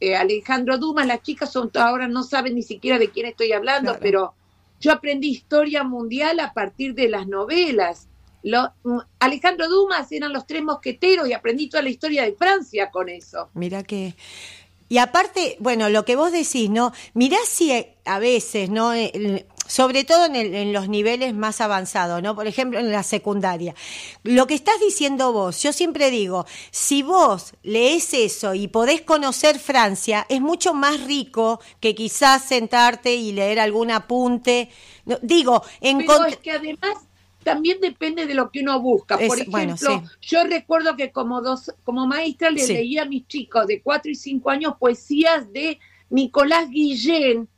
eh, 0.08 0.16
Alejandro 0.16 0.78
Dumas, 0.78 1.06
las 1.06 1.22
chicas 1.22 1.50
son 1.52 1.70
ahora 1.74 2.08
no 2.08 2.22
saben 2.22 2.54
ni 2.54 2.62
siquiera 2.62 2.98
de 2.98 3.10
quién 3.10 3.26
estoy 3.26 3.52
hablando, 3.52 3.90
Claro. 3.92 4.00
pero 4.02 4.34
yo 4.80 4.92
aprendí 4.92 5.28
historia 5.30 5.82
mundial 5.84 6.40
a 6.40 6.52
partir 6.52 6.94
de 6.94 7.08
las 7.08 7.26
novelas. 7.26 8.08
Lo- 8.42 8.72
mm, 8.82 8.98
Alejandro 9.20 9.68
Dumas 9.68 10.10
eran 10.12 10.32
los 10.32 10.46
tres 10.46 10.62
mosqueteros 10.62 11.28
y 11.28 11.32
aprendí 11.32 11.68
toda 11.68 11.82
la 11.82 11.88
historia 11.90 12.24
de 12.24 12.34
Francia 12.34 12.90
con 12.90 13.08
eso. 13.08 13.48
Mira 13.54 13.82
que. 13.82 14.14
Y 14.90 14.98
aparte, 14.98 15.56
bueno, 15.60 15.88
lo 15.88 16.04
que 16.04 16.14
vos 16.14 16.30
decís, 16.30 16.68
¿no? 16.68 16.92
Mirá 17.14 17.38
si 17.46 17.72
a 18.04 18.18
veces, 18.18 18.68
¿no? 18.68 18.92
Sobre 19.66 20.04
todo 20.04 20.26
en, 20.26 20.36
el- 20.36 20.54
en 20.54 20.72
los 20.72 20.88
niveles 20.88 21.34
más 21.34 21.60
avanzados, 21.60 22.22
¿no? 22.22 22.34
Por 22.34 22.46
ejemplo, 22.46 22.78
en 22.78 22.92
la 22.92 23.02
secundaria. 23.02 23.74
Lo 24.22 24.46
que 24.46 24.54
estás 24.54 24.78
diciendo 24.80 25.32
vos, 25.32 25.62
yo 25.62 25.72
siempre 25.72 26.10
digo, 26.10 26.44
si 26.70 27.02
vos 27.02 27.54
lees 27.62 28.12
eso 28.14 28.54
y 28.54 28.68
podés 28.68 29.00
conocer 29.02 29.58
Francia, 29.58 30.26
es 30.28 30.40
mucho 30.40 30.74
más 30.74 31.02
rico 31.04 31.60
que 31.80 31.94
quizás 31.94 32.44
sentarte 32.44 33.14
y 33.14 33.32
leer 33.32 33.58
algún 33.58 33.90
apunte. 33.90 34.68
No, 35.06 35.18
digo, 35.22 35.62
Pero 35.80 35.98
encont- 35.98 36.28
es 36.28 36.36
que 36.38 36.50
además 36.50 36.96
también 37.42 37.78
depende 37.80 38.26
de 38.26 38.34
lo 38.34 38.50
que 38.50 38.60
uno 38.60 38.80
busca. 38.80 39.16
Por 39.18 39.38
Es- 39.40 39.46
bueno, 39.46 39.74
ejemplo, 39.74 40.02
sí. 40.20 40.28
yo 40.28 40.44
recuerdo 40.44 40.96
que 40.96 41.10
como 41.10 41.40
dos, 41.42 41.72
como 41.84 42.06
maestra 42.06 42.50
le 42.50 42.60
Sí. 42.66 42.72
leía 42.74 43.02
a 43.02 43.06
mis 43.06 43.26
chicos 43.28 43.66
de 43.66 43.80
4 43.82 44.10
y 44.10 44.14
5 44.14 44.50
años 44.50 44.74
poesías 44.78 45.50
de 45.52 45.78
Nicolás 46.10 46.68
Guillén, 46.70 47.48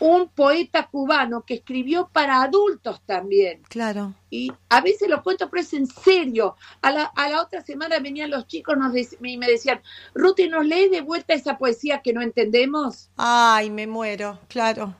un 0.00 0.28
poeta 0.28 0.86
cubano 0.88 1.42
que 1.42 1.54
escribió 1.54 2.08
para 2.12 2.42
adultos 2.42 3.00
también. 3.06 3.62
Claro. 3.68 4.14
Y 4.30 4.52
a 4.68 4.80
veces 4.80 5.08
lo 5.08 5.22
cuento, 5.22 5.48
pero 5.48 5.62
es 5.62 5.72
en 5.72 5.86
serio. 5.86 6.56
A 6.82 6.90
la, 6.90 7.04
a 7.04 7.28
la 7.28 7.40
otra 7.40 7.62
semana 7.62 7.98
venían 8.00 8.30
los 8.30 8.46
chicos 8.46 8.76
nos 8.76 8.92
y 9.22 9.36
me 9.36 9.46
decían, 9.46 9.80
Ruti, 10.14 10.48
¿nos 10.48 10.64
lees 10.66 10.90
de 10.90 11.00
vuelta 11.00 11.34
esa 11.34 11.58
poesía 11.58 12.02
que 12.02 12.12
no 12.12 12.22
entendemos? 12.22 13.08
Ay, 13.16 13.70
me 13.70 13.86
muero, 13.86 14.38
claro. 14.48 14.94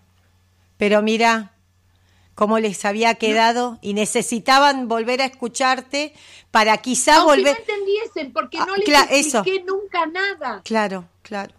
Pero 0.76 1.02
mira 1.02 1.52
cómo 2.34 2.58
les 2.58 2.84
había 2.84 3.14
quedado 3.14 3.78
y 3.80 3.94
necesitaban 3.94 4.88
volver 4.88 5.22
a 5.22 5.26
escucharte 5.26 6.12
para 6.50 6.76
quizá 6.78 7.16
Aunque 7.16 7.36
volver. 7.38 7.54
no 7.54 7.60
entendiesen, 7.60 8.32
porque 8.32 8.58
Ah, 8.58 8.66
no 8.66 8.76
les 8.76 8.88
expliqué 8.88 9.18
eso. 9.20 9.44
nunca 9.66 10.06
nada. 10.06 10.60
Claro, 10.64 11.08
claro. 11.22 11.54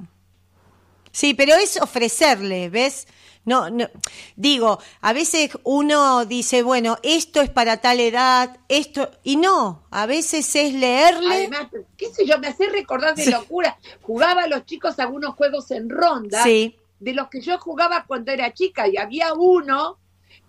Sí, 1.12 1.34
pero 1.34 1.54
es 1.56 1.80
ofrecerle, 1.82 2.70
¿ves? 2.70 3.08
No, 3.46 3.70
no, 3.70 3.88
digo, 4.36 4.80
a 5.02 5.14
veces 5.14 5.52
uno 5.64 6.26
dice, 6.26 6.64
bueno, 6.64 6.98
esto 7.04 7.42
es 7.42 7.50
para 7.52 7.78
tal 7.78 8.00
edad, 8.00 8.58
esto, 8.68 9.12
y 9.24 9.36
no, 9.38 9.84
a 9.92 10.08
veces 10.08 10.56
es 10.56 10.74
leerle. 10.74 11.36
Además, 11.36 11.68
qué 11.96 12.08
sé 12.12 12.26
yo, 12.26 12.40
me 12.40 12.48
hace 12.48 12.68
recordar 12.70 13.14
de 13.16 13.26
Sí. 13.26 13.32
locura. 13.32 13.78
Jugaba 14.02 14.44
a 14.44 14.48
los 14.48 14.66
chicos 14.66 14.98
algunos 15.00 15.36
juegos 15.36 15.70
en 15.72 15.90
ronda, 15.90 16.42
Sí, 16.44 16.76
de 17.00 17.14
los 17.14 17.30
que 17.30 17.40
yo 17.42 17.60
jugaba 17.60 18.06
cuando 18.08 18.32
era 18.32 18.52
chica, 18.54 18.88
y 18.88 18.98
había 18.98 19.34
uno 19.34 19.98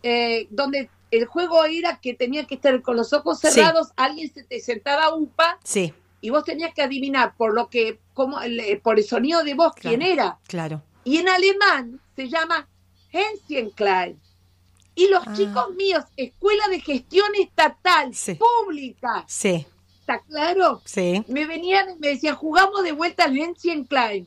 eh, 0.02 0.46
donde 0.50 0.88
el 1.10 1.26
juego 1.26 1.64
era 1.64 2.00
que 2.00 2.14
tenía 2.14 2.44
que 2.46 2.54
estar 2.56 2.80
con 2.82 2.96
los 2.96 3.12
ojos 3.12 3.38
Sí. 3.40 3.48
cerrados, 3.50 3.88
alguien 3.96 4.32
se 4.32 4.42
te 4.44 4.58
sentaba 4.60 5.14
upa 5.14 5.58
sí, 5.64 5.92
y 6.20 6.30
vos 6.30 6.44
tenías 6.44 6.72
que 6.74 6.82
adivinar 6.82 7.34
por 7.36 7.54
lo 7.54 7.68
que, 7.68 7.98
como, 8.14 8.40
el- 8.40 8.80
por 8.82 8.98
el 8.98 9.04
sonido 9.04 9.44
de 9.44 9.54
voz 9.54 9.72
quién 9.74 10.02
era. 10.02 10.38
claro. 10.48 10.82
Y 11.04 11.18
en 11.18 11.28
alemán 11.28 12.00
se 12.16 12.28
llama 12.28 12.68
Hänschenklein. 13.12 14.18
Y 14.94 15.08
los 15.08 15.26
Ah. 15.26 15.32
chicos 15.36 15.74
míos, 15.74 16.04
Escuela 16.16 16.68
de 16.68 16.80
Gestión 16.80 17.28
Estatal, 17.38 18.14
Sí. 18.14 18.34
pública, 18.36 19.24
Sí, 19.28 19.66
¿está 20.00 20.20
claro? 20.20 20.80
Sí. 20.84 21.22
Me 21.28 21.46
venían 21.46 21.90
y 21.90 21.94
me 21.98 22.08
decían, 22.08 22.34
jugamos 22.36 22.82
de 22.82 22.92
vuelta 22.92 23.24
al 23.24 23.38
Ancient 23.38 23.88
Klein. 23.88 24.26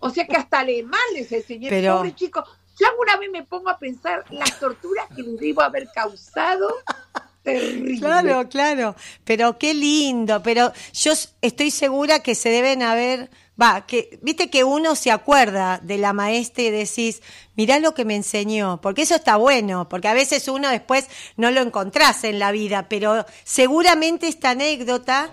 O 0.00 0.10
sea 0.10 0.26
que 0.26 0.36
hasta 0.36 0.60
alemán 0.60 1.00
les 1.14 1.30
enseñé, 1.32 1.68
Pero- 1.68 1.96
pobre 1.96 2.14
chico. 2.14 2.44
Ya 2.80 2.88
alguna 2.90 3.16
vez 3.16 3.28
me 3.30 3.42
pongo 3.42 3.68
a 3.70 3.78
pensar 3.78 4.24
las 4.30 4.58
torturas 4.60 5.08
que 5.14 5.22
les 5.22 5.38
debo 5.40 5.62
haber 5.62 5.88
causado. 5.92 6.68
Terrible. 7.42 7.98
Claro, 7.98 8.48
claro. 8.48 8.94
Pero 9.24 9.58
qué 9.58 9.74
lindo. 9.74 10.42
Pero 10.44 10.72
yo 10.92 11.12
estoy 11.40 11.70
segura 11.72 12.20
que 12.22 12.34
se 12.36 12.50
deben 12.50 12.82
haber. 12.82 13.30
Va, 13.60 13.86
que 13.86 14.18
viste 14.22 14.50
que 14.50 14.62
uno 14.62 14.94
se 14.94 15.10
acuerda 15.10 15.80
de 15.82 15.98
la 15.98 16.12
maestra 16.12 16.62
y 16.62 16.70
decís, 16.70 17.22
mirá 17.56 17.80
lo 17.80 17.92
que 17.92 18.04
me 18.04 18.14
enseñó, 18.14 18.80
porque 18.80 19.02
eso 19.02 19.16
está 19.16 19.36
bueno, 19.36 19.88
porque 19.88 20.06
a 20.06 20.14
veces 20.14 20.46
uno 20.46 20.68
después 20.68 21.06
no 21.36 21.50
lo 21.50 21.60
encontrás 21.60 22.22
en 22.22 22.38
la 22.38 22.52
vida, 22.52 22.88
pero 22.88 23.26
seguramente 23.42 24.28
esta 24.28 24.50
anécdota 24.50 25.30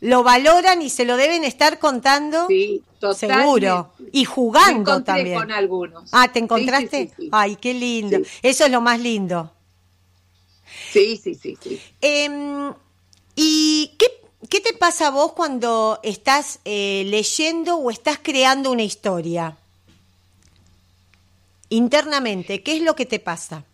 lo 0.00 0.24
valoran 0.24 0.82
y 0.82 0.90
se 0.90 1.04
lo 1.04 1.16
deben 1.16 1.44
estar 1.44 1.78
contando 1.78 2.48
Sí, 2.48 2.82
totalmente. 2.98 3.44
seguro 3.44 3.92
y 4.10 4.24
jugando 4.24 5.04
también. 5.04 5.38
con 5.38 5.52
algunos. 5.52 6.08
Ah, 6.10 6.32
¿te 6.32 6.40
encontraste? 6.40 7.04
Sí, 7.04 7.12
sí, 7.16 7.22
sí. 7.22 7.28
Ay, 7.30 7.54
qué 7.54 7.72
lindo. 7.74 8.18
Eso 8.42 8.64
es 8.64 8.70
lo 8.72 8.80
más 8.80 8.98
lindo. 8.98 9.52
sí, 10.92 11.16
sí, 11.22 11.36
sí, 11.36 11.56
sí. 11.62 11.80
Em, 12.00 12.72
¿Y 13.36 13.92
qué, 13.98 14.06
qué 14.52 14.60
te 14.60 14.74
pasa 14.74 15.06
a 15.06 15.10
vos 15.10 15.32
cuando 15.32 15.98
estás 16.02 16.60
eh, 16.66 17.04
leyendo 17.06 17.76
o 17.76 17.90
estás 17.90 18.18
creando 18.22 18.70
una 18.70 18.82
historia? 18.82 19.56
Internamente, 21.70 22.62
¿qué 22.62 22.76
es 22.76 22.82
lo 22.82 22.94
que 22.94 23.06
te 23.06 23.18
pasa? 23.18 23.64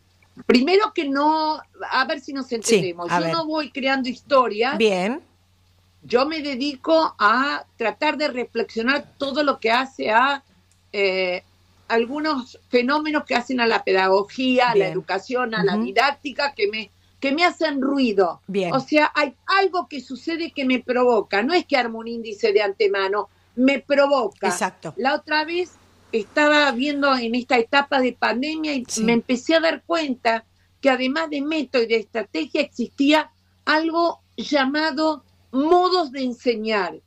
Primero 0.47 0.93
que 0.95 1.09
no, 1.09 1.61
a 1.91 2.05
ver 2.05 2.21
si 2.21 2.33
nos 2.33 2.53
entendemos. 2.53 3.11
Yo 3.11 3.19
ver. 3.19 3.33
no 3.33 3.45
voy 3.45 3.73
creando 3.73 4.09
historia. 4.09 4.77
Bien, 4.77 5.21
Yo 6.05 6.27
me 6.27 6.43
dedico 6.43 7.13
a 7.19 7.65
tratar 7.77 8.17
de 8.17 8.29
reflexionar 8.29 9.15
todo 9.19 9.43
lo 9.43 9.59
que 9.59 9.73
hace 9.73 10.13
a 10.13 10.45
eh, 10.93 11.43
algunos 11.89 12.61
fenómenos 12.69 13.25
que 13.25 13.35
hacen 13.35 13.61
a 13.61 13.67
la 13.67 13.83
pedagogía, 13.83 14.71
a 14.71 14.77
la 14.77 14.87
educación, 14.87 15.57
a 15.57 15.65
la 15.65 15.77
didáctica, 15.77 16.55
que 16.55 16.69
me, 16.69 16.93
que 17.21 17.33
me 17.33 17.45
hacen 17.45 17.81
ruido. 17.83 18.41
Bien. 18.47 18.73
O 18.75 18.81
sea, 18.81 19.11
hay 19.15 19.35
algo 19.47 19.89
que 19.89 20.01
sucede 20.01 20.53
que 20.53 20.65
me 20.65 20.79
provoca. 20.81 21.43
No 21.43 21.53
es 21.55 21.67
que 21.67 21.77
armo 21.77 21.99
un 21.99 22.09
índice 22.09 22.53
de 22.53 22.63
antemano, 22.63 23.29
me 23.57 23.81
provoca. 23.81 24.47
exacto. 24.49 24.95
La 24.97 25.15
otra 25.15 25.45
vez 25.45 25.73
estaba 26.13 26.71
viendo 26.73 27.15
en 27.17 27.35
esta 27.35 27.59
etapa 27.59 28.01
de 28.01 28.13
pandemia 28.13 28.73
y 28.75 28.85
Sí. 28.89 29.03
me 29.05 29.13
empecé 29.13 29.57
a 29.57 29.61
dar 29.61 29.83
cuenta 29.85 30.45
que 30.81 30.91
además 30.91 31.29
de 31.29 31.43
método 31.43 31.83
y 31.83 31.87
de 31.87 31.97
estrategia 31.97 32.61
existía 32.63 33.31
algo 33.65 34.21
llamado 34.37 35.25
modos 35.51 36.13
de 36.13 36.23
enseñar. 36.23 37.01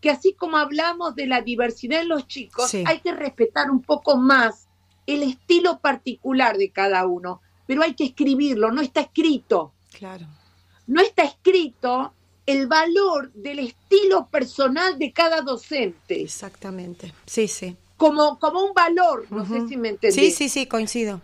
Que 0.00 0.08
así 0.10 0.32
como 0.32 0.56
hablamos 0.56 1.14
de 1.14 1.26
la 1.26 1.42
diversidad 1.42 2.00
en 2.00 2.08
los 2.08 2.26
chicos, 2.26 2.70
Sí. 2.70 2.82
hay 2.86 3.00
que 3.00 3.12
respetar 3.12 3.70
un 3.70 3.82
poco 3.82 4.16
más 4.16 4.66
el 5.06 5.22
estilo 5.22 5.78
particular 5.80 6.56
de 6.56 6.70
cada 6.70 7.06
uno, 7.06 7.42
pero 7.70 7.84
hay 7.84 7.94
que 7.94 8.02
escribirlo, 8.06 8.72
no 8.72 8.80
está 8.80 9.02
escrito 9.02 9.72
Claro. 9.96 10.26
no 10.88 11.00
está 11.00 11.22
escrito 11.22 12.12
el 12.44 12.66
valor 12.66 13.30
del 13.32 13.60
estilo 13.60 14.26
personal 14.26 14.98
de 14.98 15.12
cada 15.12 15.40
docente, 15.42 16.20
Exactamente. 16.20 17.14
Sí, 17.26 17.46
sí. 17.46 17.76
como, 17.96 18.40
como 18.40 18.64
un 18.64 18.74
valor, 18.74 19.24
no 19.30 19.46
sé 19.46 19.68
si 19.68 19.76
me 19.76 19.90
entendés. 19.90 20.16
Sí, 20.16 20.32
sí, 20.32 20.48
sí, 20.48 20.66
coincido. 20.66 21.20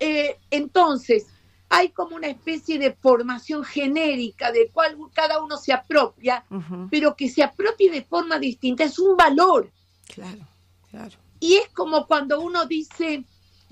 Eh, 0.00 0.36
entonces, 0.50 1.26
hay 1.68 1.90
como 1.90 2.16
una 2.16 2.26
especie 2.26 2.76
de 2.80 2.90
formación 2.92 3.62
genérica 3.62 4.50
de 4.50 4.70
cual 4.72 4.96
cada 5.12 5.40
uno 5.40 5.56
se 5.56 5.72
apropia, 5.72 6.44
pero 6.90 7.14
que 7.14 7.28
se 7.28 7.44
apropie 7.44 7.92
de 7.92 8.02
forma 8.02 8.40
distinta, 8.40 8.82
es 8.82 8.98
un 8.98 9.16
valor. 9.16 9.70
Claro, 10.12 10.48
claro. 10.90 11.16
Y 11.38 11.54
es 11.54 11.68
como 11.68 12.08
cuando 12.08 12.40
uno 12.40 12.66
dice, 12.66 13.22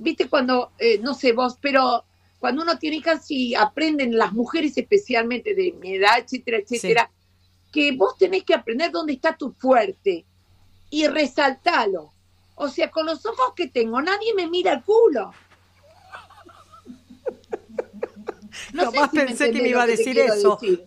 viste, 0.02 0.28
cuando, 0.28 0.72
eh, 0.78 0.98
no 0.98 1.14
sé 1.14 1.32
vos, 1.32 1.56
pero 1.60 2.04
cuando 2.38 2.62
uno 2.62 2.78
tiene 2.78 2.96
hijas 2.96 3.30
y 3.30 3.54
aprenden, 3.54 4.16
las 4.18 4.32
mujeres 4.32 4.76
especialmente 4.76 5.54
de 5.54 5.72
mi 5.80 5.94
edad, 5.94 6.18
etcétera, 6.18 6.58
etcétera, 6.58 7.10
que 7.72 7.92
vos 7.92 8.16
tenés 8.18 8.44
que 8.44 8.54
aprender 8.54 8.90
dónde 8.90 9.12
está 9.14 9.36
tu 9.36 9.52
fuerte 9.52 10.24
y 10.90 11.06
resaltalo. 11.06 12.12
O 12.54 12.68
sea, 12.68 12.90
con 12.90 13.06
los 13.06 13.24
ojos 13.24 13.54
que 13.56 13.68
tengo, 13.68 14.02
nadie 14.02 14.34
me 14.34 14.46
mira 14.48 14.72
el 14.74 14.82
culo. 14.82 15.32
No 18.74 18.90
sé 18.90 18.96
Jamás 18.98 19.10
si 19.10 19.16
me 19.16 19.24
pensé 19.26 19.50
que 19.50 19.62
me 19.62 19.68
iba 19.68 19.82
a 19.82 19.86
decir 19.86 20.18
eso. 20.18 20.58
decir. 20.60 20.84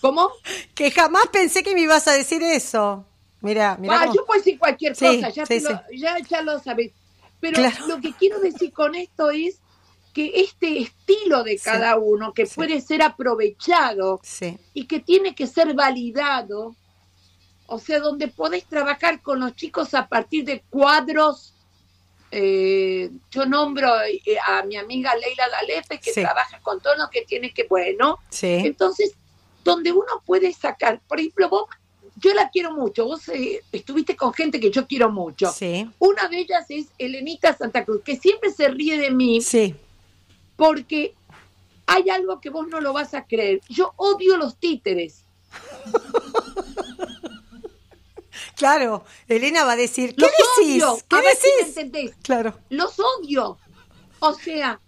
¿Cómo? 0.00 0.30
Que 0.74 0.90
jamás 0.90 1.26
pensé 1.32 1.62
que 1.62 1.74
me 1.74 1.80
ibas 1.82 2.06
a 2.08 2.12
decir 2.12 2.42
eso. 2.42 3.06
Mira, 3.40 3.76
mira. 3.80 3.94
Ah, 3.96 4.00
cómo- 4.02 4.14
yo 4.14 4.26
puedo 4.26 4.38
decir 4.40 4.58
cualquier 4.58 4.94
Sí, 4.94 5.06
cosa, 5.06 5.30
ya, 5.30 5.46
sí, 5.46 5.58
te 5.58 5.60
lo, 5.72 5.80
ya, 5.96 6.18
ya 6.18 6.42
lo 6.42 6.58
sabes. 6.58 6.92
Pero 7.40 7.56
Claro. 7.56 7.86
lo 7.86 8.00
que 8.00 8.12
quiero 8.12 8.38
decir 8.40 8.72
con 8.72 8.94
esto 8.94 9.30
es 9.30 9.60
que 10.12 10.32
este 10.40 10.80
estilo 10.80 11.42
de 11.44 11.56
Sí, 11.56 11.64
cada 11.64 11.96
uno, 11.96 12.32
que 12.34 12.44
sí. 12.46 12.54
puede 12.56 12.80
ser 12.80 13.02
aprovechado 13.02 14.20
Sí, 14.22 14.58
y 14.74 14.86
que 14.86 15.00
tiene 15.00 15.34
que 15.34 15.46
ser 15.46 15.72
validado, 15.74 16.74
o 17.66 17.78
sea, 17.78 18.00
donde 18.00 18.28
podés 18.28 18.64
trabajar 18.66 19.22
con 19.22 19.40
los 19.40 19.54
chicos 19.54 19.94
a 19.94 20.08
partir 20.08 20.44
de 20.44 20.62
cuadros. 20.68 21.54
eh, 22.32 23.10
yo 23.32 23.44
nombro 23.44 23.90
eh, 24.02 24.20
a 24.46 24.62
mi 24.62 24.76
amiga 24.76 25.14
Leila 25.16 25.48
Dalefe, 25.48 25.98
que 25.98 26.12
trabaja 26.12 26.60
con 26.60 26.80
todo 26.80 26.94
lo 26.96 27.10
que 27.10 27.22
tiene 27.22 27.52
que, 27.52 27.64
bueno, 27.64 28.18
sí. 28.28 28.46
entonces, 28.64 29.14
donde 29.64 29.90
uno 29.90 30.22
puede 30.24 30.52
sacar, 30.52 31.00
por 31.08 31.18
ejemplo, 31.18 31.48
vos, 31.48 31.64
yo 32.20 32.34
la 32.34 32.50
quiero 32.50 32.72
mucho, 32.72 33.06
vos 33.06 33.28
eh, 33.28 33.62
estuviste 33.72 34.14
con 34.16 34.32
gente 34.32 34.60
que 34.60 34.70
yo 34.70 34.86
quiero 34.86 35.10
mucho. 35.10 35.50
Sí, 35.52 35.88
Una 35.98 36.28
de 36.28 36.38
ellas 36.40 36.66
es 36.68 36.86
Elenita 36.98 37.56
Santa 37.56 37.84
Cruz, 37.84 38.02
que 38.04 38.16
siempre 38.16 38.52
se 38.52 38.68
ríe 38.68 38.98
de 38.98 39.10
mí 39.10 39.40
sí. 39.40 39.74
porque 40.56 41.14
hay 41.86 42.08
algo 42.10 42.40
que 42.40 42.50
vos 42.50 42.68
no 42.68 42.80
lo 42.80 42.92
vas 42.92 43.14
a 43.14 43.24
creer. 43.24 43.60
Yo 43.68 43.92
odio 43.96 44.36
los 44.36 44.56
títeres. 44.56 45.22
Claro, 48.56 49.04
Elena 49.26 49.64
va 49.64 49.72
a 49.72 49.76
decir, 49.76 50.14
¿qué 50.14 50.22
Los 50.22 50.30
decís? 50.30 50.82
odio. 50.84 50.98
¿Qué 51.08 51.16
a 51.16 51.20
ver 51.22 51.34
si 51.36 51.46
me 51.48 51.56
decís? 51.66 51.76
entendés. 51.76 52.12
Claro, 52.22 52.58
Los 52.68 52.96
odio. 52.98 53.58
O 54.18 54.34
sea, 54.34 54.78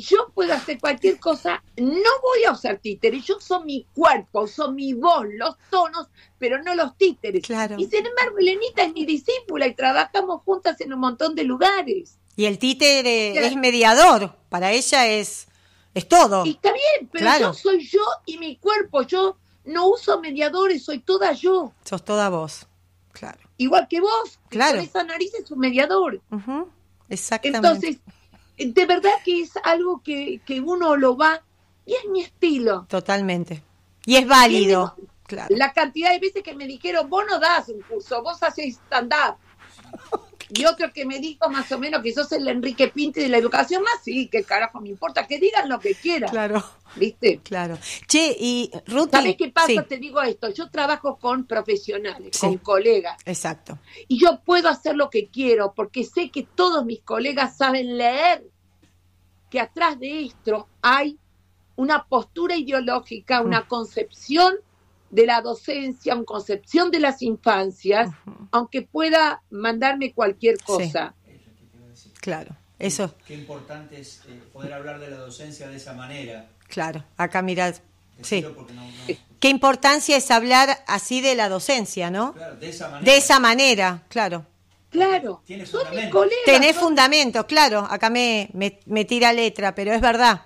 yo 0.00 0.30
puedo 0.34 0.52
hacer 0.54 0.78
cualquier 0.80 1.18
cosa, 1.18 1.62
no 1.76 2.10
voy 2.22 2.44
a 2.46 2.52
usar 2.52 2.78
títeres. 2.78 3.24
Yo 3.24 3.36
uso 3.38 3.62
mi 3.64 3.86
cuerpo, 3.94 4.42
uso 4.42 4.72
mi 4.72 4.94
voz, 4.94 5.26
los 5.34 5.56
tonos, 5.70 6.08
pero 6.38 6.62
no 6.62 6.74
los 6.74 6.96
títeres. 6.96 7.44
claro. 7.44 7.76
Y 7.78 7.86
sin 7.86 8.06
embargo, 8.06 8.38
Elenita 8.38 8.82
es 8.82 8.92
mi 8.92 9.04
discípula 9.06 9.66
y 9.66 9.74
trabajamos 9.74 10.42
juntas 10.42 10.80
en 10.80 10.92
un 10.92 11.00
montón 11.00 11.34
de 11.34 11.44
lugares. 11.44 12.18
Y 12.36 12.44
el 12.44 12.58
títere 12.58 13.32
Claro. 13.32 13.46
es 13.48 13.56
mediador, 13.56 14.36
para 14.48 14.70
ella 14.72 15.06
es, 15.08 15.48
es 15.94 16.08
todo. 16.08 16.44
Y 16.46 16.50
está 16.50 16.72
bien, 16.72 17.08
pero 17.12 17.24
Claro. 17.24 17.46
yo 17.48 17.54
soy 17.54 17.86
yo 17.86 18.00
y 18.26 18.38
mi 18.38 18.56
cuerpo. 18.56 19.02
Yo 19.02 19.36
no 19.64 19.88
uso 19.88 20.20
mediadores, 20.20 20.84
soy 20.84 21.00
toda 21.00 21.32
yo. 21.32 21.72
Sos 21.84 22.04
toda 22.04 22.28
vos. 22.28 22.66
Claro. 23.12 23.40
Igual 23.56 23.88
que 23.88 24.00
vos. 24.00 24.38
que 24.48 24.56
Claro. 24.56 24.76
Con 24.76 24.84
esa 24.86 25.02
nariz 25.02 25.34
es 25.34 25.50
un 25.50 25.58
mediador. 25.58 26.20
Exactamente. 27.08 27.66
Entonces, 27.66 27.98
de 28.58 28.86
verdad 28.86 29.12
que 29.24 29.42
es 29.42 29.52
algo 29.62 30.02
que, 30.02 30.40
que 30.44 30.60
uno 30.60 30.96
lo 30.96 31.16
va. 31.16 31.42
Y 31.86 31.94
es 31.94 32.04
mi 32.10 32.20
estilo. 32.20 32.86
Totalmente. 32.88 33.62
Y 34.04 34.16
es 34.16 34.28
válido. 34.28 34.94
Claro. 35.26 35.54
La 35.56 35.72
cantidad 35.72 36.10
de 36.10 36.18
veces 36.18 36.42
que 36.42 36.54
me 36.54 36.66
dijeron, 36.66 37.08
vos 37.08 37.24
no 37.28 37.38
das 37.38 37.68
un 37.68 37.80
curso, 37.82 38.22
vos 38.22 38.42
haces 38.42 38.76
stand-up. 38.86 39.36
Y 40.50 40.64
otro 40.64 40.92
que 40.92 41.04
me 41.04 41.18
dijo 41.18 41.48
más 41.50 41.70
o 41.72 41.78
menos 41.78 42.02
que 42.02 42.12
sos 42.12 42.30
el 42.32 42.48
Enrique 42.48 42.88
Pinti 42.88 43.20
de 43.20 43.28
la 43.28 43.36
educación 43.38 43.82
más, 43.82 44.02
sí, 44.02 44.28
que 44.28 44.44
carajo 44.44 44.80
me 44.80 44.88
importa, 44.88 45.26
que 45.26 45.38
digan 45.38 45.68
lo 45.68 45.78
que 45.78 45.94
quieran, 45.94 46.30
Claro, 46.30 46.64
¿viste? 46.96 47.40
claro. 47.42 47.78
Che, 48.06 48.34
y 48.38 48.70
Ruti. 48.86 49.10
¿Sabes 49.12 49.36
qué 49.36 49.48
pasa? 49.50 49.66
Sí, 49.66 49.78
Te 49.88 49.98
digo 49.98 50.22
esto, 50.22 50.48
yo 50.50 50.70
trabajo 50.70 51.18
con 51.18 51.46
profesionales, 51.46 52.30
Sí. 52.32 52.40
con 52.46 52.58
colegas, 52.58 53.16
exacto. 53.26 53.78
y 54.08 54.18
yo 54.18 54.40
puedo 54.44 54.68
hacer 54.68 54.96
lo 54.96 55.10
que 55.10 55.28
quiero 55.28 55.74
porque 55.74 56.04
sé 56.04 56.30
que 56.30 56.44
todos 56.44 56.84
mis 56.84 57.00
colegas 57.02 57.56
saben 57.56 57.98
leer 57.98 58.44
que 59.50 59.60
atrás 59.60 59.98
de 59.98 60.22
esto 60.26 60.68
hay 60.82 61.18
una 61.76 62.04
postura 62.04 62.56
ideológica, 62.56 63.40
una 63.40 63.66
concepción 63.68 64.54
de 65.10 65.26
la 65.26 65.40
docencia, 65.40 66.14
una 66.14 66.24
concepción 66.24 66.90
de 66.90 67.00
las 67.00 67.22
infancias, 67.22 68.10
aunque 68.50 68.82
pueda 68.82 69.42
mandarme 69.50 70.12
cualquier 70.12 70.58
cosa. 70.62 71.14
Claro, 72.20 72.54
eso, 72.78 73.14
Qué 73.26 73.34
importante 73.34 74.00
es 74.00 74.20
eh, 74.28 74.40
poder 74.52 74.72
hablar 74.74 74.98
de 75.00 75.10
la 75.10 75.16
docencia 75.18 75.68
de 75.68 75.76
esa 75.76 75.92
manera. 75.94 76.48
claro. 76.68 77.04
Acá 77.16 77.42
mirad. 77.42 77.74
Sí. 78.22 78.42
No- 78.42 78.50
no- 78.50 78.88
Qué 79.40 79.48
importancia 79.48 80.16
es 80.16 80.30
hablar 80.32 80.82
así 80.88 81.20
de 81.20 81.36
la 81.36 81.48
docencia, 81.48 82.10
¿no? 82.10 82.34
claro, 82.34 82.56
de 82.56 82.68
esa 82.68 82.88
manera. 82.88 83.12
De 83.12 83.18
esa 83.18 83.38
manera, 83.40 84.02
claro. 84.08 84.44
Claro, 84.90 85.42
Tiene 85.46 85.64
son 85.66 85.80
mis 85.80 85.88
fundamento. 85.90 86.16
colegas. 86.18 86.38
Tenés 86.46 86.74
son- 86.74 86.84
fundamento, 86.86 87.46
claro. 87.46 87.86
Acá 87.88 88.10
me, 88.10 88.48
me, 88.52 88.80
me 88.86 89.04
tira 89.04 89.32
letra, 89.32 89.74
pero 89.74 89.92
es 89.92 90.00
verdad. 90.00 90.42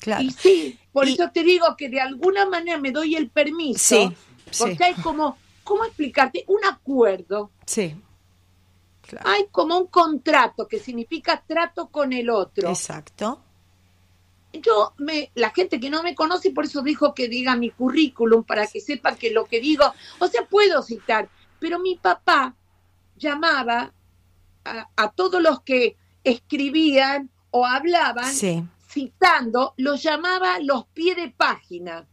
Claro. 0.00 0.22
Y 0.22 0.30
sí, 0.30 0.78
Por 0.92 1.08
Y- 1.08 1.14
eso 1.14 1.30
te 1.32 1.42
digo 1.42 1.74
que 1.76 1.88
de 1.88 2.00
alguna 2.00 2.46
manera 2.46 2.78
me 2.78 2.90
doy 2.90 3.14
el 3.16 3.30
permiso. 3.30 3.78
Sí, 3.96 4.16
Porque 4.58 4.76
sí. 4.76 4.82
hay 4.82 4.94
como, 4.94 5.38
¿cómo 5.64 5.84
explicarte? 5.84 6.44
Un 6.48 6.64
acuerdo. 6.64 7.50
Sí. 7.66 7.94
Claro. 9.02 9.28
Hay 9.28 9.46
como 9.50 9.78
un 9.78 9.86
contrato 9.88 10.68
que 10.68 10.78
significa 10.78 11.42
trato 11.46 11.88
con 11.88 12.12
el 12.12 12.30
otro. 12.30 12.68
Exacto. 12.68 13.40
Yo, 14.52 14.92
me, 14.98 15.30
la 15.34 15.50
gente 15.50 15.80
que 15.80 15.88
no 15.88 16.02
me 16.02 16.14
conoce, 16.14 16.50
por 16.50 16.66
eso 16.66 16.82
dijo 16.82 17.14
que 17.14 17.26
diga 17.28 17.56
mi 17.56 17.70
currículum, 17.70 18.44
para 18.44 18.66
que 18.66 18.80
sepa 18.80 19.14
que 19.16 19.30
lo 19.30 19.46
que 19.46 19.60
digo, 19.60 19.92
o 20.18 20.26
sea, 20.28 20.44
puedo 20.44 20.82
citar, 20.82 21.28
pero 21.58 21.78
mi 21.78 21.96
papá 21.96 22.54
llamaba 23.16 23.94
a, 24.64 24.88
a 24.94 25.10
todos 25.12 25.40
los 25.42 25.62
que 25.62 25.96
escribían 26.22 27.30
o 27.50 27.64
hablaban, 27.66 28.30
Sí. 28.32 28.62
Citando, 28.92 29.74
los 29.76 30.02
llamaba 30.02 30.58
los 30.60 30.86
pies 30.88 31.16
de 31.16 31.30
página, 31.30 32.06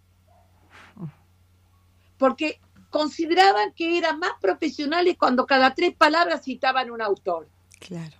porque 2.17 2.59
consideraban 2.89 3.73
que 3.73 3.97
eran 3.97 4.19
más 4.19 4.31
profesionales 4.41 5.15
cuando 5.17 5.45
cada 5.45 5.73
tres 5.73 5.95
palabras 5.95 6.43
citaban 6.43 6.89
un 6.91 7.01
autor. 7.01 7.47
Claro. 7.79 8.17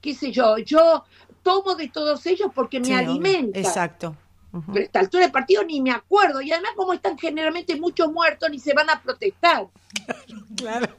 qué 0.00 0.14
sé 0.14 0.32
yo, 0.32 0.56
yo 0.58 1.04
tomo 1.42 1.74
de 1.74 1.88
todos 1.88 2.24
ellos 2.26 2.50
porque 2.54 2.80
me 2.80 2.86
Sí, 2.86 2.92
alimenta. 2.94 3.58
Exacto. 3.58 4.16
Pero 4.50 4.80
a 4.80 4.82
esta 4.82 4.98
altura 5.00 5.24
del 5.24 5.32
partido 5.32 5.62
ni 5.62 5.80
me 5.80 5.92
acuerdo. 5.92 6.40
Y 6.40 6.50
además, 6.50 6.72
como 6.74 6.92
están 6.92 7.16
generalmente 7.18 7.76
muchos 7.78 8.10
muertos, 8.10 8.50
ni 8.50 8.58
se 8.58 8.74
van 8.74 8.90
a 8.90 9.00
protestar. 9.02 9.68
Claro. 10.56 10.86
Claro, 10.86 10.96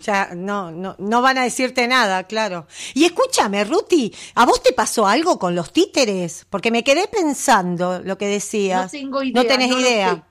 ya 0.00 0.30
no, 0.34 0.70
no, 0.70 0.96
no 0.98 1.22
van 1.22 1.38
a 1.38 1.44
decirte 1.44 1.86
nada, 1.86 2.24
claro. 2.24 2.66
Y 2.94 3.04
escúchame, 3.04 3.64
Ruti, 3.64 4.14
¿a 4.34 4.46
vos 4.46 4.62
te 4.62 4.72
pasó 4.72 5.06
algo 5.06 5.38
con 5.38 5.54
los 5.54 5.72
títeres? 5.72 6.46
Porque 6.50 6.70
me 6.70 6.84
quedé 6.84 7.06
pensando 7.08 8.00
lo 8.00 8.18
que 8.18 8.26
decías. 8.26 8.84
No 8.92 8.98
tengo 8.98 9.22
idea, 9.22 9.42
No 9.42 9.48
tenés 9.48 9.70
no 9.70 9.80
idea. 9.80 10.26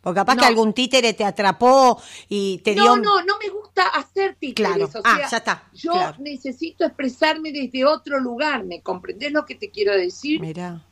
Porque 0.00 0.16
capaz 0.20 0.34
No. 0.34 0.40
que 0.42 0.46
algún 0.48 0.72
títere 0.74 1.14
te 1.14 1.24
atrapó 1.24 2.00
y 2.28 2.58
te 2.58 2.74
dio. 2.74 2.84
No, 2.84 2.96
no, 2.96 3.22
no 3.24 3.38
me 3.42 3.48
gusta 3.48 3.88
hacer 3.88 4.36
títeres. 4.38 4.72
Claro. 4.76 4.90
O 4.94 5.00
Ah, 5.02 5.26
ya 5.30 5.36
está, 5.38 5.64
Yo 5.72 5.92
claro. 5.92 6.16
necesito 6.18 6.84
expresarme 6.84 7.52
desde 7.52 7.86
otro 7.86 8.20
lugar. 8.20 8.64
¿Me 8.64 8.82
comprendés 8.82 9.32
lo 9.32 9.46
que 9.46 9.54
te 9.54 9.70
quiero 9.70 9.92
decir? 9.96 10.40
Mirá. 10.42 10.84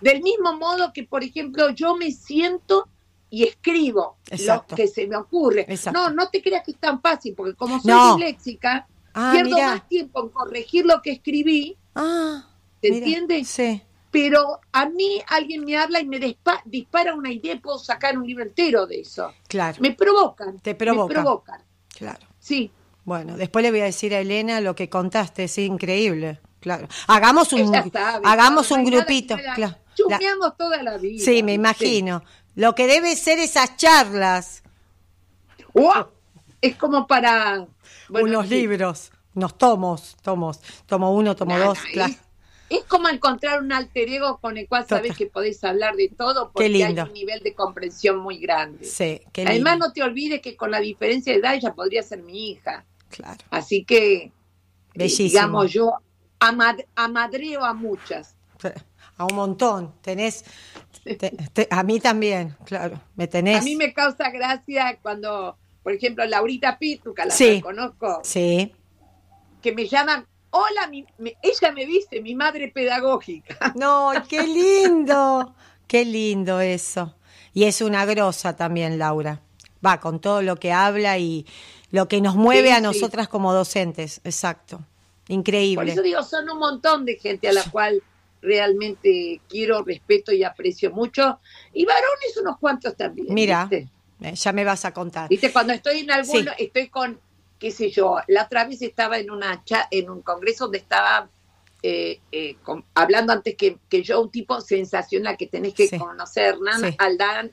Del 0.00 0.22
mismo 0.22 0.56
modo 0.56 0.92
que, 0.92 1.02
por 1.04 1.24
ejemplo, 1.24 1.70
yo 1.70 1.96
me 1.96 2.12
siento 2.12 2.88
y 3.34 3.44
escribo 3.44 4.18
Exacto. 4.30 4.72
lo 4.72 4.76
que 4.76 4.86
se 4.88 5.06
me 5.06 5.16
ocurre. 5.16 5.64
Exacto. 5.66 5.98
No, 5.98 6.10
no 6.10 6.28
te 6.28 6.42
creas 6.42 6.62
que 6.64 6.72
es 6.72 6.76
tan 6.78 7.00
fácil, 7.00 7.32
porque 7.34 7.54
como 7.54 7.80
soy 7.80 7.90
No. 7.90 8.16
disléxica, 8.16 8.86
Ah, 9.14 9.30
pierdo 9.32 9.56
mirá. 9.56 9.68
más 9.68 9.88
tiempo 9.88 10.22
en 10.22 10.28
corregir 10.28 10.84
lo 10.84 11.00
que 11.00 11.12
escribí, 11.12 11.76
Ah. 11.94 12.46
¿te 12.80 12.88
entiendes? 12.88 13.48
Sí. 13.48 13.82
Pero 14.10 14.60
a 14.72 14.86
mí 14.86 15.22
alguien 15.28 15.64
me 15.64 15.78
habla 15.78 16.00
y 16.00 16.06
me 16.06 16.18
dispa- 16.20 16.60
dispara 16.66 17.14
una 17.14 17.32
idea 17.32 17.54
y 17.54 17.58
puedo 17.58 17.78
sacar 17.78 18.18
un 18.18 18.26
libro 18.26 18.44
entero 18.44 18.86
de 18.86 19.00
eso. 19.00 19.32
Claro. 19.48 19.78
Me 19.80 19.92
provocan. 19.92 20.58
Te 20.60 20.74
provoca. 20.74 21.08
Me 21.14 21.20
provocan. 21.22 21.62
Claro. 21.96 22.26
Sí. 22.38 22.70
Bueno, 23.04 23.38
después 23.38 23.62
le 23.62 23.70
voy 23.70 23.80
a 23.80 23.84
decir 23.84 24.14
a 24.14 24.20
Elena 24.20 24.60
lo 24.60 24.74
que 24.74 24.90
contaste, 24.90 25.44
es 25.44 25.56
increíble. 25.56 26.38
Claro. 26.60 26.86
Hagamos 27.08 27.50
un, 27.54 27.72
sabe, 27.72 27.90
hagamos 28.24 28.70
un 28.70 28.84
grupito. 28.84 29.36
la- 29.38 29.54
claro. 29.54 29.76
La- 29.76 29.94
Chusmeamos 29.94 30.56
toda 30.56 30.82
la 30.82 30.96
vida. 30.96 31.22
sí, 31.22 31.42
me 31.42 31.52
imagino. 31.52 32.22
Lo 32.54 32.74
que 32.74 32.86
debe 32.86 33.16
ser 33.16 33.38
esas 33.38 33.76
charlas, 33.76 34.62
¡Guau! 35.74 36.08
Es 36.60 36.76
como 36.76 37.06
para. 37.06 37.66
bueno, 38.08 38.28
unos 38.28 38.48
sí. 38.48 38.54
libros, 38.54 39.10
unos 39.34 39.56
tomos, 39.58 40.16
tomos, 40.22 40.60
tomo 40.86 41.12
uno, 41.14 41.34
tomo 41.34 41.58
dos. 41.58 41.78
Es, 41.92 42.18
es 42.68 42.84
como 42.84 43.08
encontrar 43.08 43.60
un 43.62 43.72
alter 43.72 44.08
ego 44.08 44.38
con 44.38 44.56
el 44.58 44.68
cual 44.68 44.86
sabes 44.86 45.16
que 45.16 45.26
podés 45.26 45.62
hablar 45.64 45.96
de 45.96 46.08
todo 46.08 46.52
porque 46.52 46.84
hay 46.84 46.98
un 46.98 47.12
nivel 47.12 47.40
de 47.42 47.54
comprensión 47.54 48.18
muy 48.18 48.38
grande. 48.38 48.84
Sí, 48.84 49.20
qué 49.32 49.42
Además, 49.46 49.72
lindo. 49.74 49.86
no 49.88 49.92
te 49.92 50.02
olvides 50.02 50.40
que 50.40 50.56
con 50.56 50.70
la 50.70 50.80
diferencia 50.80 51.32
de 51.32 51.38
edad 51.40 51.54
ella 51.54 51.74
podría 51.74 52.02
ser 52.02 52.22
mi 52.22 52.50
hija. 52.50 52.84
Claro. 53.10 53.42
Así 53.50 53.84
que, 53.84 54.14
eh, 54.16 54.32
Bellísimo. 54.94 55.28
digamos, 55.28 55.72
yo 55.72 55.92
amad- 56.38 56.86
amadreo 56.94 57.64
a 57.64 57.74
muchas. 57.74 58.36
A 59.18 59.24
un 59.26 59.34
montón. 59.36 59.94
Tenés, 60.02 60.44
te- 61.04 61.16
te- 61.16 61.68
a 61.70 61.82
mí 61.82 62.00
también, 62.00 62.56
claro. 62.64 63.00
Me 63.14 63.26
tenés. 63.28 63.60
A 63.60 63.64
mí 63.64 63.76
me 63.76 63.92
causa 63.92 64.30
gracia 64.30 64.98
cuando, 65.02 65.56
por 65.82 65.92
ejemplo, 65.92 66.24
Laurita 66.24 66.78
Pituca, 66.78 67.24
la 67.26 67.34
Sí. 67.34 67.56
que 67.56 67.60
conozco, 67.62 68.20
Sí. 68.24 68.72
que 69.60 69.72
me 69.72 69.86
llaman, 69.86 70.26
hola, 70.50 70.86
mi- 70.88 71.06
me- 71.18 71.36
ella 71.42 71.72
me 71.72 71.86
dice, 71.86 72.20
mi 72.20 72.34
madre 72.34 72.68
pedagógica. 72.68 73.56
No, 73.76 74.12
qué 74.28 74.42
lindo. 74.46 75.54
Qué 75.86 76.04
lindo 76.04 76.60
eso. 76.60 77.14
Y 77.52 77.64
es 77.64 77.80
una 77.82 78.04
grosa 78.06 78.56
también, 78.56 78.98
Laura. 78.98 79.40
Va, 79.84 80.00
con 80.00 80.20
todo 80.20 80.40
lo 80.42 80.56
que 80.56 80.72
habla 80.72 81.18
y 81.18 81.46
lo 81.90 82.08
que 82.08 82.20
nos 82.22 82.34
mueve 82.34 82.68
Sí, 82.68 82.72
a 82.72 82.76
sí. 82.76 82.82
nosotras 82.82 83.28
como 83.28 83.52
docentes. 83.52 84.20
Exacto. 84.24 84.78
Por 84.78 85.34
Increíble. 85.36 85.92
eso 85.92 86.02
digo, 86.02 86.22
son 86.22 86.48
un 86.48 86.58
montón 86.58 87.04
de 87.04 87.16
gente 87.18 87.48
a 87.48 87.52
la 87.52 87.62
cual 87.64 88.02
realmente 88.42 89.40
quiero, 89.48 89.82
respeto 89.82 90.32
y 90.32 90.44
aprecio 90.44 90.90
mucho. 90.90 91.40
Y 91.72 91.84
varones 91.86 92.36
unos 92.40 92.58
cuantos 92.58 92.96
también. 92.96 93.28
Mira, 93.32 93.66
¿viste? 93.70 93.88
eh, 94.20 94.34
ya 94.34 94.52
me 94.52 94.64
vas 94.64 94.84
a 94.84 94.92
contar. 94.92 95.28
¿Viste? 95.28 95.52
Cuando 95.52 95.72
estoy 95.72 96.00
en 96.00 96.10
algún, 96.10 96.42
Sí. 96.42 96.46
estoy 96.58 96.88
con, 96.88 97.18
qué 97.58 97.70
sé 97.70 97.90
yo, 97.90 98.18
la 98.28 98.44
otra 98.44 98.64
vez 98.66 98.82
estaba 98.82 99.18
en 99.18 99.30
una 99.30 99.64
cha- 99.64 99.88
en 99.90 100.10
un 100.10 100.20
congreso 100.22 100.64
donde 100.64 100.78
estaba 100.78 101.30
eh, 101.84 102.20
eh, 102.30 102.54
con- 102.62 102.84
hablando 102.94 103.32
antes 103.32 103.56
que, 103.56 103.76
que 103.88 104.04
yo, 104.04 104.20
un 104.22 104.30
tipo 104.30 104.60
sensacional 104.60 105.36
que 105.36 105.48
tenés 105.48 105.74
que 105.74 105.88
Sí. 105.88 105.98
conocer, 105.98 106.54
Hernán 106.54 106.80
Sí. 106.80 106.94
Aldana, 106.96 107.50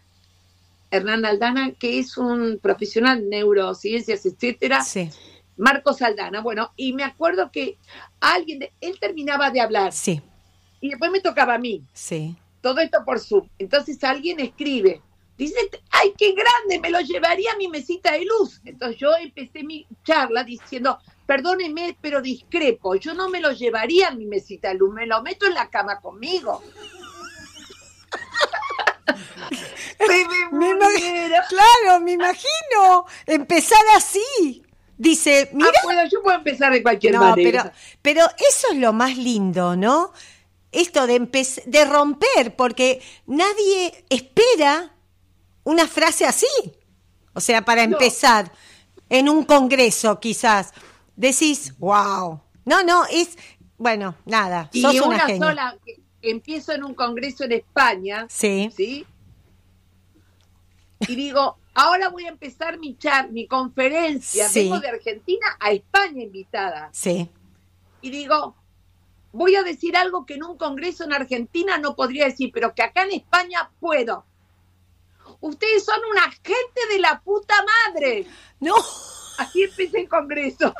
Hernán 0.91 1.25
Aldana, 1.25 1.71
que 1.71 1.97
es 1.97 2.15
un 2.15 2.59
profesional 2.61 3.21
de 3.21 3.27
neurociencias, 3.27 4.25
etcétera. 4.27 4.83
Sí, 4.83 5.09
Marcos 5.57 6.03
Aldana, 6.03 6.41
bueno, 6.41 6.71
y 6.75 6.93
me 6.93 7.03
acuerdo 7.03 7.51
que 7.51 7.79
alguien, 8.19 8.59
de- 8.59 8.71
él 8.81 8.99
terminaba 8.99 9.49
de 9.49 9.61
hablar 9.61 9.91
sí, 9.93 10.21
y 10.81 10.89
después 10.89 11.11
me 11.11 11.19
tocaba 11.21 11.55
a 11.55 11.59
mí, 11.59 11.83
sí. 11.93 12.35
todo 12.61 12.79
esto 12.79 12.99
por 13.05 13.19
Zoom. 13.19 13.47
Entonces 13.57 14.03
alguien 14.03 14.39
escribe, 14.39 15.01
dice, 15.37 15.55
ay, 15.91 16.13
qué 16.17 16.33
grande, 16.33 16.79
me 16.79 16.89
lo 16.89 16.99
llevaría 17.01 17.53
a 17.53 17.57
mi 17.57 17.67
mesita 17.67 18.11
de 18.13 18.25
luz. 18.25 18.61
Entonces 18.65 18.97
yo 18.97 19.15
empecé 19.15 19.63
mi 19.63 19.85
charla 20.03 20.43
diciendo, 20.43 20.99
perdóneme, 21.25 21.97
pero 22.01 22.21
discrepo, 22.21 22.95
yo 22.95 23.13
no 23.13 23.29
me 23.29 23.39
lo 23.39 23.51
llevaría 23.51 24.07
a 24.09 24.11
mi 24.11 24.25
mesita 24.25 24.69
de 24.69 24.75
luz, 24.75 24.93
me 24.93 25.05
lo 25.05 25.21
meto 25.21 25.45
en 25.45 25.53
la 25.53 25.69
cama 25.69 25.99
conmigo. 25.99 26.61
me, 30.51 30.73
Me. 30.75 30.79
Claro, 31.49 31.99
me 32.01 32.13
imagino. 32.13 33.05
Empezar 33.25 33.81
así. 33.95 34.63
Dice, 34.97 35.49
mira. 35.53 35.71
Ah, 35.73 35.81
bueno, 35.83 36.01
yo 36.11 36.21
puedo 36.21 36.37
empezar 36.37 36.71
de 36.73 36.83
cualquier 36.83 37.13
No, 37.13 37.21
manera. 37.21 37.63
pero, 37.63 37.71
pero 38.01 38.25
eso 38.37 38.67
es 38.71 38.77
lo 38.79 38.91
más 38.91 39.17
lindo, 39.17 39.75
¿no? 39.75 40.11
Esto 40.71 41.07
de, 41.07 41.19
de 41.65 41.85
romper, 41.85 42.55
porque 42.55 43.01
nadie 43.25 44.05
espera 44.09 44.95
una 45.63 45.87
frase 45.87 46.25
así. 46.25 46.47
O 47.33 47.41
sea, 47.41 47.63
para 47.65 47.85
No. 47.87 47.93
empezar, 47.97 48.51
en 49.09 49.29
un 49.29 49.43
congreso 49.45 50.19
quizás, 50.19 50.71
decís, 51.15 51.73
wow. 51.79 52.41
No, 52.65 52.83
no, 52.83 53.05
es, 53.09 53.37
bueno, 53.77 54.15
nada, 54.25 54.69
y 54.71 54.81
sos 54.81 54.95
una, 54.97 55.07
una 55.07 55.19
genia. 55.25 55.47
sola, 55.47 55.77
empiezo 56.21 56.73
en 56.73 56.83
un 56.83 56.93
congreso 56.93 57.45
en 57.45 57.53
España, 57.53 58.27
Sí, 58.29 58.69
¿sí? 58.75 59.05
Y 61.07 61.15
digo, 61.15 61.57
ahora 61.73 62.09
voy 62.09 62.25
a 62.25 62.29
empezar 62.29 62.77
mi 62.77 62.95
chat, 62.97 63.29
mi 63.29 63.47
conferencia, 63.47 64.47
Sí. 64.49 64.63
vengo 64.63 64.79
de 64.79 64.89
Argentina 64.89 65.47
a 65.59 65.71
España 65.71 66.21
invitada. 66.23 66.89
sí, 66.91 67.29
Y 68.01 68.11
digo, 68.11 68.55
voy 69.31 69.55
a 69.55 69.63
decir 69.63 69.95
algo 69.97 70.25
que 70.25 70.35
en 70.35 70.43
un 70.43 70.57
congreso 70.57 71.03
en 71.03 71.13
Argentina 71.13 71.77
no 71.77 71.95
podría 71.95 72.25
decir, 72.25 72.51
pero 72.53 72.73
que 72.73 72.83
acá 72.83 73.03
en 73.03 73.11
España 73.11 73.69
puedo. 73.79 74.25
Ustedes 75.41 75.85
son 75.85 75.99
una 76.11 76.23
gente 76.31 76.81
de 76.91 76.99
la 76.99 77.21
puta 77.23 77.53
madre. 77.93 78.25
no, 78.59 78.75
Así 79.37 79.63
empecé 79.63 80.01
el 80.01 80.09
congreso. 80.09 80.73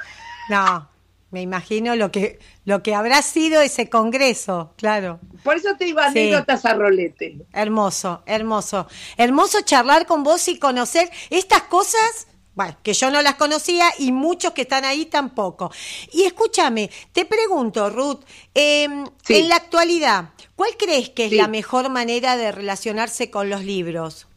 no, 0.49 0.89
me 1.31 1.41
imagino 1.41 1.95
lo 1.95 2.11
que, 2.11 2.39
lo 2.65 2.81
que 2.83 2.93
habrá 2.95 3.21
sido 3.21 3.61
ese 3.61 3.89
congreso, 3.89 4.73
claro. 4.77 5.19
Por 5.43 5.55
eso 5.55 5.75
te 5.77 5.85
digo 5.85 5.99
Sí. 6.01 6.07
anécdotas 6.19 6.65
a 6.65 6.73
rolete. 6.73 7.37
Hermoso, 7.53 8.23
hermoso. 8.25 8.87
Hermoso 9.15 9.61
charlar 9.61 10.05
con 10.07 10.23
vos 10.23 10.47
y 10.49 10.57
conocer 10.59 11.09
estas 11.29 11.61
cosas, 11.63 12.27
bueno, 12.59 12.75
que 12.83 12.91
yo 12.91 13.09
no 13.09 13.21
las 13.21 13.35
conocía 13.35 13.87
y 13.99 14.11
muchos 14.11 14.51
que 14.51 14.63
están 14.63 14.83
ahí 14.83 15.05
tampoco. 15.05 15.71
Y 16.11 16.23
escúchame, 16.23 16.89
te 17.13 17.23
pregunto, 17.23 17.89
Ruth, 17.89 18.19
eh, 18.53 18.85
Sí. 19.23 19.35
en 19.37 19.47
la 19.47 19.55
actualidad, 19.55 20.31
¿cuál 20.57 20.71
crees 20.77 21.09
que 21.09 21.23
es 21.25 21.29
Sí. 21.29 21.37
la 21.37 21.47
mejor 21.47 21.87
manera 21.87 22.35
de 22.35 22.51
relacionarse 22.51 23.31
con 23.31 23.49
los 23.49 23.63
libros? 23.63 24.27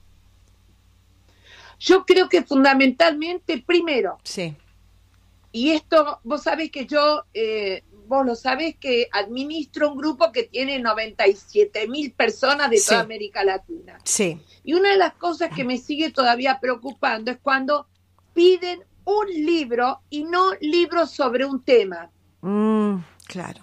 Yo 1.81 2.05
creo 2.07 2.29
que 2.29 2.45
fundamentalmente, 2.45 3.59
primero, 3.66 4.18
Sí, 4.23 4.55
y 5.51 5.70
esto, 5.73 6.20
vos 6.23 6.45
sabés 6.45 6.70
que 6.70 6.87
yo, 6.87 7.25
eh, 7.35 7.83
vos 8.07 8.25
lo 8.25 8.37
sabés 8.37 8.77
que 8.77 9.09
administro 9.11 9.91
un 9.91 9.99
grupo 9.99 10.31
que 10.31 10.45
tiene 10.45 10.79
97 10.79 11.89
mil 11.89 12.12
personas 12.12 12.70
de 12.70 12.77
toda 12.77 13.01
Sí. 13.01 13.05
América 13.05 13.43
Latina. 13.43 13.99
Sí, 14.05 14.41
Y 14.62 14.75
una 14.75 14.91
de 14.91 14.97
las 14.97 15.14
cosas 15.14 15.51
que 15.53 15.64
me 15.64 15.77
sigue 15.77 16.12
todavía 16.12 16.61
preocupando 16.61 17.33
es 17.33 17.39
cuando 17.43 17.89
piden 18.35 18.83
un 19.05 19.26
libro 19.28 20.01
y 20.11 20.24
no 20.24 20.53
libros 20.61 21.11
sobre 21.11 21.45
un 21.45 21.62
tema. 21.62 22.11
Mm, 22.41 22.97
claro. 23.26 23.62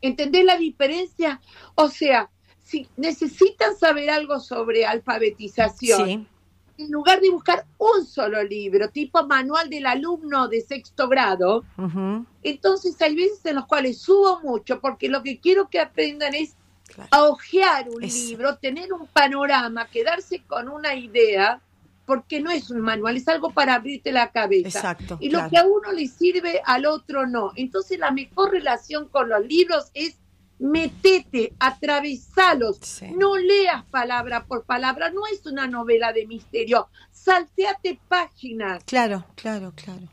¿Entendés 0.00 0.44
la 0.44 0.56
diferencia? 0.58 1.40
O 1.74 1.88
sea, 1.88 2.28
si 2.62 2.86
necesitan 2.96 3.76
saber 3.76 4.10
algo 4.10 4.38
sobre 4.40 4.84
alfabetización, 4.86 6.06
Sí, 6.06 6.26
en 6.78 6.90
lugar 6.90 7.20
de 7.20 7.30
buscar 7.30 7.64
un 7.78 8.04
solo 8.04 8.42
libro, 8.42 8.90
tipo 8.90 9.26
manual 9.26 9.70
del 9.70 9.86
alumno 9.86 10.46
de 10.48 10.60
sexto 10.60 11.08
grado, 11.08 11.64
entonces 12.42 13.00
hay 13.00 13.14
veces 13.16 13.44
en 13.46 13.56
los 13.56 13.66
cuales 13.66 13.98
subo 13.98 14.40
mucho 14.40 14.80
porque 14.80 15.08
lo 15.08 15.22
que 15.22 15.38
quiero 15.38 15.68
que 15.68 15.80
aprendan 15.80 16.34
es 16.34 16.54
claro. 16.86 17.08
a 17.12 17.22
hojear 17.24 17.88
un 17.88 18.04
Es- 18.04 18.14
libro, 18.14 18.56
tener 18.58 18.92
un 18.92 19.06
panorama, 19.06 19.86
quedarse 19.88 20.42
con 20.46 20.68
una 20.68 20.94
idea, 20.94 21.60
porque 22.06 22.40
no 22.40 22.50
es 22.50 22.70
un 22.70 22.80
manual, 22.80 23.16
es 23.16 23.28
algo 23.28 23.50
para 23.50 23.74
abrirte 23.74 24.12
la 24.12 24.30
cabeza. 24.30 24.68
Exacto. 24.68 25.18
Y 25.20 25.28
lo 25.30 25.38
claro. 25.40 25.50
que 25.50 25.58
a 25.58 25.66
uno 25.66 25.92
le 25.92 26.06
sirve, 26.06 26.62
al 26.64 26.86
otro 26.86 27.26
no. 27.26 27.52
Entonces 27.56 27.98
la 27.98 28.10
mejor 28.12 28.52
relación 28.52 29.08
con 29.08 29.28
los 29.28 29.44
libros 29.44 29.90
es 29.92 30.18
metete, 30.58 31.52
atravesalos, 31.58 32.78
Sí. 32.80 33.06
no 33.14 33.36
leas 33.36 33.84
palabra 33.90 34.46
por 34.46 34.64
palabra, 34.64 35.10
no 35.10 35.26
es 35.26 35.44
una 35.44 35.66
novela 35.66 36.12
de 36.14 36.26
misterio, 36.26 36.88
salteate 37.10 38.00
páginas. 38.08 38.82
Claro, 38.84 39.26
claro, 39.34 39.72
claro. 39.76 40.08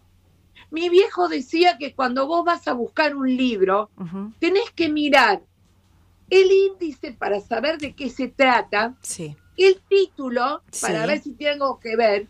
Mi 0.69 0.89
viejo 0.89 1.29
decía 1.29 1.77
que 1.77 1.93
cuando 1.93 2.25
vos 2.27 2.43
vas 2.43 2.67
a 2.67 2.73
buscar 2.73 3.15
un 3.15 3.37
libro, 3.37 3.89
tenés 4.39 4.69
que 4.71 4.89
mirar 4.89 5.43
el 6.29 6.51
índice 6.51 7.11
para 7.11 7.39
saber 7.39 7.77
de 7.77 7.93
qué 7.93 8.09
se 8.09 8.27
trata, 8.27 8.95
Sí, 9.01 9.35
el 9.57 9.79
título 9.87 10.63
para 10.81 11.05
ver 11.05 11.21
si 11.21 11.33
tiene 11.33 11.53
algo 11.53 11.79
que 11.79 11.95
ver, 11.95 12.27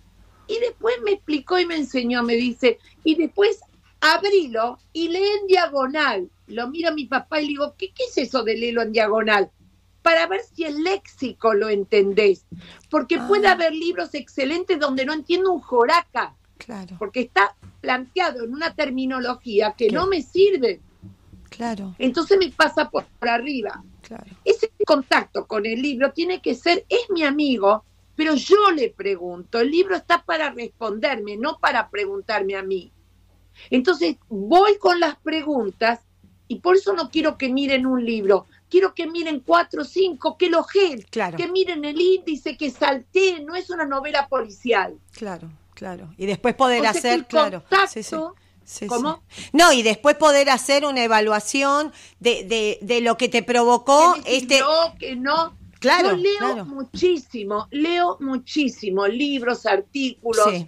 y 0.47 0.59
después 0.59 0.95
me 1.05 1.11
explicó 1.11 1.57
y 1.59 1.65
me 1.65 1.75
enseñó, 1.77 2.21
me 2.23 2.35
dice, 2.35 2.77
y 3.03 3.15
después 3.15 3.59
abrilo 4.01 4.77
y 4.91 5.07
lee 5.07 5.23
en 5.41 5.47
diagonal. 5.47 6.29
Lo 6.47 6.67
mira 6.69 6.91
mi 6.91 7.05
papá 7.05 7.39
y 7.39 7.43
le 7.43 7.47
digo, 7.49 7.75
¿qué, 7.77 7.93
qué 7.93 8.03
es 8.09 8.17
eso 8.17 8.43
de 8.43 8.57
leerlo 8.57 8.81
en 8.81 8.91
diagonal? 8.91 9.49
Para 10.01 10.27
ver 10.27 10.41
si 10.53 10.65
el 10.65 10.83
léxico 10.83 11.53
lo 11.53 11.69
entendés. 11.69 12.45
Porque 12.89 13.17
puede 13.19 13.47
Ah. 13.47 13.53
haber 13.53 13.73
libros 13.73 14.13
excelentes 14.13 14.77
donde 14.79 15.05
no 15.05 15.13
entiendo 15.13 15.53
un 15.53 15.61
joraca, 15.61 16.35
claro, 16.57 16.97
porque 16.99 17.21
está 17.21 17.55
planteado 17.79 18.43
en 18.43 18.53
una 18.53 18.73
terminología 18.75 19.73
que 19.77 19.87
¿Qué? 19.87 19.93
no 19.95 20.07
me 20.07 20.21
sirve. 20.21 20.81
claro, 21.49 21.95
Entonces 21.99 22.37
me 22.37 22.49
pasa 22.51 22.89
por, 22.89 23.05
por 23.05 23.29
arriba. 23.29 23.81
claro. 24.01 24.25
Ese 24.43 24.67
contacto 24.85 25.45
con 25.47 25.65
el 25.65 25.81
libro 25.81 26.11
tiene 26.11 26.41
que 26.41 26.55
ser, 26.55 26.85
es 26.89 27.09
mi 27.09 27.23
amigo, 27.23 27.83
pero 28.15 28.35
yo 28.35 28.71
le 28.71 28.89
pregunto, 28.89 29.59
el 29.59 29.71
libro 29.71 29.95
está 29.95 30.23
para 30.23 30.51
responderme, 30.51 31.37
no 31.37 31.57
para 31.59 31.89
preguntarme 31.89 32.55
a 32.55 32.63
mí. 32.63 32.91
Entonces 33.69 34.17
voy 34.29 34.77
con 34.77 34.99
las 34.99 35.15
preguntas 35.17 36.01
y 36.47 36.59
por 36.59 36.75
eso 36.75 36.93
no 36.93 37.09
quiero 37.09 37.37
que 37.37 37.49
miren 37.51 37.85
un 37.85 38.03
libro, 38.03 38.45
quiero 38.69 38.93
que 38.93 39.07
miren 39.07 39.39
cuatro 39.39 39.81
o 39.83 39.85
cinco, 39.85 40.37
que 40.37 40.49
lo 40.49 40.65
Claro. 41.09 41.37
que 41.37 41.47
miren 41.47 41.85
el 41.85 41.99
índice, 41.99 42.57
que 42.57 42.69
salteen, 42.69 43.45
no 43.45 43.55
es 43.55 43.69
una 43.69 43.85
novela 43.85 44.27
policial. 44.27 44.95
Claro, 45.13 45.49
claro. 45.73 46.13
Y 46.17 46.25
después 46.25 46.55
poder 46.55 46.79
O 46.79 46.83
sea 46.83 46.91
que 46.91 46.97
hacer, 46.99 47.13
el 47.19 47.25
claro. 47.25 47.61
contacto- 47.61 47.87
Sí, 47.93 48.03
sí. 48.03 48.15
Sí, 48.65 48.87
¿Cómo? 48.87 49.23
sí. 49.29 49.43
No, 49.53 49.71
y 49.73 49.81
después 49.83 50.15
poder 50.15 50.49
hacer 50.49 50.85
una 50.85 51.03
evaluación 51.03 51.91
de, 52.19 52.43
de, 52.45 52.79
de 52.81 53.01
lo 53.01 53.17
que 53.17 53.29
te 53.29 53.43
provocó 53.43 54.15
este. 54.25 54.55
sirvió, 54.55 54.69
que 54.99 55.15
no. 55.15 55.57
Claro, 55.79 56.11
Yo 56.11 56.15
leo 56.17 56.37
claro. 56.39 56.65
muchísimo, 56.65 57.67
leo 57.71 58.17
muchísimo, 58.21 59.05
libros, 59.07 59.65
artículos, 59.65 60.47
Sí. 60.49 60.67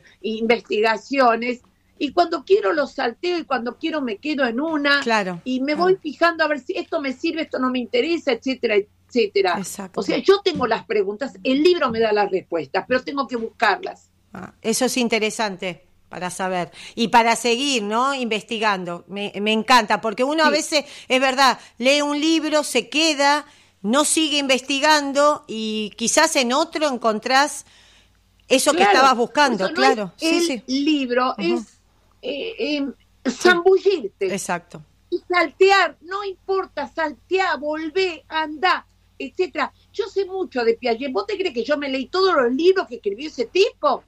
investigaciones, 0.69 1.61
y 1.97 2.11
cuando 2.11 2.43
quiero 2.43 2.73
los 2.73 2.91
salteo 2.93 3.37
y 3.37 3.45
cuando 3.45 3.77
quiero 3.77 4.01
me 4.01 4.17
quedo 4.17 4.45
en 4.45 4.59
una, 4.59 4.99
Claro. 5.01 5.41
y 5.45 5.61
me 5.61 5.75
voy 5.75 5.95
fijando 5.95 6.43
a 6.43 6.47
ver 6.47 6.59
si 6.59 6.73
esto 6.77 6.99
me 6.99 7.13
sirve, 7.13 7.43
esto 7.43 7.59
no 7.59 7.69
me 7.69 7.79
interesa, 7.79 8.33
etcétera, 8.33 8.75
etcétera. 8.75 9.55
Exacto. 9.57 10.01
O 10.01 10.03
sea, 10.03 10.17
yo 10.17 10.41
tengo 10.43 10.67
las 10.67 10.85
preguntas, 10.85 11.33
el 11.43 11.63
libro 11.63 11.89
me 11.89 11.99
da 12.01 12.11
las 12.11 12.29
respuestas, 12.29 12.83
pero 12.85 13.01
tengo 13.01 13.25
que 13.27 13.37
buscarlas. 13.37 14.09
Ah, 14.33 14.53
eso 14.61 14.83
es 14.83 14.97
interesante 14.97 15.84
para 16.09 16.29
saber 16.29 16.71
y 16.95 17.09
para 17.09 17.35
seguir, 17.35 17.83
¿no? 17.83 18.13
Investigando. 18.13 19.03
Me, 19.07 19.31
me 19.41 19.51
encanta, 19.51 20.01
porque 20.01 20.23
uno 20.23 20.43
a 20.43 20.49
veces, 20.49 20.85
es 21.07 21.19
verdad, 21.21 21.59
lee 21.77 22.01
un 22.01 22.19
libro, 22.19 22.63
se 22.63 22.89
queda, 22.89 23.45
no 23.81 24.05
sigue 24.05 24.37
investigando 24.37 25.43
y 25.47 25.91
quizás 25.97 26.35
en 26.35 26.53
otro 26.53 26.87
encontrás 26.87 27.65
eso 28.47 28.73
que 28.73 28.83
estabas 28.83 29.15
buscando, 29.17 29.67
no 29.67 29.73
claro. 29.73 30.13
es 30.19 30.29
Sí, 30.29 30.37
el 30.37 30.63
sí. 30.67 30.83
libro 30.83 31.33
es 31.37 31.79
eh, 32.21 32.53
eh, 32.59 32.87
zambullirte. 33.29 34.27
Exacto. 34.31 34.81
y 35.09 35.19
saltear, 35.27 35.97
no 36.01 36.23
importa, 36.23 36.87
saltea, 36.93 37.55
volvé, 37.57 38.23
anda, 38.27 38.85
etcétera. 39.17 39.71
Yo 39.93 40.05
sé 40.07 40.25
mucho 40.25 40.63
de 40.63 40.75
Piaget. 40.75 41.11
¿Vos 41.11 41.25
te 41.25 41.37
crees 41.37 41.53
que 41.53 41.63
yo 41.63 41.77
me 41.77 41.89
leí 41.89 42.07
todos 42.07 42.33
los 42.35 42.51
libros 42.53 42.87
que 42.87 42.95
escribió 42.95 43.27
ese 43.29 43.45
tipo? 43.45 44.03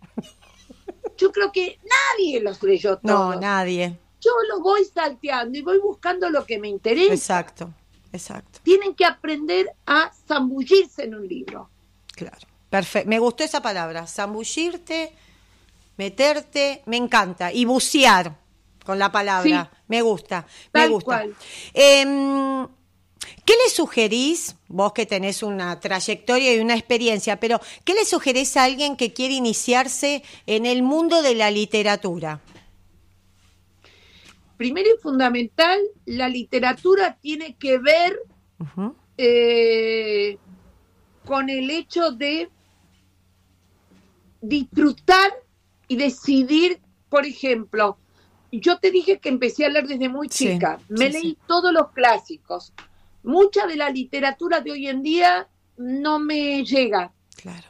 Yo 1.18 1.32
creo 1.32 1.52
que 1.52 1.80
nadie 2.18 2.40
los 2.42 2.62
leyó 2.64 3.00
No, 3.04 3.30
todos. 3.30 3.42
nadie. 3.42 3.98
Yo 4.22 4.32
los 4.50 4.62
voy 4.62 4.84
salteando 4.86 5.58
y 5.58 5.62
voy 5.62 5.80
buscando 5.80 6.30
lo 6.30 6.46
que 6.46 6.58
me 6.60 6.68
interesa. 6.68 7.14
Exacto, 7.14 7.74
exacto. 8.12 8.60
Tienen 8.64 8.96
que 8.96 9.06
aprender 9.06 9.72
a 9.86 10.12
zambullirse 10.28 11.04
en 11.04 11.16
un 11.16 11.28
libro. 11.28 11.70
Claro. 12.14 12.48
Perfecto. 12.70 13.10
Me 13.10 13.20
gustó 13.20 13.44
esa 13.44 13.62
palabra. 13.62 14.06
Zambullirte, 14.08 15.14
meterte, 15.98 16.84
me 16.86 16.98
encanta. 16.98 17.52
Y 17.54 17.66
bucear 17.66 18.36
con 18.86 19.00
la 19.00 19.12
palabra. 19.12 19.72
Me 19.88 20.02
gusta, 20.02 20.46
me 20.74 20.88
gusta. 20.88 21.06
cual. 21.06 21.36
¿Qué 23.46 23.54
le 23.64 23.70
sugerís, 23.70 24.56
vos 24.68 24.94
que 24.94 25.06
tenés 25.06 25.44
una 25.44 25.80
trayectoria 25.80 26.56
y 26.56 26.60
una 26.60 26.76
experiencia, 26.76 27.40
pero 27.40 27.60
qué 27.86 27.94
le 27.94 28.06
sugerís 28.06 28.58
a 28.58 28.64
alguien 28.64 28.96
que 28.98 29.14
quiere 29.14 29.34
iniciarse 29.36 30.24
en 30.46 30.66
el 30.66 30.84
mundo 30.84 31.22
de 31.22 31.36
la 31.36 31.52
literatura? 31.52 32.42
Primero 34.58 34.90
y 34.96 35.00
fundamental, 35.02 35.80
la 36.06 36.30
literatura 36.30 37.18
tiene 37.22 37.56
que 37.58 37.78
ver 37.78 38.18
eh, 39.18 40.38
con 41.24 41.50
el 41.50 41.70
hecho 41.70 42.12
de 42.12 42.50
disfrutar 44.42 45.32
y 45.88 45.98
decidir, 45.98 46.82
por 47.10 47.26
ejemplo, 47.26 47.98
yo 48.52 48.80
te 48.80 48.92
dije 48.92 49.20
que 49.20 49.30
empecé 49.30 49.66
a 49.66 49.70
leer 49.70 49.88
desde 49.88 50.10
muy 50.10 50.30
Sí, 50.30 50.46
chica, 50.50 50.80
me 50.88 51.08
sí, 51.08 51.12
leí 51.12 51.32
sí. 51.32 51.38
todos 51.48 51.72
los 51.72 51.92
clásicos. 51.92 52.74
Mucha 53.28 53.68
de 53.68 53.76
la 53.76 53.90
literatura 53.90 54.62
de 54.62 54.72
hoy 54.72 54.88
en 54.88 55.04
día 55.04 55.50
no 55.76 56.18
me 56.18 56.64
llega. 56.64 57.12
Claro. 57.36 57.68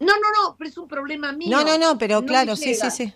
No, 0.00 0.14
no, 0.14 0.30
no, 0.42 0.56
pero 0.56 0.70
es 0.70 0.78
un 0.78 0.88
problema 0.88 1.32
mío. 1.32 1.50
No, 1.50 1.62
no, 1.62 1.76
no, 1.76 1.98
pero 1.98 2.24
claro, 2.24 2.56
sí, 2.56 2.74
sí, 2.74 2.90
sí. 2.90 3.12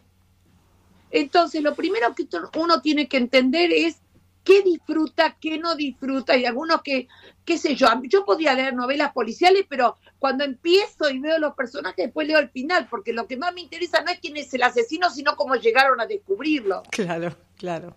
Entonces, 1.10 1.62
lo 1.62 1.74
primero 1.74 2.14
que 2.14 2.28
uno 2.58 2.82
tiene 2.82 3.08
que 3.08 3.16
entender 3.16 3.72
es 3.72 4.02
qué 4.44 4.60
disfruta, 4.60 5.38
qué 5.40 5.56
no 5.56 5.76
disfruta. 5.76 6.36
Y 6.36 6.44
algunos 6.44 6.82
que, 6.82 7.08
qué 7.46 7.56
sé 7.56 7.74
yo, 7.74 7.88
yo 8.02 8.26
podía 8.26 8.52
leer 8.52 8.74
novelas 8.74 9.12
policiales, 9.14 9.64
pero 9.66 9.96
cuando 10.18 10.44
empiezo 10.44 11.08
y 11.08 11.20
veo 11.20 11.38
los 11.38 11.54
personajes, 11.54 12.04
después 12.04 12.28
leo 12.28 12.38
el 12.38 12.50
final, 12.50 12.86
porque 12.90 13.14
lo 13.14 13.26
que 13.26 13.38
más 13.38 13.54
me 13.54 13.62
interesa 13.62 14.02
no 14.02 14.10
es 14.10 14.20
quién 14.20 14.36
es 14.36 14.52
el 14.52 14.62
asesino, 14.62 15.08
sino 15.08 15.36
cómo 15.36 15.56
llegaron 15.56 16.02
a 16.02 16.06
descubrirlo. 16.06 16.82
Claro, 16.90 17.34
claro. 17.56 17.96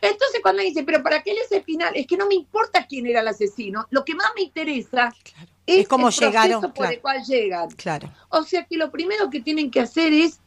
Entonces, 0.00 0.40
cuando 0.42 0.62
dice, 0.62 0.82
pero 0.82 1.02
¿para 1.02 1.22
qué 1.22 1.32
lees 1.32 1.50
el 1.52 1.62
final? 1.62 1.92
Es 1.94 2.06
que 2.06 2.16
no 2.16 2.26
me 2.26 2.34
importa 2.34 2.86
quién 2.86 3.06
era 3.06 3.20
el 3.20 3.28
asesino. 3.28 3.86
Lo 3.90 4.04
que 4.04 4.14
más 4.14 4.28
me 4.34 4.42
interesa 4.42 5.12
Claro. 5.22 5.50
es, 5.66 5.78
Es 5.80 5.88
cómo 5.88 6.08
el 6.08 6.14
proceso 6.14 6.30
llegaron, 6.30 6.72
por 6.72 6.86
el 6.92 7.00
cual 7.00 7.22
llegan. 7.24 7.70
Claro. 7.70 8.12
O 8.28 8.42
sea 8.42 8.64
que 8.64 8.76
lo 8.76 8.90
primero 8.90 9.30
que 9.30 9.40
tienen 9.40 9.70
que 9.70 9.80
hacer 9.80 10.12
es 10.12 10.40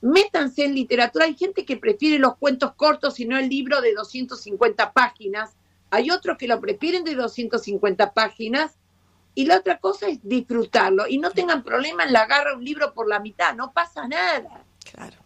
métanse 0.00 0.64
en 0.64 0.74
literatura. 0.74 1.24
Hay 1.24 1.34
gente 1.34 1.64
que 1.64 1.76
prefiere 1.76 2.18
los 2.18 2.36
cuentos 2.36 2.74
cortos 2.74 3.18
y 3.20 3.24
no 3.24 3.38
el 3.38 3.48
libro 3.48 3.80
de 3.80 3.94
250 3.94 4.92
páginas. 4.92 5.52
Hay 5.90 6.10
otros 6.10 6.36
que 6.38 6.46
lo 6.48 6.60
prefieren 6.60 7.04
de 7.04 7.14
250 7.14 8.12
páginas. 8.12 8.72
Y 9.36 9.46
la 9.46 9.56
otra 9.58 9.78
cosa 9.78 10.06
es 10.06 10.18
disfrutarlo. 10.22 11.08
Y 11.08 11.18
no 11.18 11.30
tengan 11.32 11.64
problema 11.64 12.04
en 12.04 12.12
la 12.12 12.22
agarra 12.22 12.54
un 12.56 12.64
libro 12.64 12.94
por 12.94 13.08
la 13.08 13.18
mitad. 13.18 13.54
No 13.54 13.72
pasa 13.72 14.06
nada. 14.06 14.64
Claro. 14.92 15.16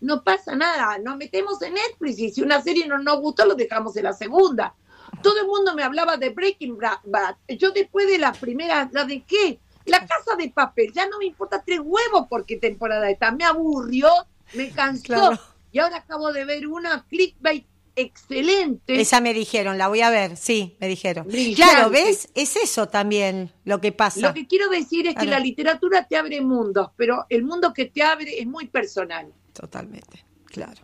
No 0.00 0.24
pasa 0.24 0.54
nada. 0.54 0.98
Nos 0.98 1.16
metemos 1.16 1.60
en 1.62 1.74
Netflix 1.74 2.18
y 2.18 2.30
si 2.30 2.42
una 2.42 2.62
serie 2.62 2.86
no 2.86 2.98
nos 2.98 3.20
gustó, 3.20 3.44
lo 3.44 3.54
dejamos 3.54 3.96
en 3.96 4.04
la 4.04 4.12
segunda. 4.12 4.74
Todo 5.22 5.40
el 5.40 5.46
mundo 5.46 5.74
me 5.74 5.82
hablaba 5.82 6.16
de 6.16 6.30
Breaking 6.30 6.78
Bad. 6.78 7.36
Yo 7.48 7.70
después 7.72 8.08
de 8.08 8.18
la 8.18 8.32
primera, 8.32 8.88
¿la 8.92 9.04
de 9.04 9.22
qué? 9.24 9.60
La 9.84 10.06
casa 10.06 10.36
de 10.36 10.48
papel. 10.50 10.92
Ya 10.94 11.06
no 11.06 11.18
me 11.18 11.26
importa 11.26 11.62
tres 11.64 11.80
huevos 11.82 12.26
por 12.28 12.46
qué 12.46 12.56
temporada 12.56 13.10
está. 13.10 13.30
Me 13.32 13.44
aburrió, 13.44 14.08
me 14.54 14.70
cansó. 14.70 15.02
Claro. 15.02 15.40
Y 15.72 15.78
ahora 15.78 15.98
acabo 15.98 16.32
de 16.32 16.44
ver 16.44 16.66
una 16.66 17.04
clickbait 17.06 17.66
excelente. 17.96 19.00
Esa 19.00 19.20
me 19.20 19.34
dijeron, 19.34 19.78
la 19.78 19.88
voy 19.88 20.00
a 20.00 20.10
ver, 20.10 20.36
sí, 20.36 20.76
me 20.80 20.88
dijeron. 20.88 21.26
Brillante. 21.26 21.72
Claro, 21.74 21.90
¿ves? 21.90 22.28
Es 22.34 22.56
eso 22.56 22.88
también 22.88 23.52
lo 23.64 23.80
que 23.80 23.92
pasa. 23.92 24.20
Lo 24.20 24.34
que 24.34 24.46
quiero 24.46 24.68
decir 24.68 25.06
es 25.06 25.14
que 25.14 25.26
la 25.26 25.38
literatura 25.38 26.06
te 26.08 26.16
abre 26.16 26.40
mundos, 26.40 26.90
pero 26.96 27.26
el 27.28 27.44
mundo 27.44 27.72
que 27.74 27.86
te 27.86 28.02
abre 28.02 28.40
es 28.40 28.46
muy 28.46 28.68
personal. 28.68 29.32
Totalmente, 29.60 30.24
claro. 30.46 30.82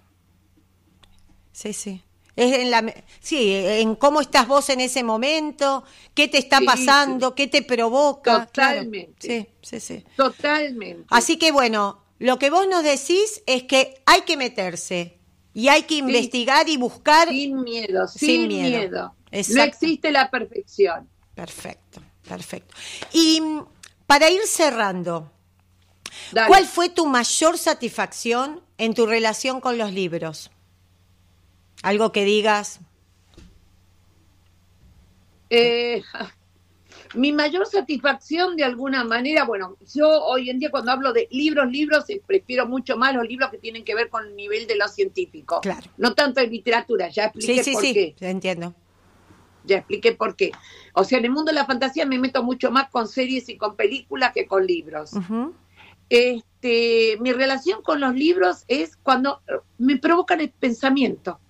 Sí, 1.51 1.72
sí. 1.72 2.03
Es 2.37 2.53
en 2.53 2.70
la, 2.70 2.85
sí, 3.20 3.55
en 3.55 3.95
cómo 3.95 4.20
estás 4.20 4.47
vos 4.47 4.68
en 4.68 4.81
ese 4.81 5.03
momento, 5.03 5.83
qué 6.12 6.29
te 6.29 6.37
está 6.37 6.59
Sí, 6.59 6.66
pasando, 6.66 7.35
qué 7.35 7.47
te 7.47 7.62
provoca. 7.62 8.45
claro. 8.53 8.81
Totalmente. 8.83 9.27
Sí, 9.27 9.49
sí, 9.62 9.81
sí. 9.81 10.05
Totalmente. 10.14 11.07
Así 11.09 11.39
que 11.39 11.53
bueno, 11.53 12.03
lo 12.18 12.39
que 12.39 12.51
vos 12.51 12.68
nos 12.68 12.85
decís 12.85 13.43
es 13.47 13.62
que 13.62 14.03
hay 14.05 14.20
que 14.22 14.37
meterse 14.37 15.18
y 15.55 15.68
hay 15.68 15.85
que 15.85 15.95
investigar 15.95 16.68
y 16.68 16.77
buscar. 16.77 17.29
sin 17.31 17.62
miedo, 17.62 18.07
sin, 18.07 18.18
Sin 18.29 18.49
miedo. 18.49 18.79
miedo. 18.81 19.14
No 19.55 19.62
existe 19.62 20.12
la 20.12 20.31
perfección. 20.31 21.09
Perfecto, 21.35 22.03
perfecto. 22.29 22.74
Y 23.14 23.41
mm, 23.41 23.64
para 24.07 24.29
ir 24.29 24.43
cerrando, 24.47 25.33
Dale. 26.33 26.49
¿cuál 26.49 26.67
fue 26.67 26.89
tu 26.89 27.07
mayor 27.07 27.59
satisfacción 27.59 28.61
en 28.79 28.95
tu 28.95 29.07
relación 29.07 29.61
con 29.61 29.79
los 29.79 29.93
libros? 29.93 30.51
Algo 31.83 32.12
que 32.12 32.25
digas, 32.25 32.81
Eh, 35.51 36.03
mi 37.14 37.33
mayor 37.33 37.67
satisfacción 37.67 38.57
de 38.57 38.64
alguna 38.64 39.05
manera, 39.05 39.45
bueno, 39.45 39.77
yo 39.95 40.09
hoy 40.09 40.51
en 40.51 40.59
día 40.59 40.71
cuando 40.71 40.93
hablo 40.93 41.12
de 41.12 41.29
libros, 41.31 41.71
libros, 41.71 42.09
eh, 42.11 42.21
prefiero 42.27 42.67
mucho 42.67 42.97
más 42.97 43.14
los 43.14 43.27
libros 43.27 43.51
que 43.51 43.59
tienen 43.59 43.85
que 43.85 43.95
ver 43.95 44.09
con 44.09 44.27
el 44.27 44.37
nivel 44.37 44.67
de 44.67 44.77
lo 44.77 44.89
científico. 44.89 45.61
Claro. 45.61 45.87
No 45.97 46.14
tanto 46.14 46.41
de 46.41 46.49
literatura, 46.49 47.09
ya 47.09 47.27
expliqué 47.27 47.62
sí, 47.62 47.64
sí, 47.64 47.73
por 47.73 47.83
sí, 47.83 47.95
qué. 47.95 48.14
entiendo. 48.21 48.75
Ya 49.64 49.79
expliqué 49.79 50.12
por 50.12 50.37
qué. 50.37 50.53
O 50.93 51.03
sea, 51.03 51.19
en 51.19 51.25
el 51.25 51.33
mundo 51.33 51.51
de 51.51 51.57
la 51.57 51.67
fantasía 51.67 52.07
me 52.07 52.19
meto 52.19 52.43
mucho 52.43 52.71
más 52.71 52.89
con 52.89 53.09
series 53.09 53.49
y 53.49 53.57
con 53.57 53.75
películas 53.75 54.33
que 54.33 54.47
con 54.47 54.64
libros. 54.64 55.12
Ujú. 55.12 55.55
Este, 56.09 57.16
mi 57.20 57.32
relación 57.32 57.82
con 57.82 58.00
los 58.00 58.14
libros 58.14 58.64
es 58.68 58.96
cuando 58.96 59.42
eh, 59.48 59.54
me 59.78 59.96
provocan 59.98 60.40
el 60.40 60.50
pensamiento, 60.50 61.40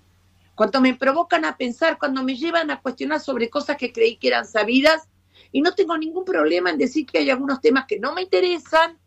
cuando 0.55 0.81
me 0.81 0.95
provocan 0.95 1.45
a 1.45 1.57
pensar, 1.57 1.99
cuando 1.99 2.23
me 2.23 2.37
llevan 2.37 2.71
a 2.71 2.81
cuestionar 2.81 3.21
sobre 3.21 3.51
cosas 3.51 3.77
que 3.77 3.93
creí 3.93 4.17
que 4.17 4.29
eran 4.29 4.47
sabidas 4.47 5.09
y 5.53 5.61
no 5.61 5.75
tengo 5.75 5.97
ningún 5.99 6.25
problema 6.25 6.71
en 6.71 6.79
decir 6.79 7.07
que 7.07 7.19
hay 7.19 7.31
algunos 7.31 7.61
temas 7.61 7.85
que 7.87 7.99
no 7.99 8.15
me 8.15 8.23
interesan, 8.23 8.99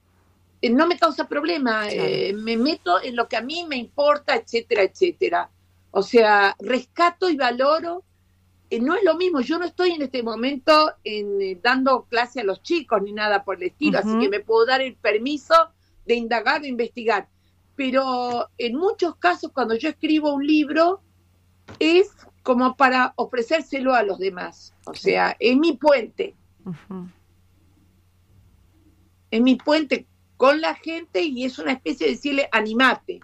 eh, 0.62 0.70
no 0.70 0.88
me 0.88 0.98
causa 0.98 1.28
problema, 1.28 1.88
Claro. 1.88 2.04
eh, 2.04 2.34
me 2.34 2.58
meto 2.58 3.02
en 3.02 3.16
lo 3.16 3.28
que 3.28 3.38
a 3.38 3.42
mí 3.42 3.66
me 3.68 3.78
importa, 3.78 4.36
etcétera, 4.36 4.84
etcétera. 4.84 5.50
O 5.92 6.04
sea, 6.04 6.56
rescato 6.60 7.30
y 7.30 7.36
valoro. 7.38 8.04
Eh, 8.70 8.80
no 8.80 8.96
es 8.96 9.04
lo 9.04 9.16
mismo, 9.16 9.42
yo 9.42 9.58
no 9.58 9.66
estoy 9.66 9.92
en 9.92 10.04
este 10.04 10.22
momento 10.22 10.94
en, 11.04 11.42
eh, 11.42 11.60
dando 11.62 12.04
clase 12.04 12.42
a 12.42 12.44
los 12.44 12.62
chicos 12.62 13.02
ni 13.02 13.14
nada 13.14 13.44
por 13.44 13.56
el 13.58 13.64
estilo, 13.64 14.00
así 14.00 14.18
que 14.20 14.30
me 14.30 14.42
puedo 14.42 14.66
dar 14.66 14.82
el 14.82 14.96
permiso 14.96 15.56
de 16.06 16.16
indagar, 16.16 16.62
de 16.62 16.68
investigar. 16.68 17.28
Pero 17.76 18.50
en 18.58 18.76
muchos 18.76 19.16
casos, 19.16 19.52
cuando 19.54 19.76
yo 19.76 19.90
escribo 19.90 20.34
un 20.34 20.46
libro, 20.46 21.02
es 21.80 22.12
como 22.44 22.76
para 22.76 23.14
ofrecérselo 23.16 23.94
a 23.94 24.04
los 24.04 24.20
demás. 24.20 24.74
O 24.86 24.94
sea, 24.94 25.36
es 25.40 25.58
mi 25.58 25.74
puente, 25.74 26.36
Ujú. 26.66 27.08
es 29.32 29.42
mi 29.42 29.56
puente 29.56 30.08
con 30.38 30.62
la 30.62 30.76
gente 30.76 31.22
y 31.22 31.44
es 31.44 31.60
una 31.60 31.74
especie 31.74 32.08
de 32.08 32.14
decirle, 32.14 32.50
animate. 32.52 33.20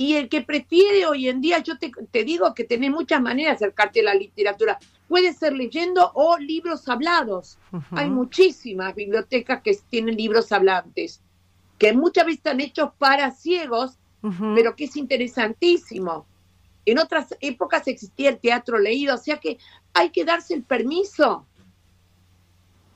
Y 0.00 0.14
el 0.14 0.30
que 0.30 0.40
prefiere 0.40 1.04
hoy 1.04 1.28
en 1.28 1.42
día, 1.42 1.58
yo 1.58 1.76
te, 1.76 1.92
te 2.10 2.24
digo 2.24 2.54
que 2.54 2.64
tenés 2.64 2.90
muchas 2.90 3.20
maneras 3.20 3.60
de 3.60 3.66
acercarte 3.66 4.00
a 4.00 4.04
la 4.04 4.14
literatura. 4.14 4.78
Puede 5.06 5.34
ser 5.34 5.52
leyendo 5.52 6.10
o 6.14 6.38
libros 6.38 6.88
hablados. 6.88 7.58
Hay 7.90 8.08
muchísimas 8.08 8.94
bibliotecas 8.94 9.60
que 9.60 9.78
tienen 9.90 10.16
libros 10.16 10.52
hablantes, 10.52 11.20
que 11.76 11.92
muchas 11.92 12.24
veces 12.24 12.38
están 12.38 12.60
hechos 12.60 12.92
para 12.96 13.30
ciegos, 13.32 13.98
pero 14.54 14.74
que 14.74 14.84
es 14.84 14.96
interesantísimo. 14.96 16.24
En 16.86 16.98
otras 16.98 17.36
épocas 17.42 17.86
existía 17.86 18.30
el 18.30 18.38
teatro 18.38 18.78
leído, 18.78 19.16
o 19.16 19.18
sea 19.18 19.36
que 19.36 19.58
hay 19.92 20.08
que 20.08 20.24
darse 20.24 20.54
el 20.54 20.62
permiso 20.62 21.44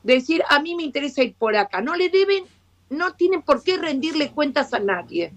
de 0.04 0.14
decir, 0.14 0.42
a 0.48 0.58
mí 0.58 0.74
me 0.74 0.84
interesa 0.84 1.22
ir 1.22 1.34
por 1.34 1.54
acá. 1.54 1.82
No 1.82 1.96
le 1.96 2.08
deben, 2.08 2.44
no 2.88 3.12
tienen 3.12 3.42
por 3.42 3.62
qué 3.62 3.76
rendirle 3.76 4.30
cuentas 4.30 4.72
a 4.72 4.78
nadie. 4.78 5.34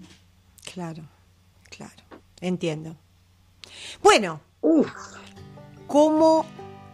Claro, 0.72 1.02
entiendo. 2.40 2.96
Bueno, 4.02 4.40
Uf, 4.60 4.90
¿cómo 5.86 6.44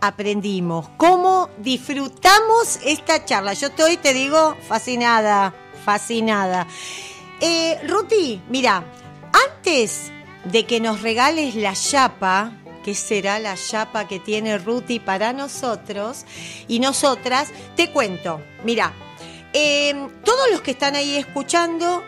aprendimos? 0.01 0.89
¿Cómo 0.97 1.49
disfrutamos 1.59 2.79
esta 2.85 3.25
charla? 3.25 3.55
Yo 3.55 3.69
estoy, 3.69 3.97
te 3.97 4.13
digo, 4.13 4.55
fascinada, 4.69 5.55
fascinada. 5.85 6.67
Eh, 7.41 7.81
Ruti, 7.89 8.43
mira, 8.51 8.85
antes 9.33 10.13
de 10.45 10.67
que 10.67 10.79
nos 10.79 11.01
regales 11.01 11.55
la 11.55 11.75
chapa, 11.75 12.53
que 12.85 12.95
será 12.95 13.39
la 13.39 13.57
chapa 13.57 14.07
que 14.07 14.21
tiene 14.21 14.59
Ruti 14.59 15.01
para 15.01 15.33
nosotros 15.33 16.27
y 16.69 16.81
nosotras, 16.81 17.51
te 17.77 17.91
cuento, 17.91 18.43
mira, 18.63 18.93
eh, 19.55 20.09
todos 20.23 20.51
los 20.51 20.61
que 20.61 20.73
están 20.73 20.97
ahí 20.97 21.17
escuchando 21.17 22.05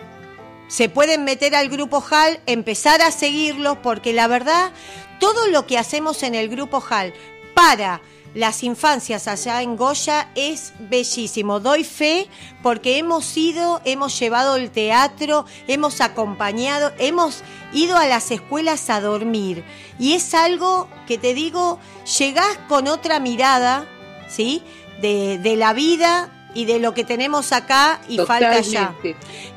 se 0.69 0.89
pueden 0.89 1.25
meter 1.25 1.55
al 1.55 1.69
grupo 1.69 2.05
HAL, 2.11 2.41
empezar 2.47 3.03
a 3.03 3.11
seguirlos, 3.11 3.79
porque 3.83 4.13
la 4.13 4.27
verdad, 4.27 4.73
todo 5.21 5.49
lo 5.49 5.67
que 5.67 5.79
hacemos 5.79 6.23
en 6.23 6.35
el 6.35 6.49
grupo 6.49 6.83
HAL 6.89 7.15
para 7.55 8.01
las 8.37 8.63
infancias 8.63 9.29
allá 9.29 9.63
en 9.63 9.77
Goya 9.77 10.29
es 10.35 10.75
bellísimo. 10.79 11.59
Doy 11.59 11.85
fe 11.85 12.29
porque 12.63 12.99
hemos 12.99 13.35
ido, 13.35 13.81
hemos 13.87 14.19
llevado 14.19 14.57
el 14.57 14.71
teatro, 14.71 15.47
hemos 15.67 16.03
acompañado, 16.03 16.93
hemos 16.99 17.43
ido 17.73 17.97
a 17.97 18.07
las 18.07 18.31
escuelas 18.31 18.91
a 18.91 19.01
dormir. 19.01 19.65
Y 19.99 20.13
es 20.13 20.35
algo 20.35 20.87
que 21.07 21.17
te 21.17 21.33
digo, 21.33 21.79
llegás 22.19 22.59
con 22.69 22.89
otra 22.89 23.21
mirada, 23.21 23.89
¿sí? 24.29 24.63
De, 25.01 25.39
de 25.39 25.57
la 25.57 25.73
vida 25.73 26.36
y 26.57 26.65
de 26.65 26.79
lo 26.79 26.95
que 26.95 27.05
tenemos 27.05 27.53
acá 27.53 28.01
y 28.09 28.19
falta 28.19 28.53
allá. 28.53 28.95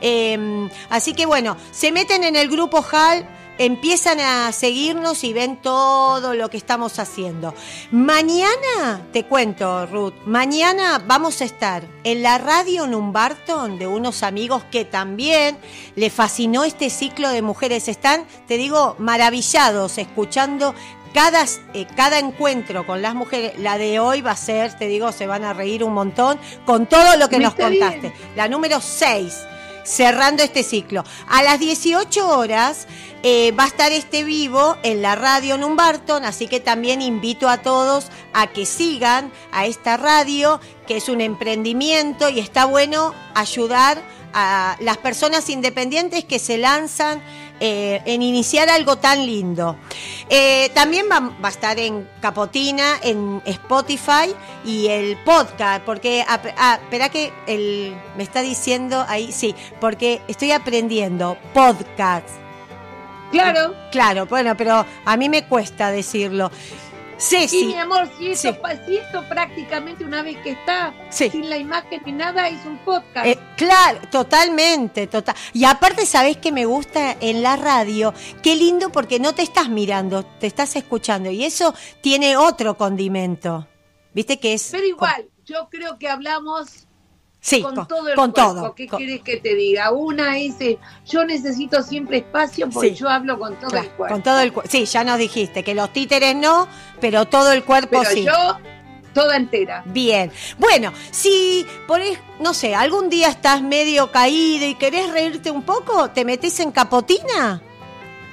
Eh, 0.02 0.70
así 0.90 1.14
que 1.14 1.26
bueno, 1.26 1.56
se 1.72 1.94
meten 1.94 2.26
en 2.26 2.36
el 2.36 2.50
grupo 2.50 2.86
HAL, 2.92 3.26
empiezan 3.58 4.20
a 4.20 4.52
seguirnos 4.52 5.24
y 5.24 5.34
ven 5.34 5.58
todo 5.62 6.34
lo 6.34 6.50
que 6.50 6.58
estamos 6.58 7.00
haciendo. 7.00 7.54
Mañana, 7.92 9.02
te 9.14 9.26
cuento, 9.26 9.86
Ruth, 9.86 10.14
mañana 10.26 11.04
vamos 11.06 11.42
a 11.42 11.46
estar 11.46 11.84
en 12.04 12.22
la 12.22 12.38
radio 12.38 12.88
Numbarton 12.88 13.78
de 13.78 13.86
unos 13.88 14.24
amigos 14.24 14.64
que 14.72 14.86
también 14.86 15.58
le 15.96 16.10
fascinó 16.10 16.64
este 16.64 16.90
ciclo 16.90 17.30
de 17.30 17.42
mujeres. 17.42 17.88
Están, 17.88 18.26
te 18.48 18.58
digo, 18.58 18.96
maravillados 18.98 19.98
escuchando 19.98 20.74
cada, 21.14 21.46
eh, 21.74 21.88
cada 21.96 22.20
encuentro 22.20 22.86
con 22.86 23.02
las 23.02 23.16
mujeres, 23.16 23.54
la 23.58 23.78
de 23.78 24.00
hoy 24.00 24.22
va 24.22 24.32
a 24.32 24.36
ser, 24.38 24.74
te 24.78 24.88
digo, 24.88 25.12
se 25.12 25.28
van 25.28 25.44
a 25.44 25.54
reír 25.54 25.84
un 25.84 25.94
montón 25.94 26.40
con 26.66 26.86
todo 26.88 27.18
lo 27.18 27.30
que 27.30 27.38
Me 27.38 27.46
nos 27.46 27.56
contaste. 27.56 28.00
bien. 28.00 28.14
La 28.36 28.48
número 28.48 28.82
6, 28.82 29.34
cerrando 29.84 30.44
este 30.44 30.64
ciclo. 30.64 31.04
A 31.28 31.44
las 31.44 31.60
18 31.60 32.30
horas 32.30 32.88
eh, 33.24 33.52
va 33.52 33.64
a 33.66 33.68
estar 33.68 33.92
este 33.92 34.24
vivo 34.24 34.78
en 34.84 35.02
la 35.02 35.16
radio 35.16 35.58
Numbarton, 35.58 36.24
así 36.26 36.48
que 36.48 36.60
también 36.60 37.02
invito 37.02 37.50
a 37.50 37.58
todos 37.58 38.08
a 38.34 38.48
que 38.48 38.66
sigan 38.66 39.32
a 39.52 39.66
esta 39.66 39.98
radio, 39.98 40.60
que 40.88 40.98
es 40.98 41.10
un 41.10 41.22
emprendimiento 41.22 42.30
y 42.30 42.40
está 42.40 42.66
bueno 42.66 43.14
ayudar 43.34 44.02
a 44.34 44.78
las 44.80 44.98
personas 44.98 45.50
independientes 45.50 46.24
que 46.24 46.40
se 46.40 46.58
lanzan 46.58 47.22
eh, 47.60 48.02
en 48.06 48.22
iniciar 48.22 48.70
algo 48.70 48.98
tan 48.98 49.26
lindo. 49.26 49.76
Eh, 50.30 50.70
también 50.74 51.06
va, 51.12 51.20
va 51.20 51.48
a 51.48 51.52
estar 51.52 51.80
en 51.80 52.08
Capotina, 52.22 52.96
en 53.02 53.42
Spotify 53.46 54.34
y 54.66 54.88
el 54.88 55.18
podcast, 55.18 55.84
porque, 55.84 56.24
ah, 56.28 56.40
ah, 56.58 56.80
espera 56.82 57.10
que 57.10 57.32
el, 57.48 57.96
me 58.16 58.24
está 58.24 58.42
diciendo 58.42 59.06
ahí, 59.08 59.32
sí, 59.32 59.56
porque 59.82 60.22
estoy 60.28 60.52
aprendiendo 60.52 61.38
podcast. 61.54 62.30
Claro. 63.32 63.76
Claro, 63.92 64.26
bueno, 64.26 64.56
pero 64.58 64.86
a 65.06 65.18
mí 65.18 65.30
me 65.30 65.46
cuesta 65.46 65.92
decirlo. 65.92 66.52
Y 67.20 67.22
Ceci, 67.22 67.66
mi 67.66 67.76
amor, 67.76 68.10
si 68.18 68.32
esto, 68.32 68.54
Sí. 68.54 68.78
si 68.88 68.98
esto 68.98 69.28
prácticamente 69.28 70.06
una 70.06 70.22
vez 70.24 70.38
que 70.38 70.52
está 70.52 70.94
Sí. 71.10 71.30
sin 71.30 71.50
la 71.50 71.58
imagen 71.58 72.02
ni 72.06 72.14
nada 72.14 72.48
es 72.48 72.66
un 72.66 72.78
podcast. 72.80 73.26
Eh, 73.28 73.38
claro, 73.58 74.00
totalmente, 74.10 75.06
total. 75.08 75.36
Y 75.54 75.66
aparte, 75.66 76.06
¿sabés 76.06 76.38
que 76.38 76.52
me 76.54 76.66
gusta 76.66 77.18
en 77.20 77.42
la 77.44 77.58
radio? 77.58 78.14
Qué 78.42 78.56
lindo 78.56 78.90
porque 78.90 79.20
no 79.20 79.36
te 79.36 79.42
estás 79.42 79.68
mirando, 79.68 80.24
te 80.24 80.48
estás 80.48 80.76
escuchando. 80.78 81.30
Y 81.30 81.44
eso 81.44 81.74
tiene 82.02 82.38
otro 82.38 82.78
condimento. 82.78 83.68
¿Viste 84.14 84.40
que 84.40 84.54
es? 84.54 84.70
Pero 84.72 84.86
igual, 84.86 85.28
yo 85.46 85.68
creo 85.70 86.00
que 86.00 86.08
hablamos 86.08 86.88
Sí, 87.42 87.62
con, 87.62 87.74
con- 87.76 87.88
todo 87.88 88.08
el 88.10 88.16
con 88.16 88.32
cuerpo. 88.32 88.54
todo, 88.54 88.76
¿Qué 88.76 88.88
con- 88.88 88.98
quieres 88.98 89.22
que 89.22 89.38
te 89.38 89.56
diga? 89.56 89.92
Una 89.92 90.38
es, 90.38 90.60
eh, 90.60 90.78
yo 91.08 91.24
necesito 91.24 91.82
siempre 91.84 92.18
espacio 92.18 92.70
porque 92.70 92.90
Sí. 92.90 92.96
yo 92.96 93.10
hablo 93.10 93.40
con 93.40 93.56
todo 93.60 93.70
Claro, 93.70 93.86
el 93.88 93.92
cuerpo. 93.94 94.14
con 94.16 94.24
todo 94.24 94.40
el 94.42 94.52
cuerpo. 94.54 94.70
Sí, 94.72 94.86
ya 94.86 95.04
nos 95.06 95.18
dijiste 95.18 95.64
que 95.64 95.74
los 95.74 95.92
títeres 95.94 96.36
no, 96.36 96.68
pero 97.00 97.26
todo 97.26 97.54
el 97.54 97.64
cuerpo 97.64 98.00
Pero 98.02 98.12
sí. 98.12 98.26
yo, 98.26 98.58
toda 99.14 99.38
entera. 99.38 99.84
Bien. 99.86 100.32
Bueno, 100.58 100.92
si 101.12 101.66
por 101.88 102.02
no 102.42 102.54
sé, 102.54 102.76
algún 102.76 103.10
día 103.10 103.30
estás 103.30 103.62
medio 103.62 104.12
caído 104.12 104.66
y 104.68 104.76
querés 104.76 105.10
reírte 105.12 105.50
un 105.50 105.64
poco, 105.64 106.10
¿te 106.12 106.26
metés 106.26 106.60
en 106.60 106.72
Capotina? 106.72 107.62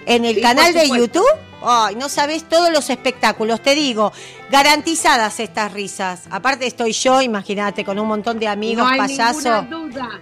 En 0.05 0.25
el 0.25 0.37
Sí, 0.37 0.41
canal 0.41 0.73
de. 0.75 0.89
YouTube. 0.89 1.25
Ay, 1.63 1.95
no 1.97 2.09
sabés 2.09 2.49
todos 2.49 2.71
los 2.71 2.91
espectáculos, 2.91 3.63
te 3.63 3.75
digo, 3.75 4.13
garantizadas 4.51 5.41
estas 5.41 5.73
risas. 5.73 6.25
Aparte 6.31 6.67
estoy 6.67 6.93
yo, 6.93 7.23
imagínate, 7.23 7.85
con 7.85 7.99
un 7.99 8.09
montón 8.09 8.39
de 8.39 8.49
amigos 8.49 8.85
no 8.85 9.03
hay 9.03 9.17
duda. 9.17 10.21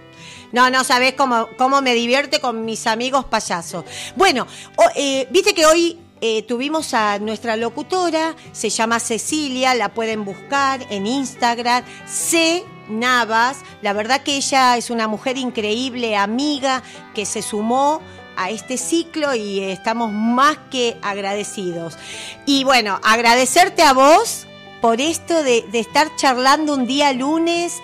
No, 0.51 0.69
no 0.69 0.83
sabés 0.83 1.13
cómo, 1.13 1.49
cómo 1.57 1.81
me 1.81 1.93
divierte 1.93 2.39
con 2.39 2.63
mis 2.63 2.87
amigos 2.87 3.25
payasos. 3.25 3.83
Bueno, 4.15 4.47
eh, 4.95 5.27
viste 5.29 5.53
que 5.53 5.65
hoy 5.65 5.99
eh, 6.21 6.43
tuvimos 6.43 6.93
a 6.93 7.19
nuestra 7.19 7.57
locutora, 7.57 8.35
se 8.53 8.69
llama 8.69 8.99
Cecilia, 8.99 9.75
la 9.75 9.93
pueden 9.93 10.23
buscar 10.23 10.85
en 10.89 11.07
Instagram, 11.07 11.83
C. 12.07 12.63
Navas. 12.87 13.63
La 13.81 13.93
verdad 13.93 14.21
que 14.23 14.37
ella 14.37 14.77
es 14.77 14.89
una 14.89 15.07
mujer 15.07 15.37
increíble, 15.37 16.15
amiga, 16.15 16.83
que 17.13 17.25
se 17.25 17.41
sumó 17.41 18.01
a 18.37 18.49
este 18.49 18.77
ciclo 18.77 19.33
y 19.35 19.61
estamos 19.61 20.11
más 20.11 20.57
que 20.69 20.97
agradecidos. 21.01 21.97
Y 22.45 22.63
bueno, 22.63 22.99
agradecerte 23.03 23.83
a 23.83 23.93
vos 23.93 24.47
por 24.81 25.01
esto 25.01 25.43
de, 25.43 25.63
de 25.71 25.79
estar 25.79 26.15
charlando 26.15 26.73
un 26.73 26.85
día 26.85 27.13
lunes. 27.13 27.81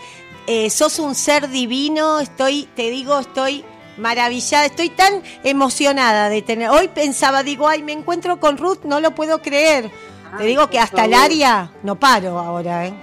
Eh, 0.48 0.70
sos 0.70 1.00
un 1.00 1.16
ser 1.16 1.50
divino, 1.50 2.20
estoy, 2.20 2.68
te 2.76 2.90
digo, 2.90 3.20
estoy 3.20 3.64
maravillada, 3.98 4.66
estoy 4.66 4.90
tan 4.90 5.22
emocionada 5.44 6.30
de 6.30 6.42
tener. 6.42 6.70
Hoy 6.70 6.88
pensaba, 6.88 7.44
digo, 7.44 7.68
ay, 7.68 7.84
me 7.84 7.94
encuentro 7.94 8.40
con 8.40 8.58
Ruth, 8.58 8.80
no 8.84 9.00
lo 9.00 9.12
puedo 9.12 9.42
creer. 9.42 9.92
te 10.38 10.44
digo 10.46 10.70
que 10.70 10.80
hasta 10.80 11.06
el 11.06 11.14
área 11.14 11.72
no 11.84 11.96
paro 12.00 12.40
ahora, 12.40 12.88
¿eh? 12.88 12.94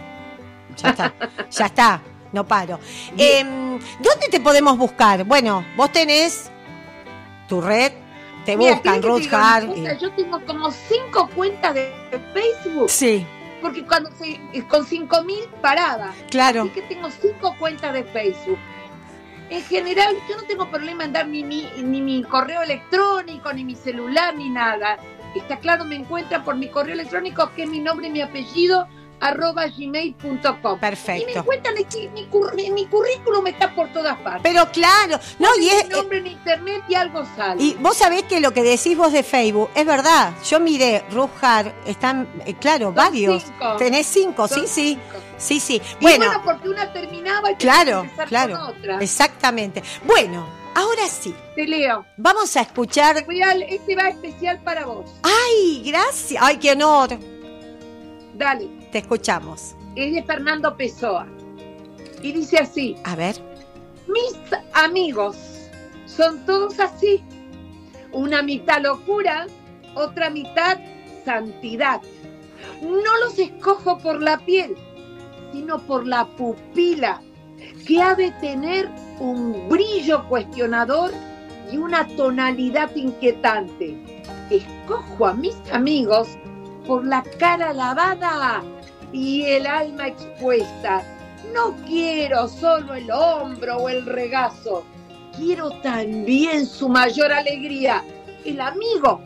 Ya 0.77 0.91
está, 0.91 1.15
ya 1.51 1.67
está, 1.67 2.03
no 2.33 2.47
paro. 2.47 2.79
Em, 3.17 3.79
¿Dónde 4.01 4.29
te 4.31 4.41
podemos 4.41 4.77
buscar? 4.77 5.25
Bueno, 5.25 5.65
vos 5.77 5.91
tenés 5.93 6.51
tu 7.49 7.61
red, 7.61 7.93
te 8.45 8.57
Mira, 8.57 8.75
buscan 8.75 9.01
¿querés 9.01 9.17
que 9.17 9.29
te 9.29 9.29
Ruth 9.29 9.35
Hart. 9.35 9.77
y- 9.77 9.99
Yo 10.01 10.13
tengo 10.13 10.41
como 10.47 10.71
cinco 10.71 11.29
cuentas 11.35 11.75
de 11.75 11.93
Facebook, 12.33 12.89
Sí, 12.91 13.27
porque 13.61 13.85
cuando 13.85 14.11
se, 14.13 14.39
con 14.69 14.85
cinco 14.87 15.23
mil 15.25 15.45
paraba. 15.61 16.13
claro. 16.31 16.63
Así 16.63 16.71
que 16.71 16.83
tengo 16.83 17.09
cinco 17.11 17.55
cuentas 17.59 17.93
de 17.93 18.05
Facebook. 18.05 18.59
En 19.51 19.63
general, 19.65 20.15
yo 20.29 20.37
no 20.37 20.43
tengo 20.43 20.71
problema 20.71 21.05
en 21.05 21.13
dar 21.15 21.27
ni 21.27 21.43
mi, 21.43 21.67
ni 21.83 22.03
mi 22.03 22.23
correo 22.23 22.63
electrónico, 22.63 23.51
ni 23.53 23.65
mi 23.65 23.75
celular, 23.75 24.35
ni 24.37 24.51
nada. 24.51 24.99
Está 25.35 25.57
claro, 25.59 25.85
me 25.85 25.97
encuentran 25.97 26.45
por 26.45 26.57
mi 26.57 26.69
correo 26.69 26.93
electrónico, 26.95 27.51
que 27.57 27.63
es 27.63 27.69
mi 27.71 27.81
nombre 27.81 28.09
y 28.09 28.11
mi 28.11 28.21
apellido, 28.21 28.87
arroba 29.21 29.67
gmail.com. 29.67 30.39
Y 30.53 30.75
me 30.75 30.79
Perfecto. 30.79 31.39
encuentran, 31.41 31.75
aquí, 31.79 32.09
mi, 32.15 32.27
cur- 32.29 32.55
mi 32.73 32.87
currículum 32.87 33.47
está 33.47 33.75
por 33.75 33.93
todas 33.93 34.17
partes. 34.19 34.43
Pero 34.43 34.71
claro, 34.71 35.19
no, 35.39 35.49
y 35.61 35.69
es, 35.69 35.89
mi 35.89 35.95
nombre 35.95 36.19
en 36.19 36.27
internet 36.29 36.83
y 36.89 36.95
algo 36.95 37.25
sale. 37.37 37.63
Y 37.63 37.75
vos 37.75 37.97
sabés 37.97 38.23
que 38.25 38.41
lo 38.41 38.53
que 38.53 38.63
decís 38.63 38.97
vos 38.97 39.13
de 39.13 39.23
Facebook 39.23 39.71
es 39.75 39.85
verdad. 39.87 40.33
Yo 40.49 40.61
miré, 40.61 41.05
Ruth 41.11 41.31
Hart, 41.41 41.73
están, 41.87 42.29
eh, 42.47 42.55
claro, 42.55 42.93
varios. 42.93 43.43
cinco. 43.43 43.77
Tenés 43.77 44.07
cinco, 44.07 44.49
Son 44.49 44.61
sí, 44.61 44.67
sí. 44.67 44.89
cinco. 44.91 45.25
Sí, 45.39 45.61
sí. 45.61 45.81
Y 46.01 46.03
Bueno, 46.03 46.27
bueno, 46.27 46.43
porque 46.45 46.69
una 46.69 46.93
terminaba 46.93 47.53
y 47.53 47.55
claro, 47.57 48.03
que 48.17 48.25
claro. 48.25 48.55
con 48.59 48.63
otra. 48.77 48.99
Exactamente. 49.01 49.83
Bueno, 50.05 50.45
ahora 50.75 51.07
sí. 51.09 51.33
Te 51.55 51.65
leo. 51.67 52.05
Vamos 52.17 52.57
a 52.57 52.63
escuchar. 52.63 53.25
Este 53.69 53.95
va 53.97 54.09
especial 54.09 54.61
para 54.65 54.85
vos. 54.87 55.11
¡Ay, 55.23 55.83
gracias! 55.87 56.43
¡Ay, 56.43 56.57
qué 56.57 56.73
honor! 56.73 57.11
Dale. 58.35 58.69
Te 58.91 58.99
escuchamos. 58.99 59.75
Es 59.97 60.15
de 60.15 60.23
Fernando 60.23 60.77
Pessoa. 60.77 61.27
Y 62.23 62.33
dice 62.33 62.59
así. 62.59 62.97
A 63.05 63.15
ver. 63.17 63.37
Mis 64.07 64.35
amigos 64.73 65.37
son 66.07 66.45
todos 66.47 66.81
así. 66.81 67.23
Una 68.13 68.43
mitad 68.43 68.81
locura, 68.81 69.47
otra 69.95 70.31
mitad 70.31 70.79
santidad. 71.25 72.01
No 72.81 73.19
los 73.25 73.39
escojo 73.39 73.99
por 73.99 74.23
la 74.23 74.39
piel, 74.39 74.75
sino 75.53 75.79
por 75.81 76.07
la 76.07 76.27
pupila, 76.27 77.21
que 77.87 78.01
ha 78.01 78.15
de 78.15 78.31
tener 78.41 78.89
un 79.21 79.69
brillo 79.69 80.27
cuestionador 80.29 81.13
y 81.71 81.77
una 81.77 82.07
tonalidad 82.17 82.95
inquietante. 82.97 84.23
Escojo 84.51 85.27
a 85.27 85.35
mis 85.35 85.57
amigos 85.71 86.29
por 86.87 87.05
la 87.05 87.23
cara 87.39 87.75
lavada 87.75 88.63
y 89.13 89.45
el 89.45 89.67
alma 89.67 90.09
expuesta. 90.09 91.03
No 91.55 91.75
quiero 91.87 92.49
solo 92.49 92.95
el 92.95 93.11
hombro 93.11 93.77
o 93.79 93.89
el 93.89 94.05
regazo, 94.05 94.85
quiero 95.37 95.71
también 95.83 96.67
su 96.67 96.89
mayor 96.89 97.33
alegría. 97.33 98.05
El 98.45 98.61
amigo 98.61 99.21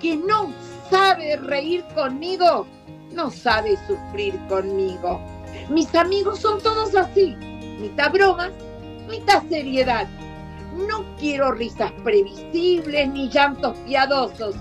que 0.00 0.16
no 0.16 0.52
sabe 0.90 1.36
reír 1.36 1.84
conmigo, 1.94 2.66
no 3.12 3.30
sabe 3.30 3.78
sufrir 3.86 4.38
conmigo. 4.48 5.20
Mis 5.70 5.94
amigos 5.94 6.40
son 6.40 6.60
todos 6.60 6.94
así, 6.94 7.34
mitad 7.80 8.12
bromas, 8.12 8.50
mitad 9.08 9.42
seriedad. 9.48 10.06
No 10.88 11.04
quiero 11.18 11.52
risas 11.52 11.92
previsibles 12.02 13.08
ni 13.08 13.28
llantos 13.28 13.76
piadosos. 13.86 14.56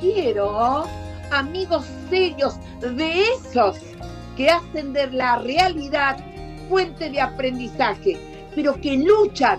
Quiero 0.00 0.84
amigos 1.30 1.86
serios 2.10 2.56
de 2.80 3.22
esos 3.22 3.78
que 4.36 4.50
hacen 4.50 4.92
de 4.92 5.10
la 5.10 5.38
realidad 5.38 6.18
fuente 6.68 7.10
de 7.10 7.20
aprendizaje, 7.20 8.18
pero 8.54 8.80
que 8.80 8.96
luchan 8.96 9.58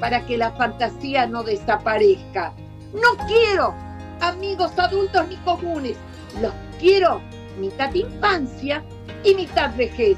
para 0.00 0.24
que 0.26 0.36
la 0.36 0.52
fantasía 0.52 1.26
no 1.26 1.42
desaparezca. 1.42 2.52
No 2.92 3.26
quiero 3.26 3.74
amigos 4.20 4.72
adultos 4.78 5.28
ni 5.28 5.36
comunes, 5.36 5.96
los 6.40 6.52
quiero 6.80 7.20
mitad 7.58 7.92
infancia 7.94 8.82
y 9.24 9.34
mitad 9.34 9.74
vejez. 9.76 10.16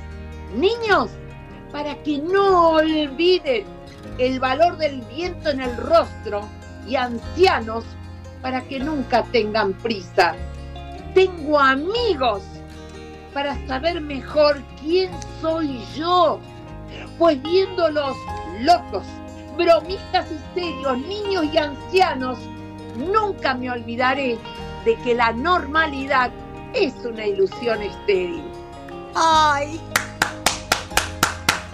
Niños, 0.55 1.11
para 1.72 1.95
que 2.03 2.18
no 2.18 2.70
olviden 2.70 3.64
el 4.18 4.41
valor 4.41 4.76
del 4.76 5.01
viento 5.03 5.51
en 5.51 5.61
el 5.61 5.76
rostro 5.76 6.43
y 6.86 6.97
ancianos 6.97 7.84
para 8.43 8.62
que 8.62 8.78
nunca 8.78 9.22
tengan 9.24 9.72
prisa. 9.74 10.34
Tengo 11.14 11.59
amigos 11.59 12.43
para 13.33 13.57
saber 13.66 14.01
mejor 14.01 14.61
quién 14.81 15.11
soy 15.41 15.81
yo, 15.95 16.41
pues 17.18 17.41
viéndolos 17.43 18.16
locos, 18.61 19.05
bromistas 19.57 20.26
y 20.31 20.61
serios, 20.61 20.99
niños 20.99 21.47
y 21.53 21.59
ancianos, 21.59 22.39
nunca 22.97 23.55
me 23.55 23.70
olvidaré 23.70 24.39
de 24.85 24.97
que 24.97 25.14
la 25.14 25.33
normalidad 25.33 26.31
es 26.74 26.95
una 27.05 27.26
ilusión 27.26 27.83
estéril. 27.83 28.43
¡Ay! 29.14 29.81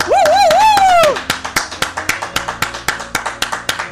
¡Uh, 0.06 0.10
uh, 0.10 1.10
uh! 1.10 1.16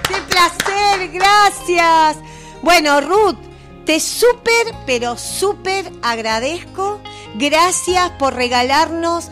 ¡Qué 0.09 0.15
placer! 0.31 1.11
¡Gracias! 1.13 2.19
Bueno, 2.63 3.01
Ruth, 3.01 3.37
te 3.85 4.01
súper, 4.01 4.75
pero 4.87 5.17
súper 5.17 5.91
agradezco. 6.03 7.01
Gracias 7.35 8.11
por 8.13 8.35
regalarnos 8.35 9.31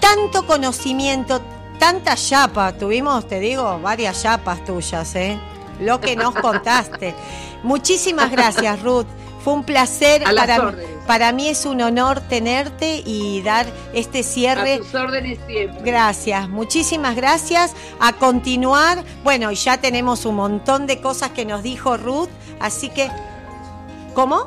tanto 0.00 0.46
conocimiento, 0.46 1.40
tanta 1.78 2.14
chapa. 2.14 2.72
Tuvimos, 2.72 3.26
te 3.26 3.40
digo, 3.40 3.78
varias 3.80 4.22
chapas 4.22 4.64
tuyas, 4.64 5.14
¿eh? 5.14 5.38
Lo 5.80 6.00
que 6.00 6.16
nos 6.16 6.34
contaste. 6.40 7.14
Muchísimas 7.62 8.30
gracias, 8.30 8.82
Ruth. 8.82 9.06
Fue 9.42 9.54
un 9.54 9.64
placer. 9.64 10.26
A 10.26 10.32
para, 10.34 10.60
órdenes. 10.60 10.88
para 11.06 11.32
mí 11.32 11.48
es 11.48 11.64
un 11.64 11.80
honor 11.80 12.20
tenerte 12.20 13.02
y 13.04 13.40
dar 13.42 13.66
este 13.94 14.22
cierre. 14.22 14.74
A 14.74 14.78
tus 14.78 14.94
órdenes 14.94 15.38
siempre. 15.46 15.82
Gracias, 15.82 16.48
muchísimas 16.48 17.16
gracias. 17.16 17.74
A 18.00 18.12
continuar, 18.14 19.04
bueno, 19.22 19.50
ya 19.52 19.78
tenemos 19.78 20.24
un 20.26 20.36
montón 20.36 20.86
de 20.86 21.00
cosas 21.00 21.30
que 21.30 21.44
nos 21.44 21.62
dijo 21.62 21.96
Ruth, 21.96 22.28
así 22.60 22.90
que, 22.90 23.10
¿cómo? 24.14 24.46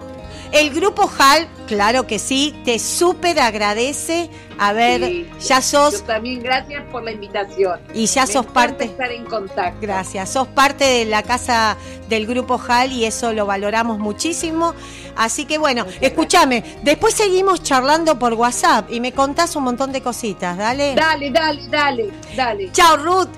El 0.51 0.69
grupo 0.71 1.09
HAL, 1.17 1.47
claro 1.67 2.05
que 2.07 2.19
sí, 2.19 2.53
te 2.65 2.77
súper 2.77 3.39
agradece. 3.39 4.29
A 4.59 4.73
ver, 4.73 5.01
Sí, 5.03 5.29
ya 5.47 5.61
sos 5.61 5.93
Yo 6.01 6.03
también 6.03 6.43
gracias 6.43 6.83
por 6.91 7.03
la 7.03 7.11
invitación. 7.13 7.79
y 7.95 8.05
ya 8.05 8.25
Me 8.27 8.31
sos 8.33 8.45
parte. 8.45 8.83
estar 8.85 9.11
en 9.11 9.25
contacto. 9.25 9.77
Gracias, 9.81 10.29
sos 10.29 10.47
parte 10.49 10.83
de 10.83 11.05
la 11.05 11.23
casa 11.23 11.77
del 12.09 12.27
grupo 12.27 12.61
HAL 12.67 12.91
y 12.91 13.05
eso 13.05 13.31
lo 13.33 13.45
valoramos 13.45 13.97
muchísimo. 13.97 14.75
Así 15.15 15.45
que 15.45 15.57
bueno, 15.57 15.85
escúchame, 16.01 16.63
después 16.83 17.13
seguimos 17.15 17.63
charlando 17.63 18.19
por 18.19 18.33
WhatsApp 18.33 18.91
y 18.91 18.99
me 18.99 19.13
contás 19.13 19.55
un 19.55 19.63
montón 19.63 19.91
de 19.91 20.01
cositas, 20.01 20.57
dale. 20.57 20.93
Dale, 20.95 21.31
dale, 21.31 21.67
dale, 21.69 22.11
dale. 22.35 22.71
Chao 22.71 22.97
Ruth, 22.97 23.29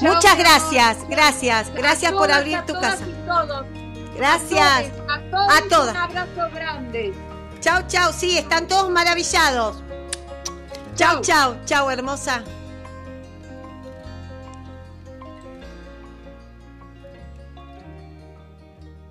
Chao, 0.00 0.14
muchas 0.14 0.38
gracias, 0.38 0.96
gracias, 1.08 1.72
gracias 1.74 2.12
por 2.12 2.30
abrir 2.32 2.60
tu 2.62 2.72
casa. 2.74 3.04
y 3.06 3.26
todos. 3.26 3.85
Gracias. 4.16 4.92
A 5.08 5.20
todos. 5.30 5.52
A 5.52 5.68
todas. 5.68 5.90
Un 5.90 5.96
abrazo 5.96 6.50
grande. 6.54 7.12
Chao, 7.60 7.82
chao, 7.88 8.12
sí, 8.12 8.38
están 8.38 8.66
todos 8.68 8.90
maravillados. 8.90 9.82
Chao, 10.94 11.20
Chau. 11.20 11.22
chao, 11.22 11.56
chao, 11.66 11.90
hermosa. 11.90 12.42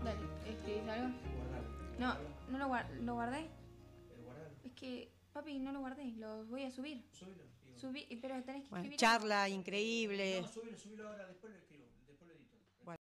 Dale, 0.03 0.19
¿escribís 0.45 0.87
algo? 0.89 1.07
No, 1.99 2.15
no 2.49 2.57
lo, 2.57 2.67
guar- 2.67 2.89
lo 3.01 3.13
guardé. 3.13 3.49
Es 4.63 4.71
que, 4.73 5.11
papi, 5.33 5.59
no 5.59 5.71
lo 5.71 5.79
guardé, 5.79 6.05
lo 6.17 6.45
voy 6.45 6.63
a 6.63 6.71
subir. 6.71 7.03
Subí, 7.75 8.05
pero 8.21 8.41
tenés 8.43 8.63
que 8.63 8.69
Bueno, 8.69 8.83
escribir. 8.85 8.97
charla 8.99 9.49
increíble. 9.49 10.41
No, 10.41 10.47
subilo, 10.47 10.77
subilo 10.77 11.09
ahora 11.09 11.27
después. 11.27 11.53